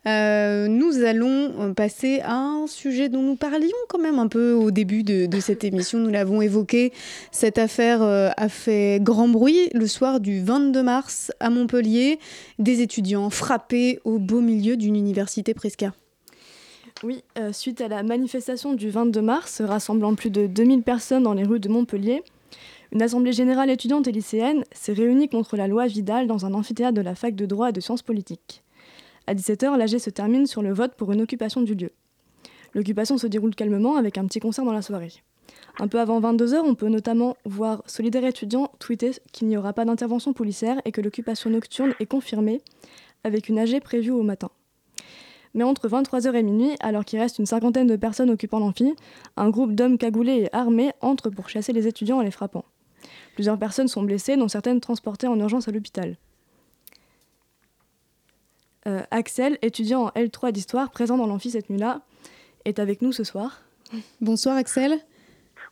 Euh, 0.06 0.68
nous 0.68 1.04
allons 1.04 1.54
euh, 1.58 1.72
passer 1.72 2.20
à 2.20 2.34
un 2.34 2.66
sujet 2.66 3.08
dont 3.08 3.22
nous 3.22 3.36
parlions 3.36 3.70
quand 3.88 3.98
même 3.98 4.18
un 4.18 4.28
peu 4.28 4.52
au 4.52 4.70
début 4.70 5.04
de, 5.04 5.24
de 5.24 5.40
cette 5.40 5.64
émission. 5.64 5.98
Nous 5.98 6.10
l'avons 6.10 6.42
évoqué. 6.42 6.92
Cette 7.32 7.56
affaire 7.56 8.02
euh, 8.02 8.28
a 8.36 8.50
fait 8.50 8.98
grand 9.00 9.28
bruit 9.28 9.70
le 9.72 9.86
soir 9.86 10.20
du 10.20 10.42
22 10.42 10.82
mars 10.82 11.32
à 11.40 11.48
Montpellier. 11.48 12.18
Des 12.58 12.82
étudiants 12.82 13.30
frappés 13.30 14.00
au 14.04 14.18
beau 14.18 14.42
milieu 14.42 14.76
d'une 14.76 14.96
université 14.96 15.54
Presca. 15.54 15.94
Oui, 17.06 17.22
euh, 17.38 17.52
suite 17.52 17.80
à 17.82 17.86
la 17.86 18.02
manifestation 18.02 18.74
du 18.74 18.90
22 18.90 19.22
mars, 19.22 19.60
rassemblant 19.60 20.16
plus 20.16 20.30
de 20.30 20.48
2000 20.48 20.82
personnes 20.82 21.22
dans 21.22 21.34
les 21.34 21.44
rues 21.44 21.60
de 21.60 21.68
Montpellier, 21.68 22.24
une 22.90 23.00
assemblée 23.00 23.32
générale 23.32 23.70
étudiante 23.70 24.08
et 24.08 24.10
lycéenne 24.10 24.64
s'est 24.72 24.92
réunie 24.92 25.28
contre 25.28 25.56
la 25.56 25.68
loi 25.68 25.86
Vidal 25.86 26.26
dans 26.26 26.46
un 26.46 26.52
amphithéâtre 26.52 26.96
de 26.96 27.00
la 27.00 27.14
fac 27.14 27.36
de 27.36 27.46
droit 27.46 27.68
et 27.68 27.72
de 27.72 27.80
sciences 27.80 28.02
politiques. 28.02 28.64
À 29.28 29.36
17h, 29.36 29.76
l'AG 29.76 29.98
se 29.98 30.10
termine 30.10 30.48
sur 30.48 30.62
le 30.62 30.74
vote 30.74 30.94
pour 30.96 31.12
une 31.12 31.20
occupation 31.20 31.62
du 31.62 31.76
lieu. 31.76 31.92
L'occupation 32.74 33.18
se 33.18 33.28
déroule 33.28 33.54
calmement 33.54 33.94
avec 33.94 34.18
un 34.18 34.26
petit 34.26 34.40
concert 34.40 34.64
dans 34.64 34.72
la 34.72 34.82
soirée. 34.82 35.12
Un 35.78 35.86
peu 35.86 36.00
avant 36.00 36.20
22h, 36.20 36.56
on 36.64 36.74
peut 36.74 36.88
notamment 36.88 37.36
voir 37.44 37.84
Solidaire 37.86 38.24
étudiant 38.24 38.72
tweeter 38.80 39.12
qu'il 39.30 39.46
n'y 39.46 39.56
aura 39.56 39.72
pas 39.74 39.84
d'intervention 39.84 40.32
policière 40.32 40.82
et 40.84 40.90
que 40.90 41.00
l'occupation 41.00 41.50
nocturne 41.50 41.94
est 42.00 42.06
confirmée 42.06 42.62
avec 43.22 43.48
une 43.48 43.60
AG 43.60 43.78
prévue 43.80 44.10
au 44.10 44.24
matin. 44.24 44.50
Mais 45.56 45.64
entre 45.64 45.88
23h 45.88 46.34
et 46.34 46.42
minuit, 46.44 46.76
alors 46.80 47.04
qu'il 47.04 47.18
reste 47.18 47.38
une 47.40 47.46
cinquantaine 47.46 47.86
de 47.88 47.96
personnes 47.96 48.30
occupant 48.30 48.60
l'amphi, 48.60 48.94
un 49.36 49.50
groupe 49.50 49.72
d'hommes 49.74 49.98
cagoulés 49.98 50.42
et 50.44 50.54
armés 50.54 50.92
entre 51.00 51.30
pour 51.30 51.48
chasser 51.48 51.72
les 51.72 51.88
étudiants 51.88 52.18
en 52.18 52.20
les 52.22 52.30
frappant. 52.30 52.64
Plusieurs 53.34 53.58
personnes 53.58 53.88
sont 53.88 54.02
blessées, 54.02 54.36
dont 54.36 54.48
certaines 54.48 54.80
transportées 54.80 55.26
en 55.26 55.38
urgence 55.40 55.66
à 55.66 55.72
l'hôpital. 55.72 56.16
Euh, 58.86 59.02
Axel, 59.10 59.58
étudiant 59.62 60.04
en 60.04 60.08
L3 60.10 60.52
d'histoire, 60.52 60.90
présent 60.90 61.16
dans 61.16 61.26
l'amphi 61.26 61.50
cette 61.50 61.70
nuit-là, 61.70 62.02
est 62.64 62.78
avec 62.78 63.02
nous 63.02 63.12
ce 63.12 63.24
soir. 63.24 63.62
Bonsoir 64.20 64.56
Axel. 64.56 64.98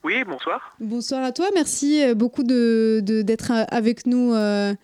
Oui, 0.03 0.23
bonsoir. 0.25 0.77
Bonsoir 0.81 1.23
à 1.25 1.33
toi, 1.33 1.47
merci 1.55 2.03
euh, 2.03 2.15
beaucoup 2.15 2.43
de- 2.43 3.01
de- 3.03 3.23
d'être 3.23 3.53
euh, 3.53 3.65
avec 3.69 4.07
nous 4.07 4.35
euh, 4.35 4.75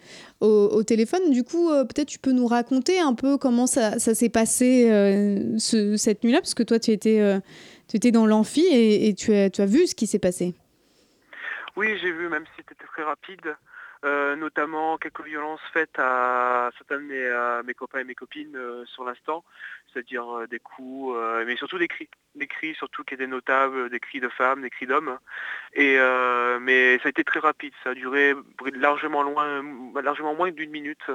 au, 0.41 0.83
téléphone. 0.83 1.31
Du 1.31 1.45
coup, 1.45 1.71
euh, 1.71 1.85
peut-être 1.85 2.09
tu 2.09 2.19
peux 2.19 2.33
nous 2.33 2.47
raconter 2.47 2.99
un 2.99 3.15
peu 3.15 3.37
comment 3.37 3.67
ça, 3.67 3.99
s'est 3.99 4.29
passé 4.31 4.91
euh, 4.91 5.59
ce- 5.59 5.97
cette 5.97 6.25
nuit-là, 6.25 6.41
parce 6.41 6.55
que 6.55 6.63
toi 6.63 6.79
tu 6.79 6.91
étais, 6.91 7.21
euh, 7.21 7.39
étais 7.93 8.11
dans 8.11 8.27
l'amphi 8.27 8.63
et, 8.63 9.09
et 9.09 9.15
tu, 9.15 9.35
as, 9.35 9.51
tu 9.51 9.61
as 9.61 9.67
vu 9.67 9.87
ce 9.87 9.95
qui 9.95 10.07
s'est 10.07 10.19
passé. 10.19 10.55
Oui, 11.77 11.89
j'ai 12.01 12.11
vu, 12.11 12.29
même 12.29 12.45
si 12.47 12.63
c'était 12.69 12.85
très 12.95 13.03
rapide, 13.03 13.55
euh, 14.03 14.35
notamment 14.35 14.97
quelques 14.97 15.23
violences 15.27 15.61
faites 15.75 15.99
à 15.99 16.71
certains 16.79 17.01
de 17.01 17.63
mes, 17.67 17.75
copains 17.75 17.99
et 17.99 18.05
mes 18.05 18.15
copines 18.15 18.57
euh, 18.57 18.87
sur 18.87 19.05
l'instant, 19.05 19.45
c'est-à-dire 19.93 20.27
euh, 20.39 20.47
des 20.47 20.59
coups, 20.59 21.15
mais 21.47 21.55
surtout 21.57 21.79
des 21.79 21.89
cris. 21.89 22.09
Des 22.35 22.47
cris 22.47 22.75
surtout 22.75 23.05
qui 23.05 23.13
étaient 23.13 23.27
notables, 23.27 23.91
des 23.91 24.01
cris 24.01 24.21
de 24.21 24.29
femmes, 24.31 24.63
des 24.63 24.71
cris 24.71 24.87
d'hommes. 24.87 25.19
Et 25.75 25.99
mais 26.61 26.99
ça 26.99 27.07
a 27.07 27.11
été 27.11 27.25
très 27.25 27.41
rapide, 27.41 27.73
ça 27.85 27.91
a 27.91 27.95
duré 27.95 28.35
largement 28.75 29.23
loin, 29.23 29.63
largement 30.03 30.35
moins 30.35 30.51
d'une 30.51 30.71
minute. 30.71 31.11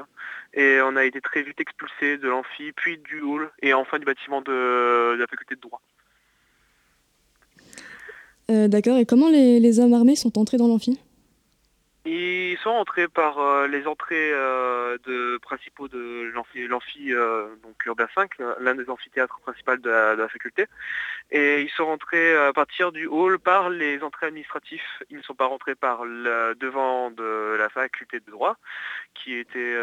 Et 0.54 0.80
on 0.82 0.96
a 0.96 1.06
été 1.06 1.22
très 1.22 1.42
vite 1.42 1.60
expulsés 1.60 2.18
de 2.18 2.28
l'amphi, 2.28 2.72
puis 2.74 2.98
du 3.00 3.22
hall, 3.22 3.50
et 3.62 3.74
enfin 3.74 3.98
du 3.98 4.06
bâtiment 4.06 4.42
de, 4.42 5.16
la 5.18 5.26
faculté 5.26 5.56
de 5.56 5.62
droit. 5.62 5.82
D'accord, 8.48 8.98
et 8.98 9.06
comment 9.06 9.30
les, 9.30 9.60
les 9.60 9.80
hommes 9.80 9.94
armés 9.94 10.16
sont 10.16 10.38
entrés 10.38 10.58
dans 10.58 10.68
l'amphi? 10.68 11.00
Ils 12.08 12.56
sont 12.60 12.70
entrés 12.70 13.08
par 13.08 13.40
euh, 13.40 13.66
les 13.68 13.88
entrées 13.88 14.32
euh, 14.32 14.96
de 15.06 15.40
principaux 15.42 15.88
de 15.88 16.32
l'amphi, 16.36 17.12
euh, 17.12 17.48
donc 17.64 17.84
Urbain 17.84 18.08
5, 18.14 18.30
l'un 18.60 18.76
des 18.76 18.88
amphithéâtres 18.92 19.40
principaux 19.40 19.76
de 19.78 19.90
la, 19.90 20.28
faculté. 20.30 20.68
Et 21.32 21.62
ils 21.62 21.70
sont 21.72 21.88
rentrés 21.88 22.38
à 22.38 22.54
partir 22.54 22.92
du 22.92 23.08
hall 23.08 23.40
par 23.40 23.72
les 23.72 24.04
entrées 24.04 24.28
administratives. 24.28 24.84
Ils 25.10 25.18
ne 25.18 25.24
sont 25.24 25.34
pas 25.34 25.48
rentrés 25.48 25.74
par 25.74 26.04
devant 26.06 27.10
de 27.10 27.56
la 27.58 27.70
faculté 27.70 28.20
de 28.20 28.30
droit, 28.30 28.58
qui 29.16 29.34
était 29.34 29.76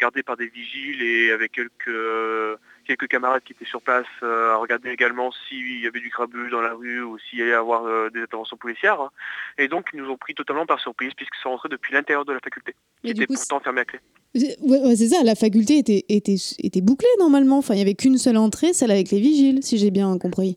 gardée 0.00 0.24
par 0.24 0.36
des 0.36 0.48
vigiles 0.48 1.02
et 1.02 1.30
avec 1.30 1.52
quelques 1.52 2.58
quelques 2.86 3.08
camarades 3.08 3.42
qui 3.44 3.52
étaient 3.52 3.64
sur 3.64 3.80
place 3.80 4.06
euh, 4.22 4.52
à 4.52 4.56
regarder 4.56 4.90
également 4.90 5.30
s'il 5.32 5.80
y 5.80 5.86
avait 5.86 6.00
du 6.00 6.08
grabuge 6.08 6.50
dans 6.50 6.60
la 6.60 6.74
rue 6.74 7.02
ou 7.02 7.18
s'il 7.18 7.38
y 7.38 7.42
allait 7.42 7.52
y 7.52 7.54
avoir 7.54 7.84
euh, 7.84 8.10
des 8.10 8.22
interventions 8.22 8.56
policières. 8.56 9.10
Et 9.58 9.68
donc 9.68 9.88
ils 9.92 10.00
nous 10.00 10.10
ont 10.10 10.16
pris 10.16 10.34
totalement 10.34 10.66
par 10.66 10.80
surprise 10.80 11.12
puisqu'ils 11.16 11.40
sont 11.42 11.50
rentrés 11.50 11.68
depuis 11.68 11.92
l'intérieur 11.94 12.24
de 12.24 12.32
la 12.32 12.40
faculté, 12.40 12.74
qui 13.02 13.10
était 13.10 13.26
coup, 13.26 13.34
pourtant 13.34 13.60
fermée 13.60 13.82
à 13.82 13.84
clé. 13.84 14.00
Ouais, 14.34 14.80
ouais, 14.80 14.96
c'est 14.96 15.08
ça, 15.08 15.22
la 15.22 15.34
faculté 15.34 15.78
était, 15.78 16.04
était, 16.08 16.36
était 16.58 16.80
bouclée 16.80 17.08
normalement. 17.18 17.58
Enfin, 17.58 17.74
il 17.74 17.78
n'y 17.78 17.82
avait 17.82 17.94
qu'une 17.94 18.18
seule 18.18 18.38
entrée, 18.38 18.72
celle 18.72 18.90
avec 18.90 19.10
les 19.10 19.20
vigiles, 19.20 19.62
si 19.62 19.78
j'ai 19.78 19.90
bien 19.90 20.16
compris. 20.18 20.56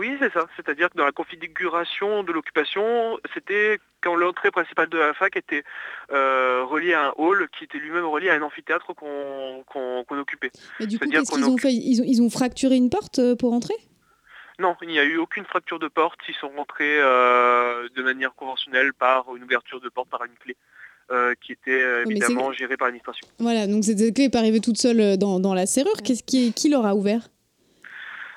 Oui, 0.00 0.10
c'est 0.20 0.32
ça. 0.32 0.44
C'est-à-dire 0.56 0.88
que 0.90 0.96
dans 1.00 1.04
la 1.04 1.12
configuration 1.20 2.10
de 2.22 2.32
l'occupation, 2.32 2.84
c'était 3.34 3.78
quand 4.02 4.16
l'entrée 4.22 4.50
principale 4.50 4.88
de 4.88 4.96
la 5.06 5.12
fac 5.12 5.36
était 5.36 5.62
euh, 6.10 6.64
reliée 6.64 6.94
à 6.94 7.02
un 7.08 7.12
hall 7.18 7.48
qui 7.54 7.64
était 7.64 7.80
lui-même 7.84 8.06
relié 8.06 8.30
à 8.30 8.34
un 8.34 8.42
amphithéâtre 8.48 8.94
qu'on 8.94 10.18
occupait. 10.24 10.52
Et 10.80 10.86
du 10.86 10.98
coup, 10.98 11.06
qu'est-ce 11.10 11.30
qu'ils 11.30 11.50
ont 11.54 11.58
fait? 11.58 11.74
Ils 11.74 12.00
ont, 12.00 12.06
ils 12.06 12.20
ont 12.22 12.30
fracturé 12.30 12.76
une 12.76 12.88
porte 12.96 13.18
euh, 13.18 13.36
pour 13.36 13.52
entrer? 13.52 13.78
Non, 14.58 14.74
il 14.80 14.88
n'y 14.88 14.98
a 14.98 15.04
eu 15.04 15.18
aucune 15.18 15.44
fracture 15.44 15.78
de 15.78 15.88
porte. 15.88 16.20
Ils 16.30 16.38
sont 16.42 16.52
rentrés 16.56 16.98
euh, 16.98 17.88
de 17.94 18.02
manière 18.02 18.34
conventionnelle 18.34 18.92
par 18.94 19.36
une 19.36 19.44
ouverture 19.44 19.80
de 19.80 19.90
porte 19.90 20.08
par 20.08 20.24
une 20.24 20.36
clé. 20.42 20.56
euh, 21.10 21.34
qui 21.44 21.52
était 21.52 21.82
euh, 21.82 22.04
mais 22.06 22.12
évidemment 22.12 22.52
gérée 22.52 22.76
par 22.76 22.86
l'administration. 22.88 23.26
Voilà, 23.38 23.66
donc 23.66 23.84
cette 23.84 23.98
clé 24.14 24.24
n'est 24.24 24.30
pas 24.30 24.38
arrivée 24.38 24.60
toute 24.60 24.78
seule 24.78 25.16
dans, 25.18 25.40
dans 25.40 25.54
la 25.54 25.66
serrure. 25.66 25.96
Qu'est-ce 26.04 26.22
qui, 26.22 26.52
qui 26.52 26.68
leur 26.68 26.86
a 26.86 26.94
ouvert? 26.94 27.22
Euh, 27.22 27.39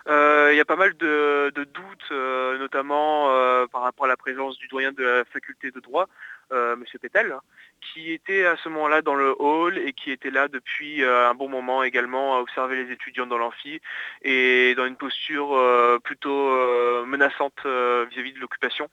Il 0.07 0.55
y 0.55 0.59
a 0.59 0.65
pas 0.65 0.75
mal 0.75 0.95
de, 0.97 1.51
de 1.55 1.63
doutes, 1.63 2.11
euh, 2.11 2.57
notamment 2.57 3.29
euh, 3.31 3.65
par 3.67 3.81
rapport 3.81 4.05
à 4.05 4.09
la 4.09 4.17
présence 4.17 4.57
du 4.57 4.67
doyen 4.67 4.91
de 4.91 5.03
la 5.03 5.25
faculté 5.25 5.71
de 5.71 5.79
droit, 5.79 6.07
euh, 6.51 6.75
Monsieur 6.75 6.99
Pétel, 6.99 7.35
qui 7.81 8.11
était 8.11 8.45
à 8.45 8.55
ce 8.57 8.69
moment-là 8.69 9.01
dans 9.01 9.15
le 9.15 9.33
hall 9.39 9.77
et 9.77 9.93
qui 9.93 10.11
était 10.11 10.29
là 10.29 10.47
depuis 10.47 11.03
euh, 11.03 11.29
un 11.29 11.33
bon 11.33 11.49
moment 11.49 11.83
également 11.83 12.37
à 12.37 12.41
observer 12.41 12.83
les 12.83 12.91
étudiants 12.91 13.27
dans 13.27 13.37
l'amphi 13.37 13.81
et 14.21 14.75
dans 14.75 14.85
une 14.85 14.97
posture 14.97 15.55
euh, 15.55 15.99
plutôt 15.99 16.49
euh, 16.49 17.05
menaçante 17.05 17.65
euh, 17.65 18.05
vis-à-vis 18.11 18.33
de 18.33 18.39
l'occupation. 18.39 18.89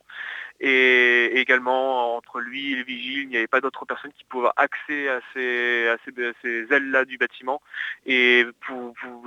Et, 0.61 1.41
également 1.41 2.17
entre 2.17 2.39
lui 2.41 2.73
et 2.73 2.77
les 2.77 2.83
vigiles, 2.83 3.23
il 3.23 3.29
n'y 3.29 3.37
avait 3.37 3.47
pas 3.47 3.61
d'autres 3.61 3.85
personnes 3.87 4.13
qui 4.13 4.25
pouvaient 4.25 4.49
avoir 4.49 4.55
accès 4.57 5.09
à 5.09 5.21
ces, 5.33 5.89
à 5.89 5.97
ces, 6.05 6.27
à 6.27 6.33
ces 6.43 6.73
ailes-là 6.73 7.05
du 7.05 7.19
bâtiment. 7.19 7.61
Et 8.07 8.47
pour, 8.61 8.95
pour- 8.95 9.25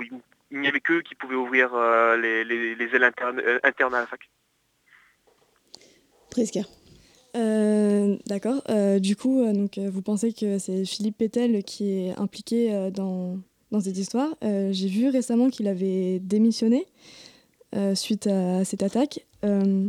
il 0.54 0.60
n'y 0.60 0.68
avait 0.68 0.80
qu'eux 0.80 1.02
qui 1.02 1.14
pouvaient 1.14 1.34
ouvrir 1.34 1.70
euh, 1.74 2.16
les, 2.16 2.44
les- 2.44 2.74
les 2.74 2.84
ailes 2.94 3.04
internes, 3.04 3.40
euh, 3.44 3.58
internes 3.64 3.94
à 3.94 4.00
la 4.00 4.06
fac. 4.06 4.20
Presque. 6.30 6.58
Euh, 7.36 8.16
D'accord. 8.26 8.62
Euh, 8.70 8.98
du 8.98 9.16
coup, 9.16 9.40
euh, 9.42 9.52
donc, 9.52 9.78
vous 9.78 10.02
pensez 10.02 10.32
que 10.32 10.58
c'est 10.58 10.84
Philippe 10.84 11.18
Pétel 11.18 11.64
qui 11.64 11.90
est 12.06 12.18
impliqué 12.18 12.72
euh, 12.72 12.90
dans, 12.90 13.38
dans 13.72 13.80
cette 13.80 13.98
histoire. 13.98 14.36
Euh, 14.44 14.70
J'ai 14.72 14.88
vu 14.88 15.08
récemment 15.08 15.50
qu'il 15.50 15.66
avait 15.68 16.20
démissionné 16.20 16.86
euh, 17.74 17.94
suite 17.94 18.26
à 18.28 18.64
cette 18.64 18.82
attaque. 18.84 19.26
Euh, 19.44 19.88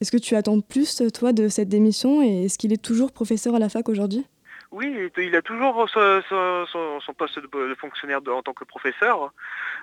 est-ce 0.00 0.10
que 0.10 0.16
tu 0.16 0.34
attends 0.36 0.60
plus, 0.60 1.02
toi, 1.12 1.32
de 1.32 1.48
cette 1.48 1.68
démission 1.68 2.22
et 2.22 2.44
est-ce 2.44 2.56
qu'il 2.56 2.72
est 2.72 2.82
toujours 2.82 3.12
professeur 3.12 3.54
à 3.54 3.58
la 3.58 3.68
fac 3.68 3.88
aujourd'hui? 3.88 4.24
Oui, 4.70 5.10
il 5.16 5.34
a 5.34 5.40
toujours 5.40 5.88
son, 5.88 7.14
poste 7.16 7.38
de, 7.38 7.74
fonctionnaire 7.76 8.20
en 8.28 8.42
tant 8.42 8.52
que 8.52 8.64
professeur, 8.64 9.32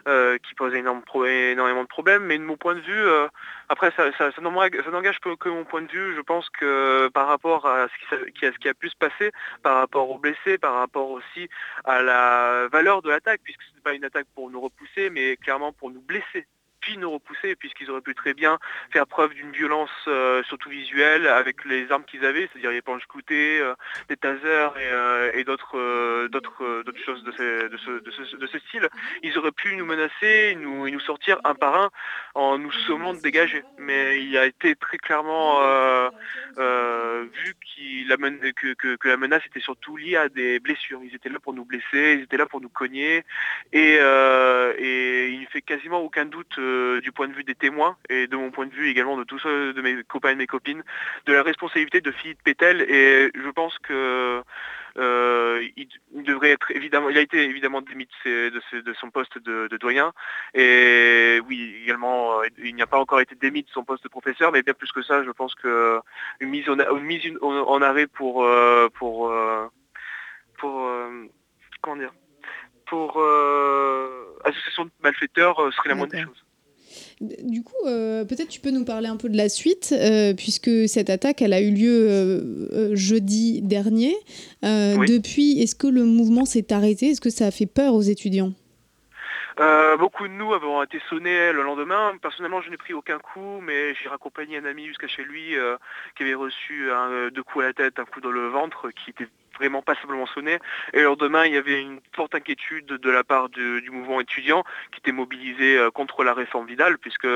euh, 0.07 0.38
qui 0.38 0.53
pose 0.53 0.75
énormément 0.75 1.81
de 1.81 1.88
problèmes, 1.88 2.23
mais 2.25 2.38
de 2.38 2.43
mon 2.43 2.55
point 2.55 2.75
de 2.75 2.81
vue, 2.81 2.93
euh, 2.93 3.27
après 3.67 3.91
ça, 3.97 4.11
n'engage 4.41 5.19
que, 5.19 5.49
mon 5.49 5.65
point 5.65 5.81
de 5.81 5.91
vue, 5.91 6.15
je 6.15 6.21
pense 6.21 6.47
que 6.51 7.07
par 7.15 7.27
rapport 7.27 7.65
à 7.65 7.88
ce 8.11 8.59
qui 8.59 8.69
a 8.69 8.73
pu 8.75 8.89
se 8.89 8.95
passer, 8.95 9.31
par 9.63 9.77
rapport 9.77 10.11
aux 10.11 10.19
blessés, 10.19 10.59
par 10.59 10.75
rapport 10.75 11.09
aussi 11.09 11.49
à 11.83 12.03
la 12.03 12.67
valeur 12.71 13.01
de 13.01 13.09
l'attaque, 13.09 13.41
puisque 13.43 13.63
ce 13.63 13.75
n'est 13.75 13.81
pas 13.81 13.93
une 13.93 14.05
attaque 14.05 14.27
pour 14.36 14.51
nous 14.51 14.61
repousser, 14.61 15.09
mais 15.09 15.36
clairement 15.38 15.73
pour 15.73 15.89
nous 15.89 16.01
blesser 16.01 16.45
nous 16.97 17.11
repousser 17.11 17.55
puisqu'ils 17.55 17.89
auraient 17.91 18.01
pu 18.01 18.15
très 18.15 18.33
bien 18.33 18.57
faire 18.91 19.07
preuve 19.07 19.33
d'une 19.33 19.51
violence 19.51 19.89
euh, 20.07 20.43
surtout 20.43 20.69
visuelle 20.69 21.27
avec 21.27 21.65
les 21.65 21.91
armes 21.91 22.05
qu'ils 22.05 22.25
avaient, 22.25 22.47
c'est-à-dire 22.51 22.71
les 22.71 22.81
planches 22.81 23.05
cloutées, 23.07 23.59
euh, 23.59 23.73
des 24.09 24.15
tasers 24.17 24.73
et, 24.77 24.86
euh, 24.91 25.43
d'autres 25.43 26.27
d'autres 26.27 27.03
choses 27.05 27.23
de, 27.23 27.31
ce, 27.31 27.67
de, 27.67 27.77
ce, 27.77 28.36
de, 28.38 28.47
ce, 28.47 28.59
style. 28.59 28.88
Ils 29.23 29.38
auraient 29.38 29.51
pu 29.51 29.75
nous 29.75 29.86
menacer, 29.86 30.55
nous, 30.55 30.88
et 30.88 30.91
nous 30.91 30.99
sortir 30.99 31.39
un 31.43 31.55
par 31.55 31.75
un 31.75 31.89
en 32.33 32.57
nous 32.57 32.71
sommant 32.71 33.13
de 33.13 33.19
dégager. 33.19 33.63
Mais 33.77 34.21
il 34.23 34.38
a 34.38 34.45
été 34.45 34.75
très 34.75 34.97
clairement 34.97 35.59
vu 36.57 37.53
il- 37.77 38.07
la 38.07 38.17
men- 38.17 38.39
que, 38.53 39.07
la 39.07 39.17
menace 39.17 39.45
était 39.45 39.59
surtout 39.59 39.97
liée 39.97 40.15
à 40.17 40.29
des 40.29 40.59
blessures. 40.59 41.01
Ils 41.03 41.15
étaient 41.15 41.29
là 41.29 41.39
pour 41.39 41.53
nous 41.53 41.65
blesser, 41.65 42.15
ils 42.17 42.21
étaient 42.23 42.38
là 42.38 42.45
pour 42.45 42.61
nous 42.61 42.69
cogner. 42.69 43.23
Et, 43.73 43.95
et 43.95 45.27
il 45.29 45.41
ne 45.41 45.45
fait 45.47 45.61
quasiment 45.61 45.99
aucun 46.01 46.25
doute 46.25 46.57
euh, 46.76 47.01
du 47.01 47.11
point 47.11 47.28
de 47.28 47.34
vue 47.34 47.43
des 47.43 47.55
témoins 47.55 47.97
et 48.09 48.28
de 48.28 48.36
mon 48.36 48.51
point 48.51 48.65
de 48.65 48.73
vue 48.73 48.89
également 48.89 49.17
de 49.17 49.23
tous 49.23 49.39
ceux 49.39 49.73
de 49.73 49.82
mes 49.82 50.03
copains 50.03 50.32
et 50.32 50.36
mes 50.36 50.47
copines 50.47 50.84
de 51.26 51.34
la 51.34 51.43
responsabilité 51.43 52.01
de 52.01 52.11
Philippe 52.11 52.43
Pétel. 52.43 52.82
Et 52.82 53.32
je 53.34 53.49
pense 53.49 53.78
que 53.80 54.41
euh, 54.97 55.67
il, 55.76 55.88
il 56.13 56.23
devrait 56.23 56.51
être 56.51 56.71
évidemment, 56.71 57.09
il 57.09 57.17
a 57.17 57.21
été 57.21 57.43
évidemment 57.43 57.82
démis 57.82 58.07
de, 58.26 58.93
son 58.99 59.09
poste 59.11 59.38
de, 59.38 59.67
de 59.67 59.78
doyen. 59.78 60.13
Et 60.53 61.41
oui, 61.47 61.76
également, 61.84 62.41
euh, 62.41 62.47
il 62.57 62.76
n'y 62.76 62.82
a 62.82 62.88
pas 62.88 62.99
encore 62.99 63.19
été 63.19 63.36
démis 63.36 63.63
de 63.63 63.69
son 63.69 63.84
poste 63.84 64.03
de 64.03 64.09
professeur, 64.09 64.51
mais 64.51 64.63
bien 64.63 64.73
plus 64.73 64.91
que 64.91 65.01
ça, 65.01 65.23
je 65.23 65.32
pense 65.32 65.55
que 65.55 65.99
une 66.39 66.49
mise 66.49 66.69
en, 66.69 66.78
une 66.78 67.03
mise 67.03 67.32
en, 67.41 67.51
en 67.51 67.82
arrêt 67.82 68.07
pour 68.07 68.47
pour 68.93 69.34
pour 70.57 70.91
comment 71.82 71.97
dire 71.97 72.11
pour 72.86 73.19
euh, 73.19 74.38
association 74.43 74.86
de 74.86 74.91
malfaiteurs 75.01 75.57
serait 75.73 75.89
la 75.89 75.95
moindre 75.95 76.13
des 76.13 76.23
choses. 76.23 76.44
Du 77.22 77.63
coup, 77.63 77.74
euh, 77.86 78.26
peut-être 78.26 78.49
tu 78.49 78.59
peux 78.59 78.72
nous 78.72 78.84
parler 78.84 79.07
un 79.07 79.16
peu 79.16 79.30
de 79.30 79.38
la 79.38 79.47
suite, 79.47 79.93
euh, 79.97 80.34
puisque 80.34 80.89
cette 80.89 81.09
attaque, 81.09 81.41
elle 81.41 81.53
a 81.53 81.61
eu 81.61 81.72
lieu 81.72 82.07
euh, 82.09 82.95
jeudi 82.95 83.61
dernier. 83.61 84.16
Oui. 84.63 85.07
Depuis, 85.07 85.61
est-ce 85.61 85.76
que 85.76 85.88
le 85.88 86.03
mouvement 86.03 86.45
s'est 86.45 86.74
arrêté? 86.74 87.11
Est-ce 87.11 87.22
que 87.22 87.30
ça 87.30 87.47
a 87.47 87.51
fait 87.51 87.68
peur 87.68 87.93
aux 87.93 88.01
étudiants? 88.01 88.51
Beaucoup 89.97 90.28
de 90.28 90.34
nous 90.34 90.53
avons 90.53 90.84
été 90.84 90.99
sonnés 91.09 91.53
le 91.53 91.63
lendemain. 91.63 92.11
Personnellement, 92.22 92.61
je 92.61 92.70
n'ai 92.70 92.76
pris 92.76 92.93
aucun 92.93 93.20
coup, 93.20 93.61
mais 93.61 93.95
j'ai 93.95 94.09
raccompagné 94.09 94.57
un 94.57 94.66
ami 94.66 94.86
jusqu'à 94.88 95.07
chez 95.07 95.24
lui 95.24 95.55
qui 96.18 96.24
avait 96.24 96.34
reçu 96.34 96.91
un, 96.91 97.30
deux 97.30 97.43
coups 97.43 97.63
à 97.63 97.68
la 97.70 97.74
tête, 97.74 97.97
un 97.97 98.03
coup 98.03 98.20
dans 98.20 98.32
le 98.32 98.49
ventre, 98.49 98.89
qui 98.91 99.11
était 99.11 99.30
vraiment 99.58 99.82
passablement 99.82 100.26
sonné. 100.28 100.60
Et 100.93 100.99
le 100.99 101.06
lendemain, 101.06 101.45
il 101.45 101.53
y 101.53 101.58
avait 101.58 101.82
une 101.82 101.99
forte 102.16 102.36
inquiétude 102.36 102.86
de 102.86 103.10
la 103.10 103.24
part 103.24 103.49
du, 103.49 103.89
mouvement 103.91 104.20
étudiant 104.22 104.64
qui 104.91 104.99
était 104.99 105.12
mobilisé 105.12 105.78
euh, 105.78 105.91
contre 105.91 106.24
la 106.24 106.34
réforme 106.34 106.68
Vidal, 106.68 106.97
puisque 106.97 107.28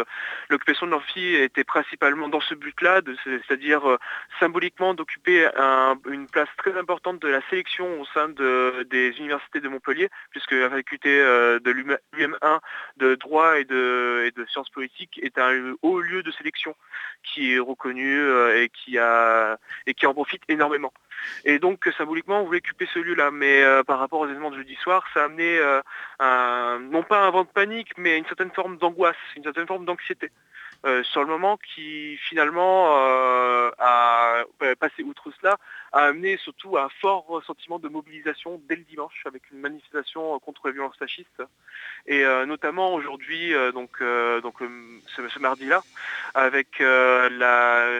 l'occupation 0.49 0.85
de 0.85 0.91
l'amphi 0.91 1.35
était 1.35 1.63
principalement 1.63 2.27
dans 2.29 2.41
ce 2.41 2.53
but-là, 2.55 3.01
c'est-à-dire 3.23 3.89
euh, 3.89 3.97
symboliquement 4.39 4.93
d'occuper 4.93 5.47
un- 5.55 5.97
une 6.09 6.27
place 6.27 6.49
très 6.57 6.77
importante 6.77 7.21
de 7.21 7.27
la 7.27 7.41
sélection 7.49 8.01
au 8.01 8.05
sein 8.05 8.29
de- 8.29 8.83
des 8.89 9.17
universités 9.19 9.59
de 9.59 9.69
Montpellier, 9.69 10.09
puisque 10.31 10.51
la 10.51 10.69
faculté 10.69 11.09
euh, 11.19 11.59
de 11.59 11.71
l'UM1 11.71 12.59
de 12.97 13.15
droit 13.15 13.59
et 13.59 13.65
de, 13.65 14.23
et 14.27 14.31
de 14.31 14.45
sciences 14.45 14.69
politiques 14.69 15.19
est 15.23 15.37
un 15.37 15.73
haut 15.81 15.99
lieu 16.01 16.23
de 16.23 16.31
sélection 16.31 16.75
qui 17.23 17.53
est 17.53 17.59
reconnu 17.59 18.19
et 18.55 18.69
qui 18.69 18.97
a 18.97 19.57
et 19.87 19.93
qui 19.93 20.05
en 20.05 20.13
profite 20.13 20.41
énormément. 20.47 20.93
Et 21.45 21.59
donc 21.59 21.89
on 22.09 22.43
voulait 22.43 22.57
occuper 22.57 22.87
ce 22.93 22.99
lieu-là, 22.99 23.31
mais 23.31 23.61
euh, 23.63 23.83
par 23.83 23.99
rapport 23.99 24.19
aux 24.21 24.27
événements 24.27 24.51
de 24.51 24.57
jeudi 24.57 24.75
soir, 24.75 25.05
ça 25.13 25.21
a 25.21 25.25
amené 25.25 25.59
euh, 25.59 26.79
non 26.79 27.03
pas 27.03 27.25
un 27.25 27.29
vent 27.31 27.43
de 27.43 27.49
panique, 27.49 27.93
mais 27.97 28.17
une 28.17 28.25
certaine 28.25 28.51
forme 28.51 28.77
d'angoisse, 28.77 29.15
une 29.35 29.43
certaine 29.43 29.67
forme 29.67 29.85
d'anxiété. 29.85 30.31
euh, 30.85 31.03
sur 31.03 31.21
le 31.21 31.27
moment 31.27 31.57
qui 31.57 32.17
finalement 32.29 32.87
a 33.79 34.43
passé 34.79 35.03
outre 35.03 35.29
cela 35.41 35.57
a 35.91 36.05
amené 36.05 36.37
surtout 36.37 36.77
un 36.77 36.87
fort 37.01 37.41
sentiment 37.45 37.79
de 37.79 37.89
mobilisation 37.89 38.61
dès 38.69 38.77
le 38.77 38.83
dimanche 38.83 39.21
avec 39.25 39.41
une 39.51 39.59
manifestation 39.59 40.39
contre 40.39 40.67
la 40.67 40.71
violence 40.73 40.95
fasciste 40.97 41.43
et 42.07 42.23
notamment 42.45 42.93
aujourd'hui 42.93 43.51
donc 43.73 44.01
donc 44.41 44.55
ce, 45.15 45.27
ce 45.27 45.39
mardi 45.39 45.65
là 45.65 45.81
avec 46.33 46.79
la- 46.79 47.99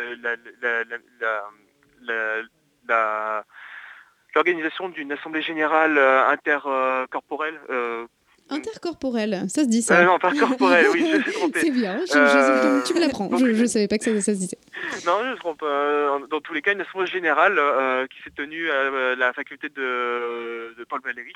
l'organisation 4.36 4.90
d'une 4.90 5.12
assemblée 5.12 5.42
générale 5.42 5.98
euh, 5.98 6.28
intercorporelle 6.30 7.60
euh, 7.70 8.06
Intercorporel, 8.52 9.46
ça 9.48 9.62
se 9.64 9.68
dit 9.68 9.84
ça 9.84 10.00
euh, 10.00 10.06
non, 10.06 10.18
pas 10.18 10.32
corporelle, 10.34 10.88
oui, 10.92 11.06
je 11.12 11.18
me 11.18 11.22
suis 11.22 11.32
trompé. 11.34 11.60
C'est 11.62 11.70
bien, 11.70 12.00
je- 12.08 12.14
je- 12.14 12.18
Euh, 12.18 12.82
tu 12.84 12.96
me 12.96 13.00
l'apprends. 13.00 13.30
Je 13.38 13.46
ne 13.46 13.66
savais 13.68 13.88
pas 13.88 14.00
que 14.00 14.04
ça, 14.04 14.12
ça 14.22 14.34
se 14.34 14.40
disait. 14.40 14.58
Non, 15.06 15.20
je 15.24 15.30
ne 15.30 15.36
trompe. 15.36 15.62
euh, 15.62 16.18
dans 16.32 16.40
tous 16.42 16.54
les 16.56 16.64
cas, 16.64 16.74
une 16.74 16.82
assemblée 16.82 17.06
générale 17.06 17.60
euh, 17.60 18.08
qui 18.08 18.18
s'est 18.24 18.32
tenue 18.36 18.68
à 18.72 18.74
euh, 18.74 19.16
la 19.16 19.34
faculté 19.34 19.70
de, 19.70 20.74
de 20.80 20.84
Paul 20.90 21.00
Valéry, 21.06 21.34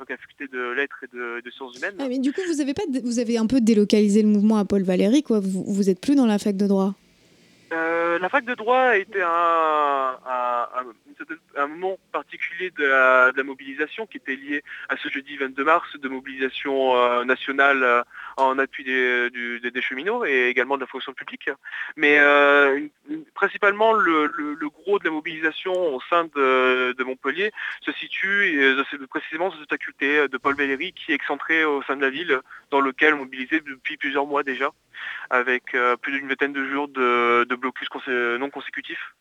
donc 0.00 0.10
la 0.10 0.16
faculté 0.16 0.48
de 0.52 0.72
lettres 0.72 0.96
et 1.04 1.16
de, 1.16 1.40
de 1.40 1.50
sciences 1.52 1.76
humaines. 1.78 1.94
Ah, 2.00 2.06
mais 2.08 2.18
du 2.18 2.32
coup, 2.32 2.40
vous 2.48 2.60
avez, 2.60 2.74
pas, 2.74 2.82
vous 3.04 3.20
avez 3.20 3.38
un 3.38 3.46
peu 3.46 3.60
délocalisé 3.60 4.22
le 4.22 4.28
mouvement 4.28 4.56
à 4.58 4.64
Paul 4.64 4.82
Valéry, 4.82 5.22
quoi. 5.22 5.38
Vous, 5.38 5.62
vous 5.68 5.88
êtes 5.88 6.00
plus 6.00 6.16
dans 6.16 6.26
la 6.26 6.38
fac 6.40 6.56
de 6.56 6.66
droit. 6.66 6.94
Euh, 7.72 8.18
la 8.18 8.28
fac 8.28 8.44
de 8.44 8.54
droit 8.54 8.78
a 8.78 8.96
été 8.96 9.20
un, 9.22 10.16
moment 11.68 11.98
particulier 12.12 12.70
de 12.70 12.84
la, 12.84 13.32
de 13.32 13.36
la 13.36 13.42
mobilisation 13.42 14.06
qui 14.06 14.18
était 14.18 14.36
lié 14.36 14.62
à 14.88 14.96
ce 14.96 15.08
jeudi 15.08 15.36
22 15.36 15.64
mars 15.64 15.88
de 15.98 16.08
mobilisation 16.08 16.96
euh, 16.96 17.24
nationale 17.24 17.82
euh, 17.82 18.02
en 18.36 18.58
appui 18.58 18.84
des, 18.84 19.30
du- 19.30 19.60
des- 19.60 19.70
des 19.70 19.82
cheminots 19.82 20.24
et 20.24 20.48
également 20.48 20.76
de 20.76 20.82
la 20.82 20.86
fonction 20.86 21.12
publique. 21.14 21.48
Mais 21.96 22.18
euh, 22.18 22.76
une- 22.76 22.90
une- 23.08 23.24
principalement 23.34 23.92
le, 23.92 24.26
le- 24.36 24.54
le 24.54 24.68
gros 24.68 24.98
de 24.98 25.04
la 25.04 25.10
mobilisation 25.10 25.72
au 25.72 26.00
sein 26.10 26.24
de, 26.24 26.92
de 26.92 27.04
Montpellier 27.04 27.50
se 27.80 27.92
situe 27.92 28.60
euh, 28.62 28.82
précisément 29.08 29.50
sur 29.50 29.60
cette 29.60 29.70
faculté 29.70 30.28
de 30.28 30.36
Paul 30.38 30.54
Valéry 30.54 30.92
qui 30.92 31.12
est 31.12 31.14
excentrée 31.14 31.64
au 31.64 31.82
sein 31.82 31.96
de 31.96 32.02
la 32.02 32.10
ville 32.10 32.40
dans 32.70 32.80
lequel 32.80 33.14
on 33.14 33.18
mobilisait 33.18 33.60
depuis 33.60 33.96
plusieurs 33.96 34.26
mois 34.26 34.42
déjà 34.42 34.70
avec 35.30 35.74
euh, 35.74 35.96
plus 35.96 36.12
d'une 36.12 36.28
vingtaine 36.28 36.52
de 36.52 36.64
jours 36.68 36.88
de, 36.88 37.44
de 37.44 37.54
blocus 37.56 37.88
consé- 37.88 38.36
non 38.38 38.50
consécutifs. 38.50 39.14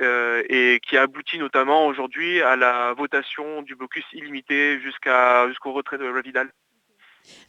euh, 0.00 0.42
et 0.48 0.80
qui 0.82 0.96
a 0.96 1.02
abouti 1.02 1.38
notamment 1.38 1.86
aujourd'hui 1.86 2.40
à 2.40 2.56
la 2.56 2.94
votation 2.94 3.60
du 3.62 3.74
blocus 3.74 4.04
illimité 4.14 4.80
jusqu'au 4.80 5.72
retrait 5.72 5.98
de 5.98 6.04
la 6.06 6.20
Vidal. 6.22 6.50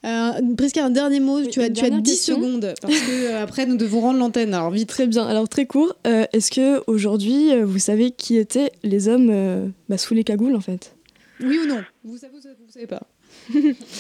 Euh, 0.05 0.32
presque 0.57 0.78
un 0.78 0.89
dernier 0.89 1.19
mot, 1.19 1.41
tu 1.45 1.61
as, 1.61 1.69
tu 1.69 1.80
as 1.80 1.89
dernière 1.89 2.01
10 2.01 2.11
question. 2.11 2.36
secondes, 2.36 2.74
parce 2.82 2.93
que 2.99 3.26
euh, 3.32 3.41
après 3.43 3.65
nous 3.65 3.78
devons 3.78 4.01
rendre 4.01 4.19
l'antenne. 4.19 4.53
Alors 4.53 4.69
vite. 4.71 4.89
Très 4.89 5.07
bien. 5.07 5.26
Alors 5.26 5.47
très 5.47 5.65
court. 5.65 5.95
euh, 6.07 6.26
Est-ce 6.34 6.51
que 6.51 6.84
aujourd'hui 6.88 7.51
euh, 7.53 7.65
vous 7.65 7.80
savez 7.80 8.11
qui 8.11 8.38
étaient 8.38 8.71
les 8.84 9.07
hommes 9.07 9.30
euh, 9.32 9.67
bah, 9.89 9.97
sous 9.97 10.13
les 10.13 10.24
cagoules 10.24 10.55
en 10.55 10.61
fait? 10.61 10.95
Oui 11.41 11.57
ou 11.63 11.67
non? 11.67 11.82
Vous 12.03 12.17
savez, 12.17 12.34
vous 12.34 12.71
savez 12.71 12.88
pas. 12.88 13.01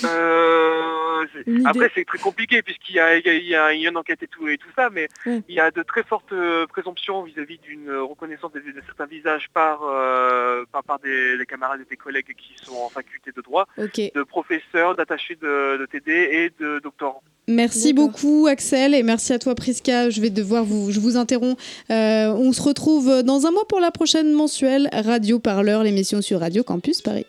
Euh, 0.03 1.25
après 1.65 1.89
c'est 1.95 2.05
très 2.05 2.17
compliqué 2.17 2.61
puisqu'il 2.61 2.95
y 2.95 2.99
a, 2.99 3.17
il 3.17 3.25
y 3.25 3.29
a- 3.29 3.33
il 3.35 3.45
y 3.47 3.55
a- 3.55 3.73
il 3.73 3.81
y 3.81 3.85
a 3.85 3.89
une 3.89 3.97
enquête 3.97 4.21
et 4.23 4.27
tout, 4.27 4.47
et 4.47 4.57
tout 4.57 4.67
ça, 4.75 4.89
mais 4.89 5.07
il 5.25 5.55
y 5.55 5.59
a 5.59 5.71
de 5.71 5.81
très 5.83 6.03
fortes 6.03 6.31
euh, 6.33 6.65
présomptions 6.67 7.23
vis-à-vis 7.23 7.59
d'une 7.59 7.89
reconnaissance 7.91 8.51
de, 8.53 8.59
de 8.59 8.81
certains 8.85 9.05
visages 9.05 9.47
par, 9.53 9.81
euh, 9.83 10.63
par, 10.71 10.83
par 10.83 10.99
des, 10.99 11.37
des 11.37 11.45
camarades 11.45 11.81
et 11.81 11.89
des 11.89 11.97
collègues 11.97 12.33
qui 12.37 12.53
sont 12.65 12.75
en 12.75 12.89
faculté 12.89 13.31
de 13.35 13.41
droit, 13.41 13.67
de 14.15 14.23
professeurs, 14.23 14.95
d'attachés 14.95 15.35
de, 15.41 15.77
de 15.77 15.85
TD 15.85 16.11
et 16.11 16.51
de 16.61 16.79
doctorants. 16.79 17.23
Merci 17.47 17.91
beaucoup 17.93 18.47
Axel 18.49 18.93
et 18.93 19.03
merci 19.03 19.33
à 19.33 19.39
toi 19.39 19.53
Priska. 19.55 20.09
Je 20.09 20.21
vais 20.21 20.29
devoir 20.29 20.63
vous, 20.63 20.91
je 20.91 20.99
vous 20.99 21.17
interromps. 21.17 21.61
Euh, 21.89 22.27
on 22.33 22.53
se 22.53 22.61
retrouve 22.61 23.21
dans 23.23 23.45
un 23.47 23.51
mois 23.51 23.67
pour 23.67 23.79
la 23.81 23.91
prochaine 23.91 24.31
mensuelle 24.31 24.89
Radio 24.93 25.39
Parleur, 25.39 25.83
l'émission 25.83 26.21
sur 26.21 26.39
Radio 26.39 26.63
Campus 26.63 27.01
Paris. 27.01 27.25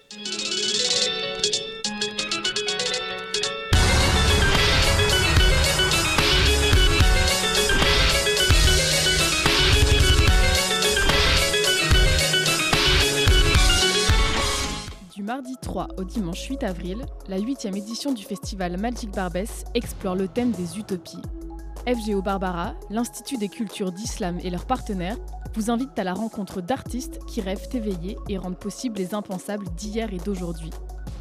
Mardi 15.45 15.57
3 15.61 15.89
au 15.99 16.05
dimanche 16.05 16.47
8 16.47 16.65
avril, 16.65 17.05
la 17.29 17.39
8e 17.39 17.77
édition 17.77 18.13
du 18.13 18.25
festival 18.25 18.79
Magic 18.79 19.11
Barbès 19.11 19.65
explore 19.75 20.15
le 20.15 20.27
thème 20.27 20.53
des 20.53 20.79
utopies. 20.79 21.21
FGO 21.87 22.23
Barbara, 22.23 22.75
l'Institut 22.89 23.37
des 23.37 23.51
cultures 23.51 23.93
d'islam 23.93 24.39
et 24.43 24.49
leurs 24.49 24.65
partenaires 24.65 25.19
vous 25.55 25.71
invitent 25.71 25.99
à 25.99 26.05
la 26.05 26.15
rencontre 26.15 26.63
d'artistes 26.63 27.19
qui 27.27 27.43
rêvent 27.43 27.69
éveillés 27.75 28.17
et 28.31 28.39
rendent 28.39 28.59
possible 28.59 28.97
les 28.97 29.15
impensables 29.15 29.69
d'hier 29.77 30.15
et 30.15 30.19
d'aujourd'hui. 30.19 30.71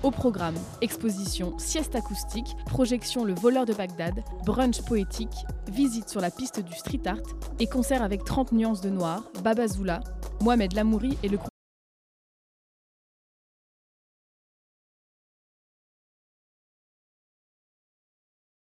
Au 0.03 0.11
programme, 0.11 0.55
exposition, 0.79 1.57
sieste 1.59 1.95
acoustique, 1.95 2.55
projection 2.67 3.25
Le 3.25 3.33
voleur 3.33 3.65
de 3.65 3.73
Bagdad, 3.73 4.23
brunch 4.45 4.81
poétique, 4.83 5.35
visite 5.69 6.07
sur 6.07 6.21
la 6.21 6.31
piste 6.31 6.61
du 6.61 6.73
street 6.73 7.01
art 7.07 7.17
et 7.59 7.67
concert 7.67 8.01
avec 8.01 8.23
30 8.23 8.53
nuances 8.53 8.81
de 8.81 8.89
noir, 8.89 9.23
Baba 9.43 9.67
Zoula, 9.67 9.99
Mohamed 10.41 10.73
Lamouri 10.73 11.17
et 11.23 11.27
le 11.27 11.37
groupe 11.37 11.52